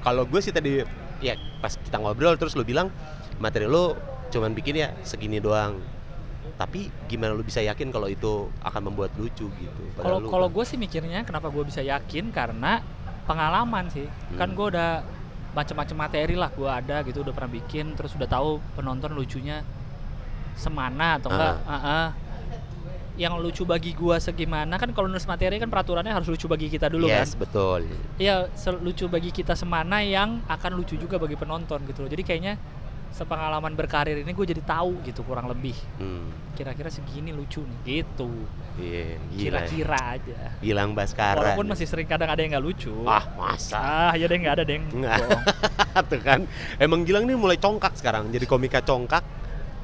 kalau 0.00 0.24
gue 0.24 0.40
sih 0.40 0.50
tadi 0.50 0.82
ya 1.18 1.34
pas 1.58 1.74
kita 1.74 1.96
ngobrol 1.96 2.36
terus 2.36 2.52
lu 2.52 2.62
bilang 2.62 2.90
materi 3.36 3.64
lu 3.64 3.96
cuman 4.28 4.52
bikin 4.52 4.76
ya 4.76 4.92
segini 5.02 5.38
doang. 5.38 5.78
Tapi 6.54 6.86
gimana 7.06 7.34
lu 7.34 7.42
bisa 7.42 7.58
yakin 7.58 7.90
kalau 7.90 8.06
itu 8.06 8.46
akan 8.62 8.92
membuat 8.92 9.10
lucu 9.16 9.50
gitu? 9.50 9.82
kalau 9.96 10.22
kalau 10.22 10.46
kan- 10.46 10.54
gue 10.54 10.64
sih 10.64 10.78
mikirnya 10.78 11.26
kenapa 11.26 11.50
gue 11.50 11.64
bisa 11.66 11.82
yakin 11.82 12.30
karena 12.30 12.78
pengalaman 13.24 13.88
sih 13.88 14.06
kan 14.36 14.52
Hmm. 14.52 14.56
gue 14.56 14.66
udah 14.70 14.90
macam-macam 15.50 15.96
materi 15.96 16.34
lah 16.34 16.50
gue 16.50 16.66
ada 16.66 17.00
gitu 17.02 17.22
udah 17.22 17.30
pernah 17.30 17.52
bikin 17.52 17.94
terus 17.94 18.12
udah 18.14 18.26
tahu 18.26 18.58
penonton 18.74 19.14
lucunya 19.14 19.62
semana 20.54 21.18
atau 21.18 21.28
enggak 21.28 21.54
Ah. 21.60 21.70
ah, 21.70 21.82
ah. 21.84 22.06
yang 23.14 23.38
lucu 23.38 23.62
bagi 23.62 23.92
gua 23.92 24.18
segimana 24.18 24.74
kan 24.74 24.90
kalau 24.90 25.06
nulis 25.06 25.22
materi 25.24 25.54
kan 25.56 25.70
peraturannya 25.70 26.10
harus 26.10 26.26
lucu 26.26 26.46
bagi 26.46 26.66
kita 26.66 26.88
dulu 26.88 27.06
kan 27.06 27.22
yes, 27.22 27.34
betul. 27.34 27.86
Iya, 28.16 28.50
se- 28.52 28.74
lucu 28.76 29.06
bagi 29.06 29.30
kita 29.30 29.54
semana 29.54 30.02
yang 30.02 30.42
akan 30.44 30.74
lucu 30.74 30.94
juga 30.94 31.14
bagi 31.14 31.34
penonton 31.34 31.78
gitu 31.84 32.02
loh. 32.02 32.10
Jadi 32.10 32.22
kayaknya 32.22 32.58
sepengalaman 33.10 33.70
berkarir 33.72 34.18
ini 34.18 34.26
gue 34.26 34.42
jadi 34.44 34.58
tahu 34.60 34.98
gitu 35.04 35.22
kurang 35.22 35.46
lebih 35.46 35.78
Hmm. 35.96 36.26
kira-kira 36.52 36.90
segini 36.90 37.30
lucu 37.30 37.62
nih 37.62 37.78
gitu. 38.02 38.26
Iya, 38.74 39.22
gila. 39.30 39.38
Kira-kira 39.62 39.98
aja. 40.18 40.38
Gilang 40.58 40.90
Baskara. 40.90 41.38
Walaupun 41.38 41.70
masih 41.70 41.86
sering 41.86 42.10
kadang 42.10 42.26
ada 42.26 42.42
yang 42.42 42.58
nggak 42.58 42.66
lucu. 42.66 42.90
Ah, 43.06 43.22
masa? 43.32 43.78
Ah, 43.78 44.12
ya 44.14 44.26
deh 44.26 44.34
nggak 44.34 44.54
ada. 44.58 44.64
Bohong. 44.66 45.42
Tuh 46.10 46.18
kan. 46.18 46.42
Emang 46.76 47.06
Gilang 47.06 47.22
nih 47.22 47.38
mulai 47.38 47.54
congkak 47.54 47.94
sekarang, 47.94 48.34
jadi 48.34 48.42
komika 48.44 48.82
congkak 48.82 49.22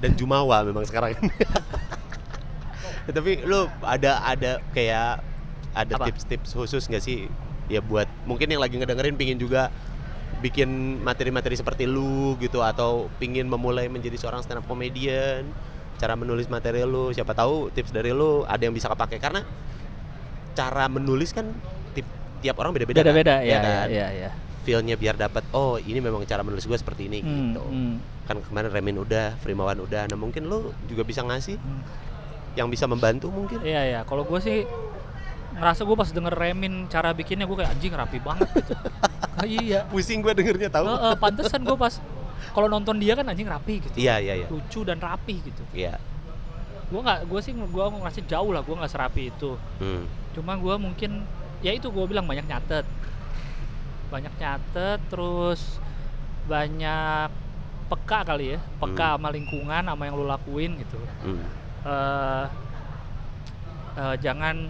dan 0.01 0.17
jumawa 0.17 0.65
memang 0.65 0.83
sekarang 0.83 1.15
ini. 1.15 1.29
Tapi 3.11 3.43
lu 3.43 3.67
ada 3.81 4.23
ada 4.23 4.51
kayak 4.71 5.21
ada 5.73 5.95
tips-tips 6.03 6.51
khusus 6.51 6.85
nggak 6.87 7.03
sih? 7.03 7.27
Ya 7.67 7.79
buat 7.79 8.09
mungkin 8.25 8.51
yang 8.51 8.59
lagi 8.59 8.75
ngedengerin 8.75 9.15
pingin 9.15 9.39
juga 9.39 9.71
bikin 10.41 10.67
materi-materi 11.01 11.55
seperti 11.55 11.85
lu 11.85 12.35
gitu 12.37 12.61
atau 12.61 13.13
pingin 13.17 13.45
memulai 13.45 13.87
menjadi 13.87 14.17
seorang 14.17 14.41
stand 14.41 14.59
up 14.59 14.67
comedian 14.67 15.45
cara 16.01 16.17
menulis 16.17 16.49
materi 16.49 16.81
lu 16.81 17.13
siapa 17.13 17.37
tahu 17.37 17.69
tips 17.69 17.93
dari 17.93 18.09
lu 18.09 18.43
ada 18.43 18.59
yang 18.59 18.73
bisa 18.73 18.89
kepake 18.89 19.21
karena 19.21 19.45
cara 20.51 20.89
menulis 20.89 21.31
kan 21.31 21.45
tip- 21.93 22.09
tiap 22.41 22.57
orang 22.57 22.73
beda-beda 22.73 23.05
kan? 23.05 23.13
Beda-beda 23.13 23.35
Ya 23.39 23.53
ya, 23.53 23.59
kan? 23.61 23.87
ya, 23.87 24.07
ya. 24.11 24.31
feel-nya 24.61 24.97
biar 24.97 25.15
dapat 25.15 25.45
oh 25.53 25.77
ini 25.77 26.01
memang 26.01 26.25
cara 26.25 26.41
menulis 26.41 26.65
gue 26.65 26.75
seperti 26.75 27.07
ini 27.07 27.21
Hmm, 27.21 27.37
gitu 27.53 27.63
hmm, 27.63 27.95
kan 28.31 28.39
kemarin 28.47 28.71
Remin 28.71 29.03
udah 29.03 29.35
Frimawan 29.43 29.83
udah 29.83 30.07
nah 30.07 30.15
mungkin 30.15 30.47
lu 30.47 30.71
juga 30.87 31.03
bisa 31.03 31.27
ngasih 31.27 31.59
hmm. 31.59 31.83
yang 32.55 32.71
bisa 32.71 32.87
membantu 32.87 33.27
mungkin 33.35 33.59
Iya 33.67 33.83
ya, 33.99 34.01
kalau 34.07 34.23
gue 34.23 34.39
sih 34.39 34.63
ngerasa 35.59 35.83
gue 35.83 35.97
pas 35.99 36.07
denger 36.15 36.35
Remin 36.39 36.87
cara 36.87 37.11
bikinnya 37.11 37.51
gue 37.51 37.59
kayak 37.59 37.75
anjing 37.75 37.91
rapi 37.91 38.23
banget 38.23 38.47
gitu. 38.55 38.75
Ah, 39.41 39.47
iya. 39.49 39.89
pusing 39.89 40.21
gue 40.21 40.37
dengernya 40.37 40.69
tahu 40.69 40.85
Heeh, 40.85 41.15
pantesan 41.17 41.65
gue 41.65 41.73
pas 41.73 41.97
kalau 42.53 42.69
nonton 42.69 43.01
dia 43.01 43.17
kan 43.17 43.25
anjing 43.25 43.49
rapi 43.49 43.81
gitu. 43.81 43.97
iya 43.97 44.21
iya 44.21 44.45
iya 44.45 44.47
Lucu 44.53 44.85
dan 44.85 45.01
rapi 45.01 45.41
gitu. 45.41 45.63
iya 45.75 45.97
Gue 46.91 47.01
nggak, 47.07 47.31
gue 47.31 47.41
sih 47.41 47.55
gue 47.55 47.85
ngerasa 47.87 48.21
jauh 48.27 48.51
lah, 48.51 48.67
gue 48.67 48.75
nggak 48.75 48.91
serapi 48.91 49.31
itu. 49.31 49.55
hmm. 49.79 50.35
Cuma 50.35 50.59
gue 50.59 50.75
mungkin, 50.75 51.23
ya 51.63 51.71
itu 51.71 51.87
gue 51.87 52.05
bilang 52.11 52.27
banyak 52.27 52.51
nyatet, 52.51 52.83
banyak 54.11 54.35
nyatet, 54.43 54.99
terus 55.07 55.79
banyak 56.51 57.31
peka 57.91 58.23
kali 58.25 58.55
ya, 58.55 58.59
peka 58.79 59.09
Hmm. 59.11 59.15
sama 59.19 59.29
lingkungan, 59.31 59.83
sama 59.83 60.03
yang 60.05 60.15
lo 60.15 60.25
lakuin 60.25 60.79
gitu. 60.79 61.01
Hmm. 61.21 61.43
eh 61.81 62.47
eh, 63.97 64.15
jangan 64.19 64.69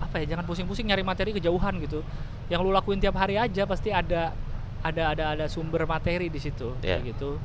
apa 0.00 0.18
ya 0.18 0.34
jangan 0.34 0.44
pusing-pusing 0.44 0.84
nyari 0.84 1.00
materi 1.00 1.30
kejauhan 1.32 1.78
gitu 1.80 2.02
yang 2.48 2.60
lu 2.60 2.70
lakuin 2.70 2.98
tiap 2.98 3.14
hari 3.14 3.36
aja 3.36 3.64
pasti 3.64 3.88
ada 3.88 4.34
ada 4.80 5.02
ada 5.10 5.24
ada 5.32 5.46
sumber 5.46 5.84
materi 5.84 6.26
di 6.26 6.36
situ 6.36 6.76
Iya. 6.80 6.98
kayak 6.98 7.14
gitu 7.14 7.40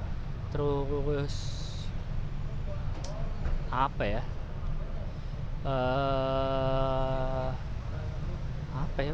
terus 0.50 1.36
apa 3.70 4.04
ya 4.04 4.22
eh 5.70 7.48
apa 8.74 9.00
ya 9.02 9.14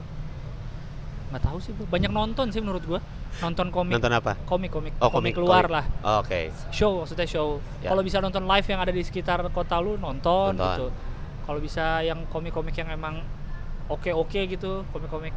nggak 1.29 1.43
tahu 1.43 1.57
sih 1.59 1.73
banyak 1.85 2.09
nonton 2.09 2.47
sih 2.49 2.61
menurut 2.61 2.85
gua 2.85 2.99
nonton 3.37 3.67
komik. 3.67 3.93
Nonton 3.93 4.11
apa? 4.11 4.31
Komik 4.43 4.71
komik. 4.71 4.93
Oh 4.97 5.09
komik 5.09 5.33
komik 5.33 5.43
luar 5.43 5.65
komik. 5.65 5.75
lah. 5.75 5.85
Oh, 6.01 6.15
oke. 6.21 6.39
Show 6.69 7.03
maksudnya 7.03 7.25
show. 7.25 7.59
Ya. 7.79 7.89
kalau 7.89 8.01
bisa 8.01 8.17
nonton 8.19 8.43
live 8.43 8.63
yang 8.65 8.79
ada 8.79 8.91
di 8.91 9.01
sekitar 9.01 9.43
kota 9.49 9.75
lu 9.79 9.95
nonton, 9.95 10.53
Nonton. 10.53 10.63
gitu. 10.63 10.85
Kalau 11.45 11.59
bisa 11.59 11.99
yang 12.01 12.23
komik-komik 12.27 12.73
yang 12.73 12.89
emang 12.89 13.21
oke-oke 13.85 14.41
gitu 14.47 14.81
komik-komik 14.89 15.35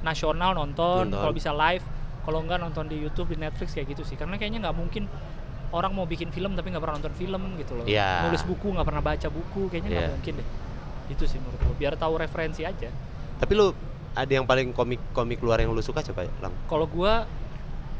nasional 0.00 0.52
nonton. 0.52 1.08
Nonton. 1.08 1.20
kalau 1.20 1.32
bisa 1.32 1.50
live. 1.50 1.84
Kalau 2.24 2.40
enggak 2.40 2.56
nonton 2.56 2.88
di 2.88 2.96
YouTube 2.96 3.30
di 3.30 3.38
Netflix 3.38 3.76
kayak 3.76 3.92
gitu 3.92 4.02
sih. 4.02 4.16
Karena 4.16 4.34
kayaknya 4.34 4.64
nggak 4.64 4.76
mungkin 4.76 5.04
orang 5.70 5.92
mau 5.92 6.06
bikin 6.06 6.30
film 6.30 6.54
tapi 6.54 6.72
nggak 6.72 6.80
pernah 6.80 6.96
nonton 6.96 7.12
film 7.12 7.42
gitu 7.56 7.72
loh. 7.74 7.84
Iya. 7.84 8.24
nulis 8.24 8.40
buku 8.42 8.72
nggak 8.72 8.86
pernah 8.86 9.02
baca 9.02 9.28
buku 9.28 9.68
kayaknya 9.68 9.90
nggak 9.90 10.00
Iya. 10.02 10.14
mungkin 10.16 10.32
deh. 10.40 10.48
Itu 11.12 11.24
sih 11.28 11.36
menurut 11.36 11.60
gue 11.60 11.76
biar 11.76 11.92
tahu 11.94 12.16
referensi 12.16 12.64
aja. 12.64 12.88
Tapi 13.36 13.52
lu 13.52 13.76
ada 14.14 14.30
yang 14.30 14.42
paling 14.42 14.70
komik-komik 14.70 15.38
luar 15.38 15.58
yang 15.58 15.70
lu 15.70 15.80
suka 15.80 16.00
coba 16.02 16.22
ya, 16.22 16.32
Lang? 16.40 16.54
kalau 16.64 16.86
gua 16.86 17.26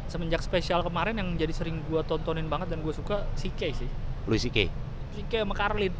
semenjak 0.04 0.40
spesial 0.40 0.80
kemarin 0.80 1.14
yang 1.14 1.28
jadi 1.34 1.50
sering 1.50 1.82
gua 1.84 2.00
tontonin 2.00 2.44
banget 2.44 2.70
dan 2.70 2.80
gua 2.80 2.90
suka 2.90 3.26
CK 3.34 3.60
sih 3.74 3.90
Louis 4.24 4.40
C.K. 4.40 4.70
CK 5.14 5.42
sama 5.42 5.52
Carlin 5.52 5.92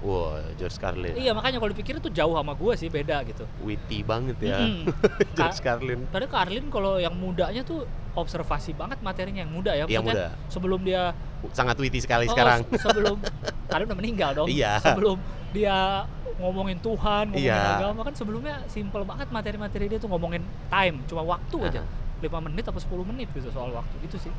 Wow, 0.00 0.32
George 0.54 0.74
Carlin. 0.74 1.12
iya 1.12 1.30
makanya 1.30 1.60
kalau 1.60 1.70
dipikir 1.70 1.92
itu 1.94 2.08
jauh 2.10 2.32
sama 2.32 2.52
gua 2.52 2.72
sih 2.72 2.88
beda 2.88 3.20
gitu 3.22 3.44
Witty 3.60 4.00
banget 4.00 4.40
ya. 4.40 4.56
Mm-mm. 4.58 4.88
George 5.36 5.60
Carlin. 5.60 6.08
Padahal 6.08 6.32
Carlin 6.34 6.64
kalau 6.66 6.96
yang 6.96 7.12
mudanya 7.12 7.60
tuh 7.60 7.84
observasi 8.10 8.72
banget 8.72 8.96
materinya 9.00 9.44
yang 9.44 9.52
muda 9.52 9.70
ya 9.72 9.84
Yang 9.84 10.04
muda. 10.08 10.24
sebelum 10.48 10.80
dia 10.80 11.12
Sangat 11.52 11.76
witty 11.76 12.00
sekali 12.00 12.24
Oh, 12.24 12.32
sekarang. 12.32 12.64
se- 12.66 12.80
sebelum 12.80 13.20
Carlin 13.70 13.86
udah 13.86 13.98
meninggal 13.98 14.30
dong 14.34 14.48
Iya. 14.48 14.80
sebelum 14.80 15.20
dia 15.52 16.08
ngomongin 16.40 16.80
Tuhan 16.80 17.30
ngomongin 17.30 17.46
Iya. 17.46 17.78
agama 17.78 18.00
kan 18.02 18.14
sebelumnya 18.16 18.64
simple 18.66 19.04
banget 19.04 19.28
materi-materi 19.28 19.86
dia 19.86 19.98
tuh 20.00 20.08
ngomongin 20.08 20.40
time 20.66 21.04
cuma 21.04 21.22
waktu 21.22 21.56
aja 21.62 21.82
Aha. 21.84 22.24
5 22.24 22.46
menit 22.48 22.64
atau 22.64 22.80
10 22.80 23.04
menit 23.06 23.28
gitu 23.30 23.48
soal 23.48 23.70
waktu 23.70 23.94
gitu 24.04 24.16
sih 24.18 24.32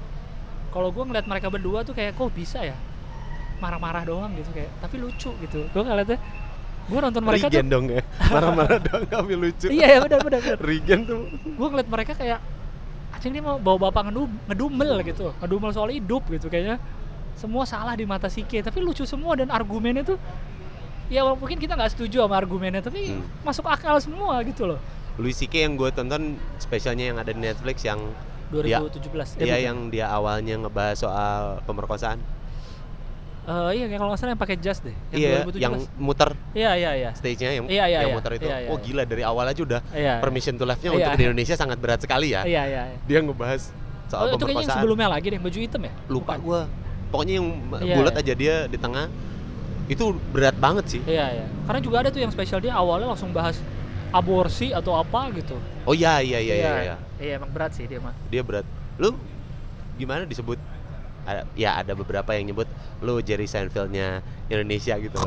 kalau 0.69 0.89
gua 0.89 1.05
ngeliat 1.05 1.25
mereka 1.25 1.47
berdua 1.47 1.81
tuh 1.81 1.93
kayak 1.93 2.13
kok 2.13 2.29
bisa 2.31 2.61
ya 2.61 2.73
marah-marah 3.57 4.01
doang 4.01 4.33
gitu 4.33 4.49
kayak 4.51 4.69
tapi 4.81 4.97
lucu 4.97 5.29
gitu 5.37 5.59
gua 5.69 5.81
ngeliatnya 5.83 6.17
gua 6.89 6.99
nonton 7.05 7.21
mereka 7.21 7.45
Regen 7.47 7.65
tuh 7.65 7.71
dong 7.71 7.85
ya. 7.87 8.01
Marah-marah 8.33 8.79
doang 8.81 9.03
tapi 9.05 9.33
lucu. 9.37 9.67
iya 9.69 9.85
ya 9.87 9.99
benar 10.01 10.19
benar. 10.25 10.57
Regen 10.57 10.99
tuh. 11.05 11.29
gue 11.29 11.67
ngeliat 11.69 11.87
mereka 11.87 12.17
kayak 12.17 12.41
anjing 13.13 13.31
dia 13.31 13.43
mau 13.45 13.61
bawa 13.61 13.87
bapak 13.87 14.09
ngedum 14.09 14.29
ngedumel 14.49 14.91
gitu 15.05 15.29
ngedumel 15.37 15.71
soal 15.71 15.93
hidup 15.93 16.25
gitu 16.25 16.49
kayaknya 16.49 16.81
semua 17.37 17.63
salah 17.63 17.93
di 17.93 18.01
mata 18.03 18.25
Sike 18.27 18.61
tapi 18.61 18.81
lucu 18.81 19.05
semua 19.05 19.37
dan 19.37 19.53
argumennya 19.53 20.01
tuh 20.03 20.17
ya 21.11 21.21
walaupun 21.21 21.43
mungkin 21.43 21.59
kita 21.59 21.75
nggak 21.75 21.91
setuju 21.91 22.23
sama 22.23 22.35
argumennya 22.35 22.79
tapi 22.79 23.11
Hmm. 23.11 23.27
masuk 23.43 23.67
akal 23.67 23.99
semua 23.99 24.39
gitu 24.41 24.63
loh 24.65 24.79
Louis 25.19 25.35
C.K. 25.35 25.53
yang 25.61 25.75
gue 25.75 25.91
tonton 25.91 26.23
spesialnya 26.55 27.11
yang 27.11 27.17
ada 27.19 27.29
di 27.29 27.37
Netflix 27.37 27.83
yang 27.83 27.99
dia 28.49 28.79
2017 28.79 29.43
Iya 29.43 29.57
yang 29.61 29.87
dia 29.87 30.07
awalnya 30.07 30.55
ngebahas 30.57 30.95
soal 30.97 31.59
pemerkosaan. 31.61 32.19
Eh, 33.41 33.71
iya 33.73 33.85
kalau 33.91 34.07
nggak 34.07 34.19
salah 34.19 34.31
yang 34.31 34.39
pakai 34.39 34.55
jas 34.55 34.79
deh 34.79 34.93
yang 35.09 35.19
iya, 35.19 35.29
2017 35.43 35.57
yang 35.57 35.73
muter 35.97 36.29
iya 36.53 36.71
iya 36.75 36.91
iya 36.93 37.09
stage-nya 37.11 37.51
yang 37.51 37.65
Iya, 37.65 37.85
iya, 37.89 37.99
yang 37.99 38.11
iya. 38.11 38.15
muter 38.15 38.31
itu. 38.33 38.45
Iya, 38.45 38.57
iya, 38.59 38.69
oh 38.69 38.77
iya. 38.77 38.85
gila 38.85 39.03
dari 39.03 39.23
awal 39.25 39.45
aja 39.45 39.61
udah 39.61 39.81
iya 39.91 40.13
permission 40.21 40.53
to 40.53 40.63
live-nya 40.63 40.89
Iya. 40.89 40.97
untuk 41.01 41.11
di 41.11 41.23
Indonesia 41.25 41.55
sangat 41.55 41.77
berat 41.77 41.99
sekali 41.99 42.27
ya. 42.29 42.41
iya 42.43 42.63
iya, 42.65 42.81
iya. 42.87 42.99
Dia 43.01 43.19
ngebahas 43.19 43.73
soal 44.07 44.21
Oh, 44.21 44.27
itu 44.29 44.35
kayaknya 44.37 44.45
yang 44.45 44.45
pemerkosaan. 44.61 44.77
sebelumnya 44.77 45.07
lagi 45.09 45.27
deh 45.27 45.39
baju 45.39 45.57
hitam 45.59 45.81
ya 45.81 45.93
Lupa 46.07 46.33
gue. 46.37 46.61
Pokoknya 47.09 47.33
yang 47.35 47.47
Iya, 47.81 47.95
bulat 47.97 48.13
iya. 48.13 48.21
aja 48.21 48.33
dia 48.35 48.55
di 48.67 48.77
tengah. 48.77 49.05
Itu 49.91 50.15
berat 50.31 50.55
banget 50.55 50.85
sih. 50.87 51.01
iya 51.03 51.27
iya 51.35 51.45
karena 51.67 51.79
juga 51.83 51.95
ada 51.99 52.09
tuh 52.09 52.23
yang 52.23 52.31
spesial 52.31 52.63
dia 52.63 52.71
awalnya 52.71 53.11
langsung 53.11 53.35
bahas 53.35 53.59
aborsi 54.11 54.71
atau 54.71 54.95
apa 54.95 55.27
gitu 55.31 55.55
Oh 55.83 55.91
iya 55.91 56.19
iya 56.19 56.39
iya 56.39 56.55
iya. 56.55 56.71
iya. 56.81 56.95
iya 57.17 57.33
emang 57.35 57.51
berat 57.51 57.75
sih 57.75 57.83
dia 57.85 57.99
mah 57.99 58.15
Dia 58.27 58.39
berat. 58.39 58.63
Lu 58.95 59.15
gimana 59.95 60.23
disebut? 60.23 60.55
Ada, 61.21 61.45
ya 61.53 61.77
ada 61.77 61.93
beberapa 61.93 62.33
yang 62.33 62.49
nyebut 62.49 62.65
lu 62.97 63.21
Jerry 63.21 63.45
Seinfeldnya 63.45 64.19
Indonesia 64.47 64.97
gitu. 64.97 65.21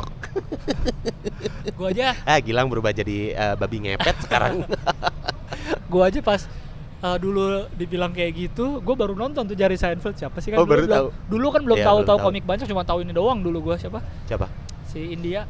gue 1.71 1.89
aja 1.89 2.19
ah 2.21 2.39
Gilang 2.45 2.67
berubah 2.67 2.91
jadi 2.91 3.31
eh, 3.31 3.55
babi 3.55 3.79
ngepet 3.81 4.27
sekarang. 4.27 4.67
gue 5.93 6.03
aja 6.03 6.19
pas 6.19 6.51
uh, 7.05 7.17
dulu 7.17 7.45
dibilang 7.71 8.11
kayak 8.11 8.33
gitu, 8.35 8.81
gue 8.81 8.95
baru 8.95 9.13
nonton 9.13 9.45
tuh 9.45 9.53
Jerry 9.53 9.77
Seinfeld. 9.77 10.17
Siapa 10.17 10.41
sih 10.41 10.49
kan 10.49 10.57
Oh, 10.57 10.65
dulu, 10.65 10.73
baru 10.73 10.85
tahu. 10.89 11.07
dulu 11.29 11.47
kan 11.51 11.61
belum 11.63 11.77
Iya, 11.77 11.85
tahu 11.85 11.99
belum 11.99 12.09
tahu. 12.09 12.19
komik 12.25 12.45
banyak 12.45 12.65
cuma 12.65 12.83
tahu 12.83 12.99
ini 13.01 13.13
doang 13.13 13.39
dulu 13.39 13.59
gue 13.63 13.77
siapa? 13.77 14.01
Siapa? 14.25 14.49
si 14.87 15.11
India. 15.11 15.45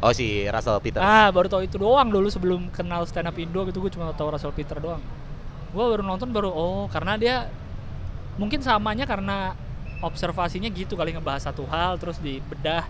Oh 0.00 0.10
si 0.10 0.44
Russell 0.44 0.80
Peters. 0.80 1.00
ah 1.00 1.28
baru 1.28 1.46
tahu 1.46 1.62
itu 1.62 1.76
doang 1.76 2.08
dulu 2.08 2.26
sebelum 2.26 2.68
kenal 2.68 3.04
stand 3.04 3.24
up 3.24 3.36
Indo 3.36 3.62
gitu 3.64 3.78
gue 3.78 3.88
cuma 3.88 4.10
tahu 4.10 4.28
Russell 4.28 4.50
Peter 4.50 4.76
doang. 4.76 5.00
Gue 5.70 5.84
baru 5.86 6.00
nonton 6.00 6.28
baru 6.28 6.48
oh 6.48 6.84
karena 6.86 7.14
dia 7.14 7.36
mungkin 8.34 8.58
samanya 8.58 9.04
karena 9.04 9.52
observasinya 10.00 10.66
gitu 10.68 10.92
kali 10.94 11.12
ngebahas 11.12 11.46
satu 11.46 11.64
hal 11.64 11.96
terus 11.96 12.18
dibedah 12.18 12.82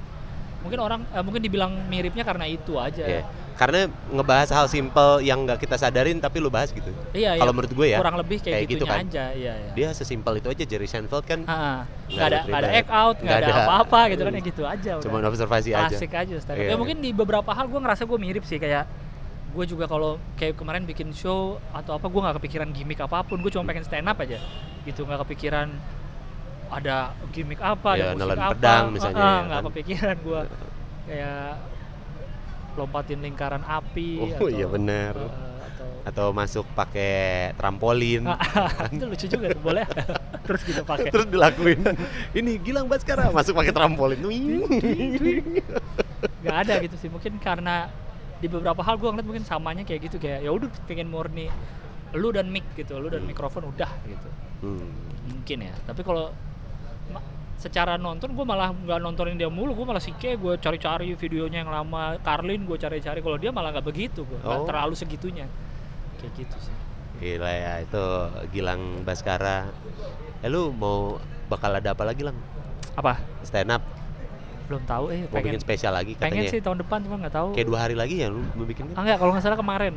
mungkin 0.64 0.80
orang 0.80 1.00
eh, 1.12 1.20
mungkin 1.20 1.42
dibilang 1.44 1.72
miripnya 1.92 2.24
karena 2.24 2.48
itu 2.48 2.80
aja 2.80 3.04
Iya. 3.04 3.22
Karena 3.54 3.86
ngebahas 4.10 4.50
hal 4.50 4.66
simple 4.66 5.22
yang 5.22 5.46
nggak 5.46 5.62
kita 5.62 5.78
sadarin 5.78 6.18
tapi 6.18 6.42
lu 6.42 6.50
bahas 6.50 6.74
gitu. 6.74 6.90
iya, 7.14 7.38
iya. 7.38 7.40
Kalau 7.44 7.54
menurut 7.54 7.70
gue 7.70 7.86
ya. 7.86 8.02
kurang 8.02 8.18
lebih 8.18 8.42
kayak, 8.42 8.66
kayak 8.66 8.66
gitu 8.66 8.82
kan. 8.82 9.06
aja 9.06 9.24
iya, 9.30 9.52
iya. 9.54 9.70
Dia 9.78 9.88
sesimpel 9.94 10.42
itu 10.42 10.50
aja 10.50 10.64
Jerry 10.66 10.90
Seinfeld 10.90 11.22
kan 11.22 11.46
Nggak 11.46 12.26
ada 12.26 12.26
ada 12.26 12.38
nggak 12.50 12.58
ada 12.58 12.70
act 12.74 12.90
out 12.90 13.16
nggak 13.22 13.38
ada 13.38 13.54
apa-apa 13.62 14.00
gitu 14.10 14.22
kan 14.26 14.32
ya 14.34 14.42
gitu 14.42 14.62
aja 14.66 14.92
cuma 14.98 15.22
observasi 15.22 15.70
aja. 15.70 15.86
klasik 15.86 16.10
aja. 16.10 16.34
Iya, 16.34 16.74
ya 16.74 16.76
mungkin 16.80 16.98
di 16.98 17.14
beberapa 17.14 17.54
hal 17.54 17.70
gue 17.70 17.78
ngerasa 17.78 18.02
gue 18.10 18.18
mirip 18.18 18.42
sih 18.42 18.58
kayak 18.58 18.90
gue 19.54 19.64
juga 19.70 19.86
kalau 19.86 20.18
kayak 20.34 20.58
kemarin 20.58 20.82
bikin 20.82 21.14
show 21.14 21.62
atau 21.70 21.94
apa 21.94 22.10
gue 22.10 22.20
nggak 22.26 22.36
kepikiran 22.42 22.68
gimmick 22.74 22.98
apa 22.98 23.22
pun 23.22 23.38
gue 23.38 23.54
cuma 23.54 23.62
pengen 23.70 23.86
stand 23.86 24.10
up 24.10 24.18
aja 24.18 24.42
gitu 24.82 25.06
nggak 25.06 25.22
kepikiran 25.22 25.70
ada 26.74 26.96
gimmick 27.30 27.58
apa 27.58 27.90
Ya, 27.92 28.02
ada 28.04 28.06
musik 28.10 28.20
nelen 28.20 28.38
apa 28.38 28.50
pedang 28.52 28.84
misalnya, 28.90 29.16
Ah, 29.16 29.30
ya 29.30 29.40
nggak 29.40 29.54
kan. 29.56 29.66
kepikiran 29.68 30.16
gue 30.18 30.40
kayak 31.04 31.48
lompatin 32.74 33.18
lingkaran 33.20 33.62
api 33.62 34.10
Oh, 34.34 34.48
iya 34.48 34.66
bener. 34.66 35.14
eh, 35.14 35.30
atau 35.64 35.86
Atau 36.04 36.26
masuk 36.30 36.66
pakai 36.72 37.14
trampolin. 37.54 38.26
itu 38.92 39.04
lucu 39.04 39.26
juga 39.26 39.46
tuh, 39.48 39.62
boleh 39.62 39.86
terus 40.44 40.60
gitu 40.62 40.82
pakai 40.82 41.08
Terus 41.08 41.26
dilakuin. 41.26 41.80
Ini 42.32 42.60
Gilang 42.60 42.84
Baskara 42.84 43.30
masuk 43.30 43.54
pakai 43.54 43.72
trampolin. 43.72 44.20
nggak 46.40 46.56
ada 46.58 46.74
gitu 46.78 46.96
sih 46.98 47.08
mungkin 47.08 47.36
karena 47.38 47.88
di 48.36 48.46
beberapa 48.46 48.82
hal 48.82 48.96
gue 48.96 49.08
ngeliat 49.08 49.24
mungkin 49.24 49.44
samanya 49.44 49.82
kayak 49.82 50.00
gitu 50.02 50.16
kayak 50.18 50.40
ya 50.40 50.50
udah 50.50 50.68
pengen 50.84 51.08
murni 51.08 51.48
lu 52.12 52.28
dan 52.28 52.46
mic 52.46 52.64
gitu 52.74 52.96
lu 52.96 53.08
dan 53.08 53.24
mikrofon 53.24 53.64
udah 53.66 53.88
gitu 54.04 54.28
Hmm. 54.60 54.88
mungkin 55.26 55.60
ya 55.62 55.74
tapi 55.84 56.00
kalau 56.00 56.32
secara 57.54 57.96
nonton 57.96 58.36
gue 58.36 58.44
malah 58.44 58.76
nggak 58.76 59.00
nontonin 59.00 59.40
dia 59.40 59.48
mulu 59.48 59.72
gue 59.72 59.86
malah 59.88 60.02
sike 60.02 60.36
gue 60.36 60.54
cari-cari 60.60 61.16
videonya 61.16 61.64
yang 61.64 61.72
lama 61.72 62.20
Carlin 62.20 62.66
gue 62.66 62.76
cari-cari 62.76 63.24
kalau 63.24 63.40
dia 63.40 63.48
malah 63.48 63.72
nggak 63.72 63.86
begitu 63.86 64.20
gue 64.22 64.36
Oh. 64.44 64.68
terlalu 64.68 64.92
segitunya 64.92 65.48
kayak 66.20 66.32
gitu 66.36 66.56
sih 66.60 66.76
Gila 67.14 67.46
ya 67.46 67.78
itu 67.78 68.04
Gilang 68.50 69.06
Baskara. 69.06 69.70
Eh 70.42 70.50
lu 70.50 70.74
mau 70.74 71.16
bakal 71.46 71.70
ada 71.72 71.94
apa 71.94 72.02
lagi 72.02 72.26
Lang? 72.26 72.34
apa 72.94 73.22
Stand 73.46 73.70
up. 73.70 73.82
Belum 74.64 74.82
tahu 74.84 75.04
eh 75.08 75.20
Mau 75.24 75.34
pengen 75.34 75.44
bikin 75.50 75.60
spesial 75.60 75.92
lagi 75.92 76.12
pengen 76.14 76.40
katanya. 76.40 76.50
sih 76.50 76.60
tahun 76.60 76.78
depan 76.80 76.98
cuma 77.02 77.16
nggak 77.20 77.34
tahu 77.34 77.48
Kayak 77.52 77.66
dua 77.68 77.78
hari 77.80 77.94
lagi 77.94 78.14
ya 78.18 78.28
lu 78.28 78.40
mau 78.52 78.64
bikin 78.64 78.84
kan? 78.88 78.94
ah 78.96 79.02
nggak 79.02 79.18
kalau 79.18 79.30
nggak 79.32 79.44
salah 79.44 79.58
kemarin 79.58 79.92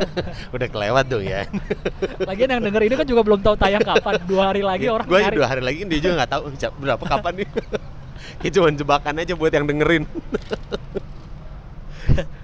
Udah 0.54 0.68
kelewat 0.68 1.04
dong 1.06 1.24
ya. 1.24 1.42
lagian 2.30 2.48
yang 2.48 2.62
denger 2.62 2.82
ini 2.84 2.94
kan 2.94 3.06
juga 3.06 3.22
belum 3.22 3.40
tahu 3.40 3.54
tayang 3.54 3.82
kapan 3.82 4.14
dua 4.24 4.42
hari 4.48 4.62
lagi 4.62 4.86
orang 4.86 5.04
gue 5.04 5.18
dua 5.34 5.48
hari 5.48 5.62
lagi 5.62 5.78
dia 5.84 5.98
juga 5.98 6.14
nggak 6.18 6.30
tahu 6.30 6.42
berapa 6.78 7.04
kapan 7.04 7.32
nih. 7.42 7.48
Kayak 8.40 8.52
cuma 8.54 8.68
jebakan 8.70 9.14
aja 9.18 9.34
buat 9.34 9.52
yang 9.52 9.66
dengerin. 9.66 10.04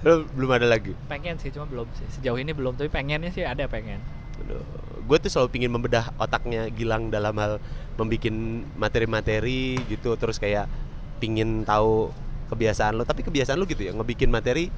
Lu 0.01 0.25
belum 0.33 0.51
ada 0.51 0.67
lagi. 0.67 0.97
pengen 1.07 1.37
sih 1.37 1.53
cuma 1.53 1.65
belum 1.65 1.87
sih 1.95 2.07
sejauh 2.11 2.35
ini 2.35 2.51
belum 2.51 2.75
tapi 2.75 2.89
pengennya 2.89 3.31
sih 3.31 3.45
ada 3.45 3.65
pengen 3.65 4.01
Gue 5.05 5.21
tuh 5.21 5.29
selalu 5.29 5.49
pingin 5.53 5.69
membedah 5.69 6.17
otaknya 6.17 6.73
Gilang 6.73 7.13
dalam 7.13 7.37
hal 7.37 7.61
membuat 7.95 8.33
materi-materi 8.75 9.77
gitu 9.87 10.17
terus 10.17 10.41
kayak 10.41 10.65
pingin 11.21 11.63
tahu 11.63 12.09
kebiasaan 12.49 12.97
lo. 12.97 13.05
Tapi 13.05 13.21
kebiasaan 13.23 13.61
lo 13.61 13.69
gitu 13.69 13.85
ya 13.85 13.93
ngebikin 13.93 14.33
materi 14.33 14.73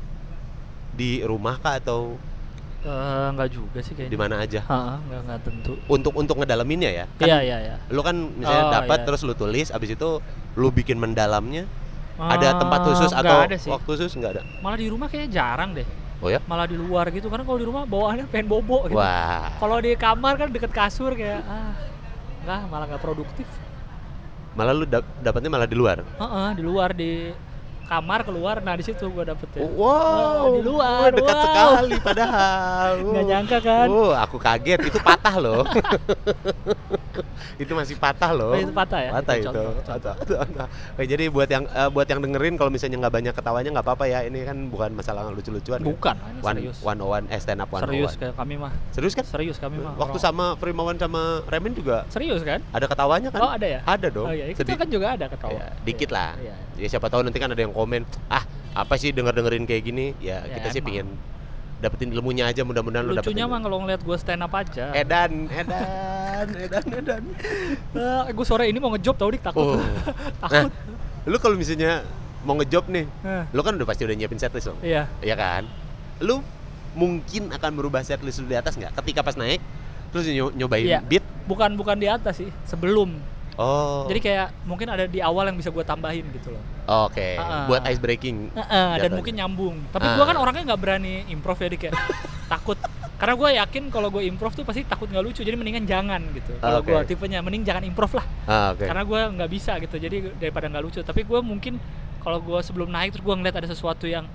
di 0.92 1.22
rumah 1.24 1.56
kah 1.56 1.78
atau 1.80 2.18
Eh, 2.82 3.26
nggak 3.38 3.48
juga 3.54 3.78
sih 3.78 3.94
di 3.94 4.10
kayaknya 4.10 4.18
mana 4.18 4.36
aja? 4.42 4.58
Heeh, 4.66 4.96
nggak 5.06 5.20
nggak 5.22 5.40
tentu. 5.46 5.72
Untuk 5.86 6.18
untuk 6.18 6.34
ngedalaminnya 6.42 6.90
ya? 6.90 7.06
Kan 7.14 7.30
iya 7.30 7.38
iya 7.38 7.56
iya. 7.62 7.76
lu 7.94 8.02
kan 8.02 8.18
misalnya 8.34 8.64
Oh, 8.66 8.72
dapat 8.74 8.98
iya. 8.98 9.06
terus 9.06 9.20
lu 9.22 9.38
tulis 9.38 9.70
abis 9.70 9.94
itu 9.94 10.10
lu 10.58 10.68
bikin 10.74 10.98
mendalamnya. 10.98 11.70
Ah, 12.18 12.34
ada 12.34 12.58
tempat 12.58 12.82
khusus 12.82 13.14
atau 13.14 13.46
ada 13.46 13.54
sih. 13.54 13.70
waktu 13.70 13.86
khusus? 13.86 14.10
Nggak 14.18 14.30
ada? 14.34 14.42
Malah 14.66 14.78
di 14.82 14.90
rumah 14.90 15.06
kayaknya 15.06 15.30
jarang 15.30 15.78
deh. 15.78 15.86
Oh 16.18 16.26
ya? 16.26 16.42
Malah 16.42 16.66
di 16.66 16.74
luar 16.74 17.06
gitu 17.14 17.30
karena 17.30 17.46
kalau 17.46 17.58
di 17.62 17.66
rumah 17.70 17.86
bawaannya 17.86 18.26
pengen 18.26 18.50
bobo 18.50 18.82
gitu. 18.90 18.98
Wah. 18.98 19.54
Kalau 19.62 19.78
di 19.78 19.94
kamar 19.94 20.34
kan 20.42 20.48
deket 20.50 20.74
kasur 20.74 21.14
kayak 21.14 21.38
ah 21.46 21.78
nggak 22.42 22.60
malah 22.66 22.86
nggak 22.90 23.02
produktif 23.02 23.46
malah 24.52 24.72
lu 24.76 24.84
dap- 24.84 25.08
dapatnya 25.20 25.50
malah 25.52 25.68
di 25.68 25.76
luar? 25.76 26.04
Heeh, 26.04 26.48
di 26.56 26.62
luar 26.62 26.90
di 26.92 27.32
kamar 27.92 28.24
keluar 28.24 28.56
nah 28.64 28.72
di 28.72 28.84
situ 28.84 29.04
gua 29.12 29.24
dapetnya 29.28 29.68
wow 29.68 30.00
Oh, 30.42 30.56
di 30.56 30.62
luar, 30.64 31.12
dekat 31.12 31.36
wow. 31.36 31.44
sekali 31.44 31.92
padahal 32.08 32.90
nggak 33.04 33.24
nyangka 33.28 33.58
kan 33.60 33.86
Oh, 33.86 34.10
aku 34.16 34.36
kaget 34.40 34.80
itu 34.80 34.98
patah 34.98 35.36
loh 35.36 35.62
itu 37.62 37.72
masih 37.76 37.96
patah 38.00 38.32
loh. 38.32 38.56
Oh, 38.56 38.58
itu 38.58 38.72
patah 38.72 39.00
ya? 39.00 39.10
Patah 39.12 39.34
Itu 39.36 39.42
itu. 39.44 39.46
contoh, 39.52 39.72
contoh. 39.84 40.14
Patah. 40.16 40.66
Oke, 40.96 41.04
jadi 41.04 41.24
buat 41.28 41.48
yang 41.48 41.64
eh, 41.68 41.88
buat 41.92 42.06
yang 42.08 42.20
dengerin 42.24 42.54
kalau 42.56 42.70
misalnya 42.72 42.96
nggak 43.06 43.14
banyak 43.14 43.34
ketawanya 43.36 43.70
nggak 43.76 43.86
apa-apa 43.86 44.04
ya. 44.08 44.18
Ini 44.26 44.38
kan 44.42 44.56
bukan 44.72 44.90
masalah 44.96 45.28
lucu-lucuan. 45.30 45.78
ya. 45.78 45.86
Bukan, 45.86 46.16
ini 46.16 46.40
One, 46.42 46.56
serius. 46.58 46.76
one 46.80 46.98
on 46.98 47.08
one, 47.08 47.24
eh 47.28 47.38
stand 47.38 47.60
up 47.60 47.68
one 47.70 47.82
Serius 47.84 48.12
kayak 48.16 48.34
kami 48.34 48.54
mah. 48.56 48.72
Serius 48.90 49.12
kan? 49.14 49.24
Serius 49.26 49.56
kami 49.60 49.76
mah. 49.78 49.94
Waktu 49.94 50.18
sama 50.18 50.56
Primawan 50.56 50.96
sama 50.96 51.44
Remen 51.46 51.76
juga 51.76 52.08
Serius 52.08 52.40
kan? 52.42 52.64
ada 52.72 52.86
ketawanya 52.88 53.28
kan? 53.30 53.40
Oh, 53.42 53.50
ada 53.52 53.66
ya? 53.68 53.80
Ada 53.84 54.08
dong. 54.08 54.26
Oh 54.26 54.34
iya, 54.34 54.50
kita 54.52 54.74
kan 54.74 54.88
juga 54.88 55.06
ada 55.14 55.26
ketawa. 55.28 55.52
Ya, 55.52 55.68
dikit 55.84 56.10
lah. 56.10 56.32
Iya. 56.40 56.56
Ya 56.56 56.71
siapa 56.86 57.06
tahu 57.06 57.20
nanti 57.20 57.36
kan 57.36 57.48
ada 57.48 57.58
yang 57.58 57.70
komen, 57.70 58.02
ah 58.26 58.42
apa 58.72 58.94
sih 58.94 59.10
denger 59.10 59.34
dengerin 59.34 59.64
kayak 59.64 59.82
gini? 59.82 60.06
Ya, 60.18 60.40
Ya, 60.40 60.56
kita 60.56 60.68
sih 60.70 60.78
emang. 60.78 60.88
pingin 60.88 61.08
dapetin 61.78 62.08
ilmunya 62.08 62.46
aja 62.46 62.62
mudah-mudahan 62.62 63.02
lu 63.02 63.12
dapetin. 63.12 63.34
Lucunya 63.34 63.44
mah 63.44 63.58
kalau 63.58 63.82
ngeliat 63.82 64.00
gue 64.00 64.16
stand 64.16 64.38
up 64.38 64.54
aja. 64.54 64.94
Edan, 64.94 65.50
edan, 65.50 66.46
edan, 66.64 66.84
edan. 66.94 67.22
gue 68.28 68.46
sore 68.46 68.66
ini 68.66 68.78
mau 68.78 68.90
ngejob 68.90 69.14
tau 69.14 69.28
dik 69.28 69.42
takut. 69.42 69.66
Oh. 69.68 69.82
Nah, 70.40 70.62
takut. 70.62 70.70
lu 71.24 71.36
kalau 71.36 71.54
misalnya 71.54 72.06
mau 72.42 72.54
ngejob 72.54 72.86
nih, 72.86 73.06
Eh, 73.20 73.42
lu 73.50 73.60
kan 73.60 73.74
udah 73.74 73.82
pasti 73.84 74.02
udah 74.02 74.14
nyiapin 74.14 74.38
setlist 74.38 74.66
dong. 74.68 74.78
Iya. 74.78 75.10
Iya 75.18 75.34
kan? 75.34 75.62
Lu 76.18 76.38
mungkin 76.92 77.50
akan 77.50 77.70
merubah 77.72 78.02
setlist 78.02 78.38
lu 78.38 78.46
di 78.46 78.54
atas 78.54 78.74
nggak? 78.74 78.94
Ketika 78.94 79.20
pas 79.20 79.34
naik, 79.34 79.58
terus 80.10 80.26
nyo- 80.28 80.50
nyobain 80.52 80.82
Iya. 80.84 81.00
beat. 81.00 81.26
Bukan 81.44 81.74
bukan 81.74 81.98
di 81.98 82.06
atas 82.06 82.38
sih, 82.38 82.50
sebelum. 82.62 83.18
Oh. 83.56 84.08
Jadi 84.08 84.20
kayak 84.22 84.48
mungkin 84.64 84.88
ada 84.88 85.04
di 85.04 85.20
awal 85.20 85.48
yang 85.48 85.56
bisa 85.56 85.68
gue 85.68 85.84
tambahin 85.84 86.24
gitu 86.32 86.52
loh. 86.52 86.62
Oke, 87.06 87.36
Ah. 87.36 87.68
buat 87.68 87.84
ice 87.84 88.00
breaking. 88.00 88.50
Heeh, 88.52 88.64
dan 88.66 88.96
Jatuhnya. 88.98 89.16
mungkin 89.16 89.34
nyambung. 89.36 89.76
Tapi 89.92 90.06
Ah. 90.08 90.14
gue 90.16 90.24
kan 90.24 90.36
orangnya 90.36 90.62
nggak 90.72 90.80
berani 90.80 91.14
improv 91.28 91.58
ya 91.58 91.68
ya. 91.68 91.92
takut. 92.52 92.78
Karena 93.20 93.34
gue 93.38 93.48
yakin 93.54 93.82
kalau 93.88 94.08
gue 94.10 94.22
improv 94.26 94.50
tuh 94.50 94.66
pasti 94.66 94.82
takut 94.82 95.06
nggak 95.06 95.22
lucu. 95.22 95.40
Jadi 95.40 95.54
mendingan 95.54 95.86
jangan 95.86 96.20
gitu. 96.32 96.58
Kalau 96.58 96.80
Oke. 96.82 96.90
gue 96.90 97.00
tipenya 97.14 97.38
mending 97.38 97.62
jangan 97.62 97.84
improv 97.86 98.10
lah. 98.18 98.26
Ah, 98.44 98.74
oke. 98.74 98.82
Karena 98.82 99.02
gue 99.06 99.20
nggak 99.38 99.50
bisa 99.52 99.72
gitu. 99.78 99.94
Jadi 99.94 100.16
daripada 100.36 100.66
nggak 100.66 100.82
lucu. 100.82 101.00
Tapi 101.00 101.22
gue 101.22 101.38
mungkin 101.38 101.78
kalau 102.18 102.42
gue 102.42 102.58
sebelum 102.62 102.90
naik 102.90 103.14
terus 103.14 103.22
gue 103.22 103.34
ngeliat 103.34 103.54
ada 103.54 103.68
sesuatu 103.70 104.10
yang 104.10 104.26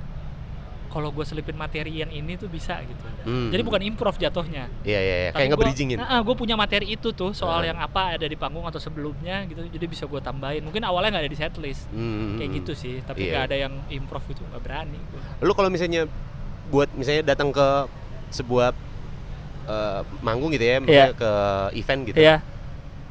kalau 0.88 1.12
gue 1.12 1.24
selipin 1.24 1.54
materi 1.54 2.00
yang 2.00 2.10
ini 2.10 2.36
tuh 2.36 2.48
bisa 2.48 2.80
gitu. 2.82 3.06
Hmm. 3.28 3.52
Jadi 3.52 3.62
bukan 3.62 3.82
improv 3.84 4.16
jatuhnya. 4.16 4.72
Iya, 4.82 5.00
iya, 5.00 5.16
iya. 5.20 5.30
kayak 5.36 5.48
nge-bridgingin. 5.54 6.00
gue 6.00 6.36
punya 6.36 6.56
materi 6.56 6.96
itu 6.96 7.12
tuh 7.12 7.32
soal 7.32 7.62
Ah. 7.62 7.68
yang 7.70 7.78
apa 7.78 8.16
ada 8.16 8.26
di 8.26 8.34
panggung 8.34 8.64
atau 8.64 8.80
sebelumnya 8.80 9.44
gitu. 9.46 9.68
Jadi 9.68 9.86
bisa 9.86 10.08
gue 10.08 10.20
tambahin. 10.20 10.64
Mungkin 10.64 10.82
awalnya 10.84 11.20
nggak 11.20 11.24
ada 11.28 11.32
di 11.32 11.40
setlist. 11.40 11.86
Hmm. 11.92 12.40
Kayak 12.40 12.52
gitu 12.64 12.72
sih. 12.74 12.96
Tapi 13.04 13.28
Iya. 13.28 13.32
nggak 13.32 13.44
ada 13.52 13.56
yang 13.58 13.74
improv 13.92 14.24
itu 14.28 14.42
nggak 14.42 14.64
berani. 14.64 15.00
gua. 15.12 15.22
Lu 15.44 15.52
kalau 15.54 15.70
misalnya 15.70 16.08
buat 16.68 16.90
misalnya 16.96 17.24
datang 17.24 17.52
ke 17.52 17.68
sebuah 18.32 18.72
eh, 19.68 20.02
manggung 20.24 20.48
gitu 20.56 20.64
ya, 20.64 20.80
misalnya 20.80 21.12
Iya. 21.12 21.20
ke 21.20 21.32
event 21.76 22.02
gitu. 22.08 22.18
Iya. 22.24 22.36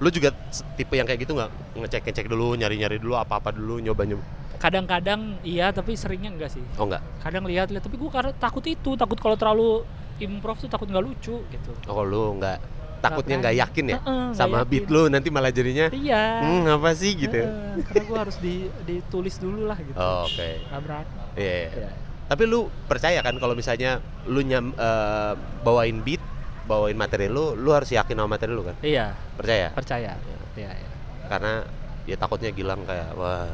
Lu 0.01 0.09
juga 0.09 0.33
tipe 0.77 0.97
yang 0.97 1.05
kayak 1.05 1.21
gitu 1.25 1.37
nggak? 1.37 1.53
Ngecek-ngecek 1.77 2.27
dulu, 2.29 2.57
nyari-nyari 2.57 2.97
dulu 2.97 3.13
apa-apa 3.17 3.53
dulu, 3.53 3.77
nyoba-nyoba. 3.81 4.25
Kadang-kadang 4.67 5.39
iya 5.47 5.71
tapi 5.71 5.95
seringnya 5.95 6.35
enggak 6.35 6.51
sih. 6.51 6.65
Oh 6.75 6.91
enggak? 6.91 6.99
Kadang 7.23 7.47
lihat-lihat 7.47 7.87
tapi 7.87 7.95
gue 7.95 8.11
karena 8.11 8.35
takut 8.35 8.67
itu, 8.67 8.99
takut 8.99 9.15
kalau 9.15 9.39
terlalu 9.39 9.87
improv 10.19 10.59
tuh 10.59 10.67
takut 10.67 10.91
nggak 10.91 11.05
lucu 11.07 11.39
gitu. 11.47 11.71
Oh 11.87 12.03
lu 12.03 12.35
enggak 12.35 12.59
takutnya 12.99 13.39
nggak 13.39 13.55
berani. 13.55 13.63
yakin 13.71 13.85
ya 13.87 13.99
Heeh, 14.03 14.23
nggak 14.27 14.35
sama 14.35 14.59
yakin. 14.59 14.71
beat 14.75 14.87
lu 14.91 15.03
nanti 15.07 15.29
malah 15.31 15.53
jadinya 15.55 15.87
Iya. 15.95 16.25
hmm 16.43 16.67
apa 16.67 16.91
sih 16.99 17.15
gitu. 17.15 17.39
Heeh, 17.39 17.79
karena 17.87 18.03
gue 18.03 18.19
harus 18.19 18.37
di, 18.43 18.55
ditulis 18.83 19.39
dulu 19.39 19.71
lah 19.71 19.79
gitu. 19.79 19.95
Oh, 19.95 20.27
Oke. 20.27 20.59
Nggak 20.67 20.81
berani. 20.83 21.15
Iya. 21.39 21.55
iya. 21.63 21.69
Iya. 21.71 21.91
Tapi 22.27 22.43
lu 22.51 22.67
percaya 22.91 23.23
kan 23.23 23.39
kalau 23.39 23.55
misalnya 23.55 24.03
lu 24.27 24.43
nyam 24.43 24.75
eh, 24.75 25.33
bawain 25.63 26.03
beat, 26.03 26.19
bawain 26.67 26.99
materi 26.99 27.31
lu, 27.31 27.55
lu 27.55 27.71
harus 27.71 27.95
yakin 27.95 28.19
sama 28.19 28.35
materi 28.35 28.51
lu 28.51 28.67
kan? 28.67 28.75
Iya, 28.83 29.15
Percaya? 29.39 29.71
percaya. 29.71 30.19
Iya, 30.59 30.75
iya. 30.75 30.89
Karena 31.31 31.63
ya 32.03 32.19
takutnya 32.19 32.51
Gilang 32.51 32.83
kayak 32.83 33.15
wah 33.15 33.47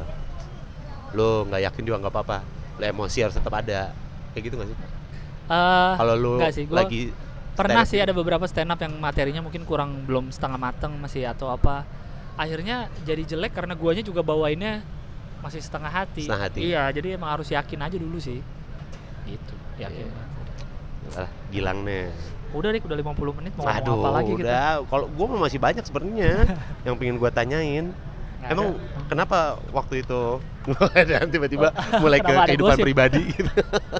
lu 1.13 1.45
nggak 1.47 1.61
yakin 1.71 1.81
juga 1.85 1.97
nggak 2.03 2.13
apa-apa. 2.13 2.37
Lu 2.77 2.83
emosi 2.83 3.17
harus 3.23 3.35
tetap 3.37 3.53
ada. 3.53 3.93
Kayak 4.33 4.43
gitu 4.49 4.55
gak 4.57 4.67
sih? 4.73 4.77
Eh, 5.43 5.93
Kalau 5.99 6.13
nggak 6.17 6.53
sih, 6.53 6.63
gua 6.65 6.85
lagi 6.85 7.13
pernah 7.53 7.85
sih 7.85 8.01
gitu. 8.01 8.05
ada 8.09 8.13
beberapa 8.17 8.45
stand 8.49 8.73
up 8.73 8.81
yang 8.81 8.97
materinya 8.97 9.45
mungkin 9.45 9.61
kurang 9.61 10.09
belum 10.09 10.33
setengah 10.33 10.57
mateng 10.57 10.93
masih 10.97 11.29
atau 11.29 11.53
apa. 11.53 11.85
Akhirnya 12.33 12.89
jadi 13.05 13.21
jelek 13.29 13.53
karena 13.53 13.77
guanya 13.77 14.01
juga 14.01 14.25
bawainnya 14.25 14.81
masih 15.45 15.61
setengah 15.61 15.91
hati. 15.91 16.25
Setengah 16.25 16.49
hati. 16.49 16.59
Iya, 16.73 16.89
jadi 16.89 17.19
emang 17.19 17.29
harus 17.37 17.51
yakin 17.53 17.79
aja 17.83 17.97
dulu 17.99 18.17
sih. 18.17 18.41
Gitu, 19.29 19.55
yakin. 19.77 20.07
Iya. 20.09 21.21
Ah, 21.27 21.29
Gilang 21.53 21.85
nih. 21.85 22.09
Udah 22.53 22.69
Rik, 22.69 22.85
udah 22.85 22.97
50 22.97 23.37
menit 23.37 23.51
mau 23.57 23.65
Aduh, 23.65 23.97
apa 24.01 24.09
lagi 24.23 24.31
gitu. 24.33 24.45
udah. 24.45 24.85
Kalau 24.87 25.05
gua 25.13 25.25
mah 25.35 25.39
masih 25.45 25.59
banyak 25.61 25.83
sebenarnya 25.85 26.31
yang 26.87 26.95
pengen 26.97 27.21
gua 27.21 27.29
tanyain. 27.29 27.91
Emang 28.51 28.67
ada. 28.75 29.07
kenapa 29.07 29.37
waktu 29.71 30.03
itu 30.03 30.21
dan 31.09 31.27
tiba-tiba 31.29 31.71
mulai 31.99 32.19
ke 32.19 32.33
kehidupan 32.51 32.75
gosip? 32.75 32.83
pribadi 32.83 33.21
gitu. 33.31 33.51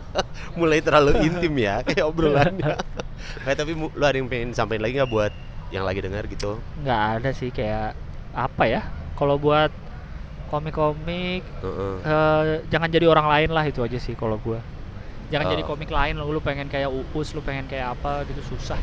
mulai 0.60 0.80
terlalu 0.84 1.24
intim 1.24 1.54
ya 1.56 1.80
kayak 1.82 2.04
obrolannya. 2.04 2.76
Kayak 3.44 3.58
tapi 3.64 3.72
lu 3.74 4.04
ada 4.04 4.16
yang 4.20 4.28
pengen 4.28 4.52
sampaikan 4.52 4.84
lagi 4.84 5.00
nggak 5.00 5.10
buat 5.10 5.32
yang 5.72 5.88
lagi 5.88 6.04
dengar 6.04 6.28
gitu? 6.28 6.60
nggak 6.84 7.02
ada 7.18 7.30
sih 7.32 7.50
kayak 7.50 7.96
apa 8.36 8.64
ya? 8.68 8.82
Kalau 9.16 9.40
buat 9.40 9.72
komik-komik 10.48 11.42
Heeh. 11.42 11.94
eh, 12.04 12.44
jangan 12.70 12.88
jadi 12.88 13.10
orang 13.10 13.26
lain 13.26 13.50
lah 13.50 13.66
itu 13.66 13.82
aja 13.82 13.98
sih 13.98 14.14
kalau 14.14 14.38
gua. 14.38 14.62
Jangan 15.34 15.50
Oh. 15.50 15.52
jadi 15.58 15.64
komik 15.66 15.90
lain 15.90 16.14
lu, 16.14 16.30
lu 16.30 16.38
pengen 16.40 16.70
kayak 16.70 16.94
Uus, 16.94 17.34
lu 17.34 17.42
pengen 17.42 17.66
kayak 17.66 17.98
apa 17.98 18.22
gitu 18.30 18.54
susah. 18.54 18.78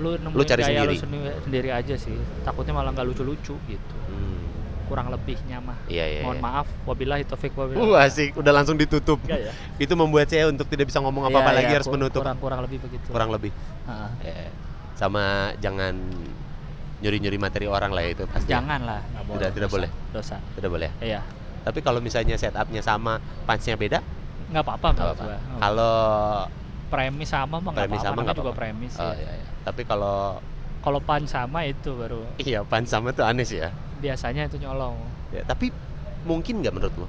Lu 0.00 0.16
nemuin 0.16 0.40
cari 0.42 0.62
gaya 0.64 0.88
lu 0.88 0.96
sendiri. 0.96 0.96
sendiri, 0.96 1.30
sendiri 1.44 1.68
aja 1.68 1.94
sih. 2.00 2.16
Takutnya 2.42 2.72
malah 2.72 2.96
nggak 2.96 3.06
lucu-lucu 3.06 3.54
gitu. 3.68 3.96
Hmm. 4.08 4.33
Kurang 4.84 5.08
lebihnya 5.08 5.58
mah. 5.58 5.78
Iya 5.86 6.04
iya. 6.04 6.20
Mohon 6.22 6.36
iya. 6.36 6.44
maaf, 6.44 6.66
wabillahi 6.84 7.22
taufik 7.24 7.52
wabillahi. 7.52 7.84
Uh, 7.86 7.96
asik, 7.98 8.36
udah 8.36 8.52
langsung 8.52 8.76
ditutup. 8.76 9.16
Enggak 9.22 9.48
ya? 9.48 9.52
Itu 9.76 9.94
membuat 9.94 10.28
saya 10.28 10.44
untuk 10.46 10.68
tidak 10.68 10.88
bisa 10.88 11.00
ngomong 11.00 11.24
apa-apa 11.24 11.50
Iya, 11.50 11.58
lagi 11.58 11.68
iya, 11.68 11.76
harus 11.78 11.88
kur- 11.88 11.96
menutup. 11.96 12.20
Kurang 12.20 12.38
kurang 12.38 12.60
lebih 12.62 12.78
begitu. 12.84 13.08
Kurang 13.08 13.30
lebih. 13.30 13.50
Heeh. 13.86 14.10
Ya. 14.22 14.48
Sama 14.94 15.24
jangan 15.58 15.96
nyuri-nyuri 17.00 17.36
materi 17.36 17.66
orang 17.66 17.90
lah 17.90 18.04
itu 18.04 18.24
pasti. 18.28 18.48
Jangan 18.48 18.80
lah, 18.82 19.00
boleh. 19.24 19.40
Tidak- 19.40 19.52
tidak 19.52 19.68
dosa. 19.68 19.74
boleh. 19.76 19.90
Dosa. 20.10 20.36
Tidak 20.54 20.70
boleh. 20.70 20.90
Iya. 21.00 21.20
Tapi 21.64 21.78
kalau 21.80 22.00
misalnya 22.00 22.36
setupnya 22.36 22.80
sama, 22.80 23.16
punchnya 23.44 23.74
beda, 23.74 24.00
Nggak 24.44 24.60
apa-apa 24.60 24.86
nggak 24.92 25.06
apa-apa. 25.08 25.36
Kalau 25.58 25.94
premis 26.92 27.26
sama 27.26 27.56
mah 27.58 27.70
nggak 27.72 27.88
apa-apa. 27.88 28.04
sama 28.04 28.20
juga 28.30 28.52
premis 28.52 28.92
Oh, 29.00 29.08
ya. 29.08 29.16
iya, 29.16 29.32
iya. 29.34 29.46
Tapi 29.64 29.82
kalau 29.82 30.38
Kalau 30.78 31.00
pan 31.00 31.24
sama 31.24 31.64
itu 31.64 31.96
baru 31.96 32.28
iya 32.36 32.60
punch 32.60 32.92
sama 32.92 33.08
tuh 33.10 33.24
aneh 33.24 33.42
sih 33.42 33.56
ya. 33.56 33.72
Biasanya 33.98 34.46
itu 34.46 34.56
nyolong. 34.58 34.96
Ya, 35.30 35.42
tapi 35.42 35.70
mungkin 36.24 36.62
nggak 36.62 36.74
menurut 36.74 36.94
lo? 37.04 37.08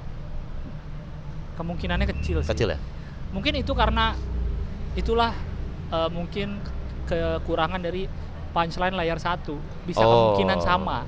Kemungkinannya 1.56 2.06
kecil 2.10 2.44
sih. 2.44 2.50
Kecil 2.52 2.68
ya? 2.76 2.78
Mungkin 3.32 3.56
itu 3.56 3.72
karena 3.72 4.12
itulah 4.92 5.32
eh, 5.86 6.10
mungkin 6.10 6.58
kekurangan 7.06 7.78
dari 7.78 8.10
punchline 8.50 8.96
layar 8.96 9.20
satu 9.20 9.54
bisa 9.86 10.02
Oh. 10.02 10.34
kemungkinan 10.34 10.58
sama. 10.60 11.06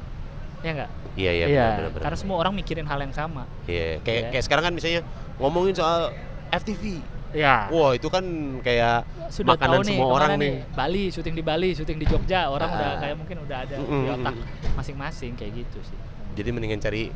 Ya 0.62 0.70
enggak? 0.74 0.90
Iya 1.18 1.30
iya. 1.34 1.46
Benar, 1.46 1.98
karena 1.98 2.18
semua 2.18 2.36
orang 2.38 2.54
mikirin 2.54 2.86
hal 2.86 2.98
yang 2.98 3.10
sama. 3.10 3.46
Iya. 3.66 3.98
Kayak 4.02 4.20
Iya. 4.22 4.30
kayak 4.34 4.44
sekarang 4.46 4.64
kan 4.70 4.74
misalnya 4.74 5.00
ngomongin 5.38 5.74
soal 5.74 6.14
FTV. 6.50 7.02
Ya. 7.30 7.68
Wah 7.68 7.92
itu 7.92 8.08
kan 8.08 8.24
kayak 8.60 9.04
Sudah 9.28 9.52
makanan 9.54 9.74
tahu 9.74 9.82
nih 9.84 9.94
semua 9.94 10.08
orang 10.10 10.30
nih. 10.36 10.52
Bali, 10.70 11.04
syuting 11.08 11.34
di 11.34 11.42
Bali, 11.42 11.70
syuting 11.72 11.98
di 11.98 12.06
Jogja, 12.06 12.48
orang 12.48 12.68
udah 12.70 12.88
Ah. 12.88 12.98
kayak 12.98 13.16
mungkin 13.16 13.36
udah 13.42 13.58
ada 13.62 13.74
Mm-mm, 13.76 14.00
di 14.00 14.08
otak 14.10 14.34
masing-masing 14.74 15.32
kayak 15.34 15.52
gitu 15.58 15.78
sih. 15.82 15.98
Jadi 16.34 16.48
mendingan 16.48 16.78
cari 16.78 17.12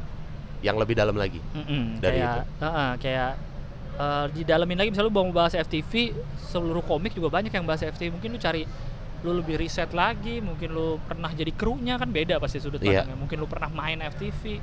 yang 0.61 0.77
lebih 0.77 0.93
dalam 0.93 1.15
lagi. 1.15 1.41
Mm-mm, 1.53 1.99
Dari 1.99 2.21
kayak 2.21 2.45
heeh, 2.61 2.91
kayak 2.99 3.31
eh, 3.95 4.27
didalamin 4.33 4.77
lagi 4.79 4.89
misalnya 4.91 5.09
lu 5.09 5.15
mau 5.15 5.29
bahas 5.31 5.53
FTV 5.55 6.13
seluruh 6.43 6.83
komik 6.83 7.13
juga 7.13 7.29
banyak 7.29 7.51
yang 7.51 7.65
bahas 7.65 7.81
FTV 7.83 8.09
mungkin 8.11 8.33
lu 8.33 8.39
cari 8.39 8.65
lu 9.23 9.33
lebih 9.35 9.55
riset 9.55 9.93
lagi 9.93 10.41
mungkin 10.41 10.69
lu 10.69 10.99
pernah 10.99 11.31
jadi 11.31 11.53
krunya 11.53 11.95
kan 11.95 12.09
beda 12.09 12.37
pasti 12.37 12.59
sudut 12.59 12.81
Iya. 12.81 13.05
pandangnya 13.05 13.17
mungkin 13.17 13.37
lu 13.39 13.47
pernah 13.47 13.71
main 13.71 14.01
FTV 14.03 14.59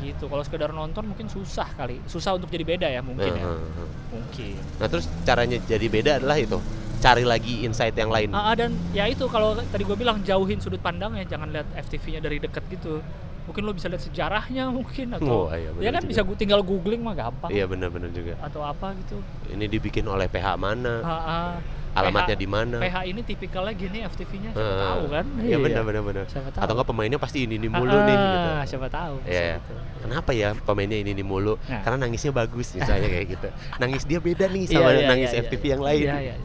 gitu 0.00 0.24
kalau 0.26 0.40
sekedar 0.40 0.70
nonton 0.70 1.04
mungkin 1.04 1.26
susah 1.26 1.66
kali 1.74 1.98
susah 2.06 2.34
untuk 2.34 2.48
jadi 2.48 2.64
beda 2.64 2.86
ya 2.86 3.02
mungkin 3.02 3.30
ya 3.30 3.42
Heeh, 3.42 3.58
heeh. 3.58 3.88
mungkin 4.08 4.54
Nah 4.78 4.86
terus 4.86 5.06
caranya 5.22 5.58
jadi 5.60 5.86
beda 5.86 6.12
adalah 6.18 6.38
itu 6.38 6.58
cari 6.98 7.22
lagi 7.22 7.62
insight 7.62 7.94
yang 7.94 8.10
lain. 8.10 8.34
Ah, 8.34 8.50
ah, 8.50 8.54
dan 8.54 8.74
ya 8.90 9.06
itu 9.06 9.22
kalau 9.26 9.54
tadi 9.54 9.86
gue 9.86 9.94
bilang 9.94 10.18
jauhin 10.20 10.58
sudut 10.58 10.78
pandangnya 10.78 11.22
jangan 11.24 11.46
lihat 11.46 11.66
FTV-nya 11.78 12.18
dari 12.18 12.38
deket 12.38 12.66
gitu 12.68 12.98
mungkin 13.46 13.62
lu 13.62 13.72
bisa 13.72 13.88
lihat 13.88 14.02
sejarahnya 14.02 14.68
mungkin 14.68 15.14
atau 15.14 15.46
Oh, 15.46 15.54
iya, 15.54 15.70
ya 15.78 15.88
kan 15.88 16.02
juga. 16.02 16.10
bisa 16.10 16.20
gua 16.20 16.36
tinggal 16.36 16.60
googling 16.60 17.00
mah 17.00 17.16
gampang 17.16 17.48
Iya 17.48 17.64
benar-benar 17.64 18.10
juga. 18.10 18.34
atau 18.38 18.60
apa 18.60 18.92
gitu 18.98 19.22
Ini 19.48 19.64
dibikin 19.64 20.04
oleh 20.04 20.26
PH 20.26 20.58
mana? 20.58 21.00
Ah, 21.00 21.14
ah. 21.14 21.52
Alamatnya 22.00 22.36
di 22.36 22.46
mana? 22.46 22.76
PH 22.78 22.96
ini 23.04 23.20
tipikalnya 23.22 23.72
gini 23.72 23.98
FTV-nya 24.04 24.50
siapa 24.50 24.62
Heeh. 24.62 24.82
tahu 24.84 25.02
kan 25.08 25.26
Iya 25.40 25.56
benar 25.58 25.82
benar 25.82 26.02
benar. 26.02 26.24
siapa 26.26 26.48
tahu 26.48 26.62
Atau 26.62 26.72
enggak 26.72 26.88
pemainnya 26.88 27.18
pasti 27.18 27.38
ini 27.42 27.54
ini 27.56 27.66
mulu 27.66 27.90
Ah, 27.90 28.02
nih 28.02 28.16
gitu. 28.16 28.50
siapa 28.68 28.86
tahu 28.88 29.14
bisa 29.18 29.28
Iya, 29.28 29.40
iya. 29.40 29.56
gitu. 29.56 29.72
Kenapa 29.98 30.30
ya 30.32 30.48
pemainnya 30.56 30.96
ini 30.96 31.10
ini 31.10 31.22
mulu? 31.22 31.54
Nah. 31.60 31.82
Karena 31.82 31.98
nangisnya 32.00 32.30
bagus 32.30 32.66
misalnya 32.70 33.08
kayak 33.08 33.26
gitu. 33.30 33.48
Nangis 33.80 34.02
dia 34.02 34.18
beda 34.18 34.44
nih 34.46 34.62
Iya, 34.62 34.74
sama 34.74 34.88
iya, 34.90 35.06
nangis 35.06 35.30
iya, 35.30 35.40
FTV 35.42 35.60
iya. 35.60 35.70
yang 35.70 35.82
lain. 35.82 36.04
Iya, 36.04 36.18
iya. 36.24 36.36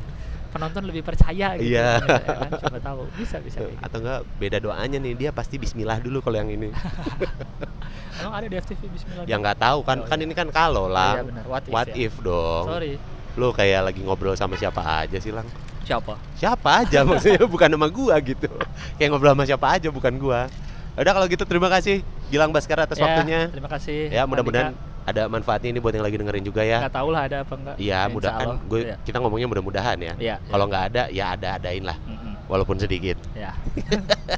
penonton 0.50 0.86
lebih 0.86 1.02
percaya 1.02 1.58
gitu 1.58 1.66
Iya. 1.68 1.98
ya 1.98 2.14
kan? 2.22 2.50
coba 2.62 2.78
tahu 2.80 3.00
bisa 3.18 3.42
bisa 3.42 3.58
kayak 3.58 3.74
gitu. 3.74 3.82
atau 3.82 3.98
enggak 4.00 4.20
beda 4.38 4.58
doanya 4.60 4.98
nih 5.00 5.14
dia 5.16 5.30
pasti 5.30 5.58
Bismillah 5.58 5.98
dulu 5.98 6.22
kalau 6.22 6.38
yang 6.38 6.46
ini 6.48 6.70
emang 8.22 8.34
ada 8.34 8.46
di 8.46 8.56
FTV 8.56 8.82
Bismillah 8.86 9.26
yang 9.26 9.42
nggak 9.42 9.58
tahu 9.58 9.80
kan 9.82 9.98
Oh, 9.98 10.06
kan 10.06 10.18
iya. 10.18 10.26
ini 10.26 10.34
kan 10.34 10.48
kalau 10.50 10.86
lah 10.88 11.18
iya 11.18 11.24
benar 11.26 11.44
what 11.48 11.64
if, 11.64 11.72
what 11.72 11.90
ya. 11.90 11.98
if 12.00 12.14
dong 12.20 12.66
sorry 12.68 12.94
lu 13.34 13.50
kayak 13.50 13.82
lagi 13.84 14.00
ngobrol 14.00 14.34
sama 14.34 14.54
siapa 14.54 14.80
aja 14.80 15.18
sih 15.18 15.30
lang? 15.30 15.46
Siapa? 15.84 16.16
Siapa 16.34 16.70
aja 16.82 17.02
maksudnya 17.08 17.44
bukan 17.44 17.68
sama 17.68 17.88
gua 17.88 18.16
gitu. 18.20 18.48
Kayak 18.96 19.10
ngobrol 19.10 19.34
sama 19.34 19.44
siapa 19.44 19.68
aja 19.72 19.90
bukan 19.90 20.14
gua. 20.16 20.48
Udah 20.94 21.12
kalau 21.12 21.26
gitu 21.26 21.44
terima 21.44 21.68
kasih 21.68 22.02
Gilang 22.30 22.50
Baskara 22.50 22.86
atas 22.86 22.96
Ya, 22.96 23.04
waktunya. 23.04 23.40
terima 23.50 23.68
kasih. 23.68 24.10
Ya 24.10 24.24
mudah-mudahan 24.24 24.78
ada 25.04 25.28
manfaatnya 25.28 25.68
ini 25.68 25.80
buat 25.80 25.92
yang 25.92 26.02
lagi 26.02 26.16
dengerin 26.16 26.42
juga 26.42 26.62
ya. 26.62 26.80
Nggak 26.80 26.96
tahu 26.96 27.10
lah 27.12 27.22
ada 27.26 27.38
apa 27.42 27.54
enggak 27.54 27.76
Iya, 27.76 28.00
mudah 28.08 28.32
kan 28.32 28.48
gue 28.64 28.80
Iya. 28.86 28.96
kita 29.02 29.18
ngomongnya 29.20 29.48
mudah-mudahan 29.50 29.98
ya. 30.00 30.14
Iya, 30.16 30.36
Kalau 30.48 30.66
nggak 30.66 30.84
ada 30.88 31.04
ya 31.10 31.26
ada 31.34 31.50
adain 31.58 31.84
lah, 31.84 31.98
Mm-mm. 32.00 32.34
walaupun 32.48 32.78
sedikit. 32.78 33.18
ya 33.34 33.52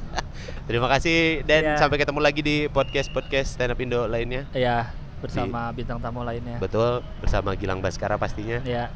Terima 0.66 0.90
kasih 0.90 1.46
dan. 1.46 1.62
Iya. 1.62 1.74
sampai 1.78 1.96
ketemu 1.96 2.18
lagi 2.18 2.40
di 2.40 2.56
podcast 2.66 3.08
podcast 3.08 3.54
stand 3.54 3.70
up 3.70 3.78
Indo 3.78 4.02
lainnya. 4.04 4.48
ya 4.50 4.90
bersama 5.18 5.72
bintang 5.72 5.98
tamu 5.98 6.20
lainnya 6.20 6.58
Betul 6.58 7.00
bersama 7.18 7.52
Gilang 7.52 7.80
Baskara 7.80 8.14
pastinya 8.14 8.60
ya 8.62 8.92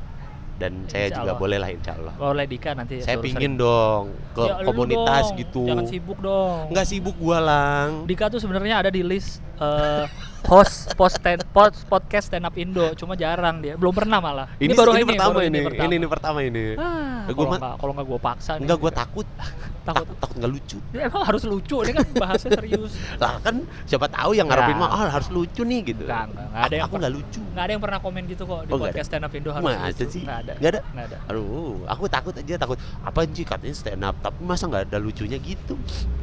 dan 0.56 0.84
saya 0.86 1.08
Insya 1.08 1.16
juga 1.16 1.32
Allah. 1.32 1.40
boleh 1.40 1.56
lah 1.56 1.70
insya 1.72 1.92
Allah. 1.96 2.12
boleh 2.14 2.44
Dika 2.44 2.76
nanti 2.76 3.00
Saya 3.00 3.16
pingin 3.16 3.56
sering. 3.56 3.64
dong 3.64 4.04
ke 4.36 4.44
Ya, 4.44 4.60
komunitas 4.60 5.24
dong, 5.26 5.40
gitu. 5.40 5.64
jangan 5.64 5.86
sibuk 5.88 6.18
dong 6.20 6.68
Nggak 6.68 6.84
sibuk 6.86 7.16
gua 7.16 7.38
lang. 7.40 7.88
Dika 8.04 8.28
tuh 8.28 8.36
sebenarnya 8.36 8.76
ada 8.78 8.90
di 8.92 9.00
list 9.00 9.40
eh, 9.60 10.04
host 10.42 10.96
post 10.96 11.16
stand, 11.16 11.44
pod, 11.46 11.76
podcast 11.86 12.26
stand 12.26 12.42
up 12.42 12.54
Indo, 12.54 12.92
cuma 12.94 13.12
jarang 13.14 13.60
dia, 13.60 13.76
belum 13.76 13.92
pernah 13.92 14.18
malah. 14.18 14.48
Ini, 14.56 14.72
baru 14.72 14.92
ini 14.92 14.98
ini, 14.98 15.08
pertama 15.10 15.30
baru 15.30 15.44
ini, 15.44 15.58
pertama. 15.60 15.84
ini 15.84 15.94
ini 15.94 16.06
pertama 16.08 16.38
ini. 16.40 16.64
Ah, 16.74 17.22
Eh, 17.22 17.32
gua 17.32 17.44
kalau 17.44 17.58
nggak 17.58 17.74
kalau 17.76 17.92
nggak 17.92 18.06
gue 18.06 18.20
paksa 18.20 18.52
nih. 18.56 18.64
Enggak 18.64 18.78
gua 18.78 18.90
takut. 18.90 19.26
takut. 19.80 20.02
takut 20.02 20.16
takut 20.18 20.36
nggak 20.36 20.50
lucu. 20.50 20.78
Ya, 20.90 21.00
emang 21.06 21.22
harus 21.22 21.42
lucu, 21.44 21.76
ini 21.82 21.92
kan 21.92 22.06
bahasnya 22.14 22.50
serius. 22.52 22.92
Lah 23.22 23.36
kan 23.38 23.54
siapa 23.84 24.06
tahu 24.06 24.30
yang 24.32 24.46
ngarepin 24.46 24.74
Nggak. 24.74 24.90
mah 24.90 24.98
ah 24.98 25.10
harus 25.10 25.28
lucu 25.28 25.62
nih 25.62 25.80
gitu. 25.86 26.04
Nggak, 26.04 26.24
nggak, 26.26 26.46
nggak 26.46 26.56
ada 26.56 26.64
Aku- 26.64 26.74
yang 26.74 26.84
aku 26.86 26.94
nggak 26.96 27.12
lucu. 27.12 27.40
Nggak 27.46 27.62
ada 27.62 27.72
yang 27.72 27.82
pernah 27.84 27.98
komen 28.00 28.22
gitu 28.26 28.42
kok 28.42 28.60
di 28.60 28.70
Oh, 28.70 28.76
nggak 28.76 28.80
podcast 28.86 29.06
stand 29.06 29.24
up 29.24 29.32
Indo 29.32 29.50
harus 29.50 29.64
Masa 29.66 29.86
lucu. 29.86 30.04
sih? 30.08 30.22
Nggak 30.24 30.38
ada. 30.40 30.52
Nggak 30.56 30.70
ada? 30.70 30.80
Nggak 30.90 31.04
ada. 31.06 31.16
Aduh, 31.28 31.74
aku 31.84 32.04
takut 32.08 32.34
aja 32.34 32.54
takut 32.56 32.78
apa 33.04 33.20
sih 33.28 33.44
katanya 33.44 33.74
stand 33.74 34.02
up, 34.02 34.14
tapi 34.18 34.38
masa 34.40 34.64
nggak 34.66 34.82
ada 34.88 34.98
lucunya 34.98 35.36
gitu? 35.36 35.74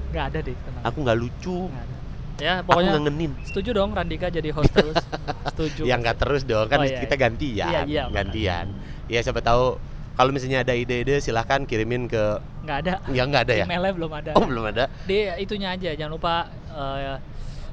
Nggak 0.10 0.26
ada 0.28 0.40
deh. 0.42 0.56
Aku 0.84 0.98
nggak 1.00 1.18
lucu, 1.18 1.58
Nggak 1.68 1.86
ada. 1.86 1.96
Ya, 2.38 2.62
aku 2.62 2.70
pokoknya 2.70 2.92
ngangenin. 2.96 3.32
setuju 3.42 3.70
dong 3.74 3.90
Randika 3.92 4.30
jadi 4.30 4.50
host 4.52 4.70
terus. 4.70 4.94
setuju. 5.52 5.82
Ya 5.84 5.96
nggak 5.96 6.18
terus 6.18 6.42
dong, 6.44 6.66
kan 6.66 6.80
Oh, 6.80 6.86
iya, 6.86 7.02
kita 7.02 7.14
iya. 7.14 7.24
gantian, 7.24 7.68
Iya, 7.68 7.80
iya, 7.84 8.04
gantian. 8.08 8.66
Ya 9.06 9.20
siapa 9.20 9.42
tahu 9.42 9.82
kalau 10.14 10.30
misalnya 10.30 10.62
ada 10.62 10.72
ide-ide 10.72 11.18
silahkan 11.18 11.62
kirimin 11.64 12.06
ke 12.06 12.38
Nggak 12.62 12.78
ada. 12.80 12.94
ya 13.10 13.24
nggak 13.24 13.44
ada 13.44 13.54
ya? 13.56 13.66
Emailnya 13.66 13.94
belum 13.94 14.12
ada. 14.12 14.32
Oh 14.34 14.44
belum 14.44 14.66
ada. 14.68 14.86
di 15.04 15.18
itunya 15.38 15.72
aja 15.72 15.94
jangan 15.94 16.14
lupa 16.14 16.46
eh, 16.68 17.18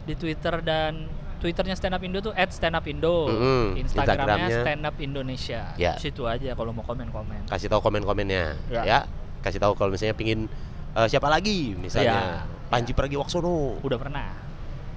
di 0.03 0.15
Twitter 0.15 0.61
dan 0.61 1.09
Twitternya 1.35 1.77
Stand 1.77 1.93
Up 1.93 2.01
Indo 2.01 2.25
tuh 2.25 2.33
@standupindo, 2.49 3.29
Mm-mm, 3.29 3.77
Instagramnya 3.77 4.49
Instagramnya. 4.49 4.57
Stand 4.65 4.83
Up 4.83 4.97
Indonesia. 4.97 5.61
Ya. 5.77 5.93
Situ 5.99 6.25
aja 6.25 6.57
kalau 6.57 6.73
mau 6.73 6.81
komen-komen. 6.81 7.45
Kasih 7.45 7.69
tahu 7.69 7.85
komen-komennya, 7.85 8.57
Ya. 8.71 8.81
ya. 8.83 8.99
Kasih 9.41 9.61
tahu 9.61 9.77
kalau 9.77 9.93
misalnya 9.93 10.17
pingin 10.17 10.49
eh, 10.95 11.05
siapa 11.05 11.29
lagi, 11.29 11.77
misalnya 11.77 12.49
Ya. 12.49 12.49
Panji 12.67 12.97
Pragiwaksono. 12.97 13.77
Udah 13.79 14.01
pernah. 14.01 14.33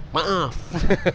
Maaf, 0.08 0.56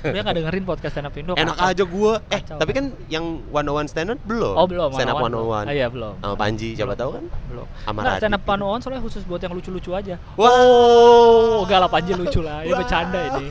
Dia 0.04 0.20
nggak 0.20 0.36
dengerin 0.36 0.64
podcast 0.68 0.92
Stand 0.92 1.08
Up 1.08 1.16
Indo. 1.16 1.32
enak 1.32 1.56
kacau. 1.56 1.72
aja 1.72 1.84
gua. 1.88 2.12
Eh, 2.28 2.38
Kacau, 2.38 2.56
tapi 2.60 2.70
kan 2.70 2.84
yang 3.08 3.40
101 3.48 3.88
stand 3.88 4.12
up 4.12 4.20
belum. 4.22 4.52
Oh 4.52 4.66
belum. 4.68 4.92
Stand 4.92 5.08
up 5.08 5.16
101. 5.16 5.64
Ah, 5.64 5.72
iya 5.72 5.88
belum. 5.88 6.14
Sama 6.20 6.36
Panji, 6.36 6.68
siapa 6.76 6.92
Belum. 6.92 7.00
tahu 7.00 7.10
kan? 7.16 7.24
Belum. 7.48 7.66
Sama 7.82 7.98
Radit. 8.04 8.20
stand 8.20 8.34
up 8.36 8.42
panuan 8.44 8.78
soalnya 8.84 9.00
khusus 9.00 9.24
buat 9.24 9.40
yang 9.40 9.56
lucu-lucu 9.56 9.96
aja. 9.96 10.20
Wow. 10.36 11.64
Oh, 11.64 11.66
lah 11.66 11.88
Panji 11.88 12.12
lucu 12.12 12.44
lah. 12.44 12.60
Ini 12.62 12.70
Wah. 12.70 12.78
bercanda 12.84 13.20
ini. 13.32 13.46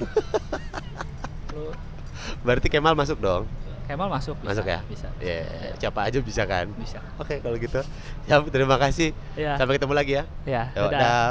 Berarti 2.46 2.68
Kemal 2.70 2.94
masuk 2.94 3.18
dong. 3.18 3.50
Kemal 3.90 4.08
masuk. 4.08 4.38
bisa, 4.40 4.50
Masuk 4.56 4.66
ya? 4.70 4.80
Bisa. 4.88 5.08
Ya, 5.20 5.42
siapa 5.76 6.06
aja 6.06 6.22
bisa 6.22 6.46
kan? 6.46 6.70
Bisa. 6.80 7.02
Oke, 7.20 7.42
kalau 7.42 7.58
gitu. 7.58 7.82
Ya, 8.24 8.40
terima 8.46 8.78
kasih. 8.78 9.12
Ya. 9.36 9.58
Sampai 9.58 9.76
ketemu 9.76 9.94
lagi 9.98 10.12
ya. 10.16 10.24
Ya. 10.46 10.64
Yuk, 10.78 10.90
dadah. 10.94 11.02
dah. 11.02 11.30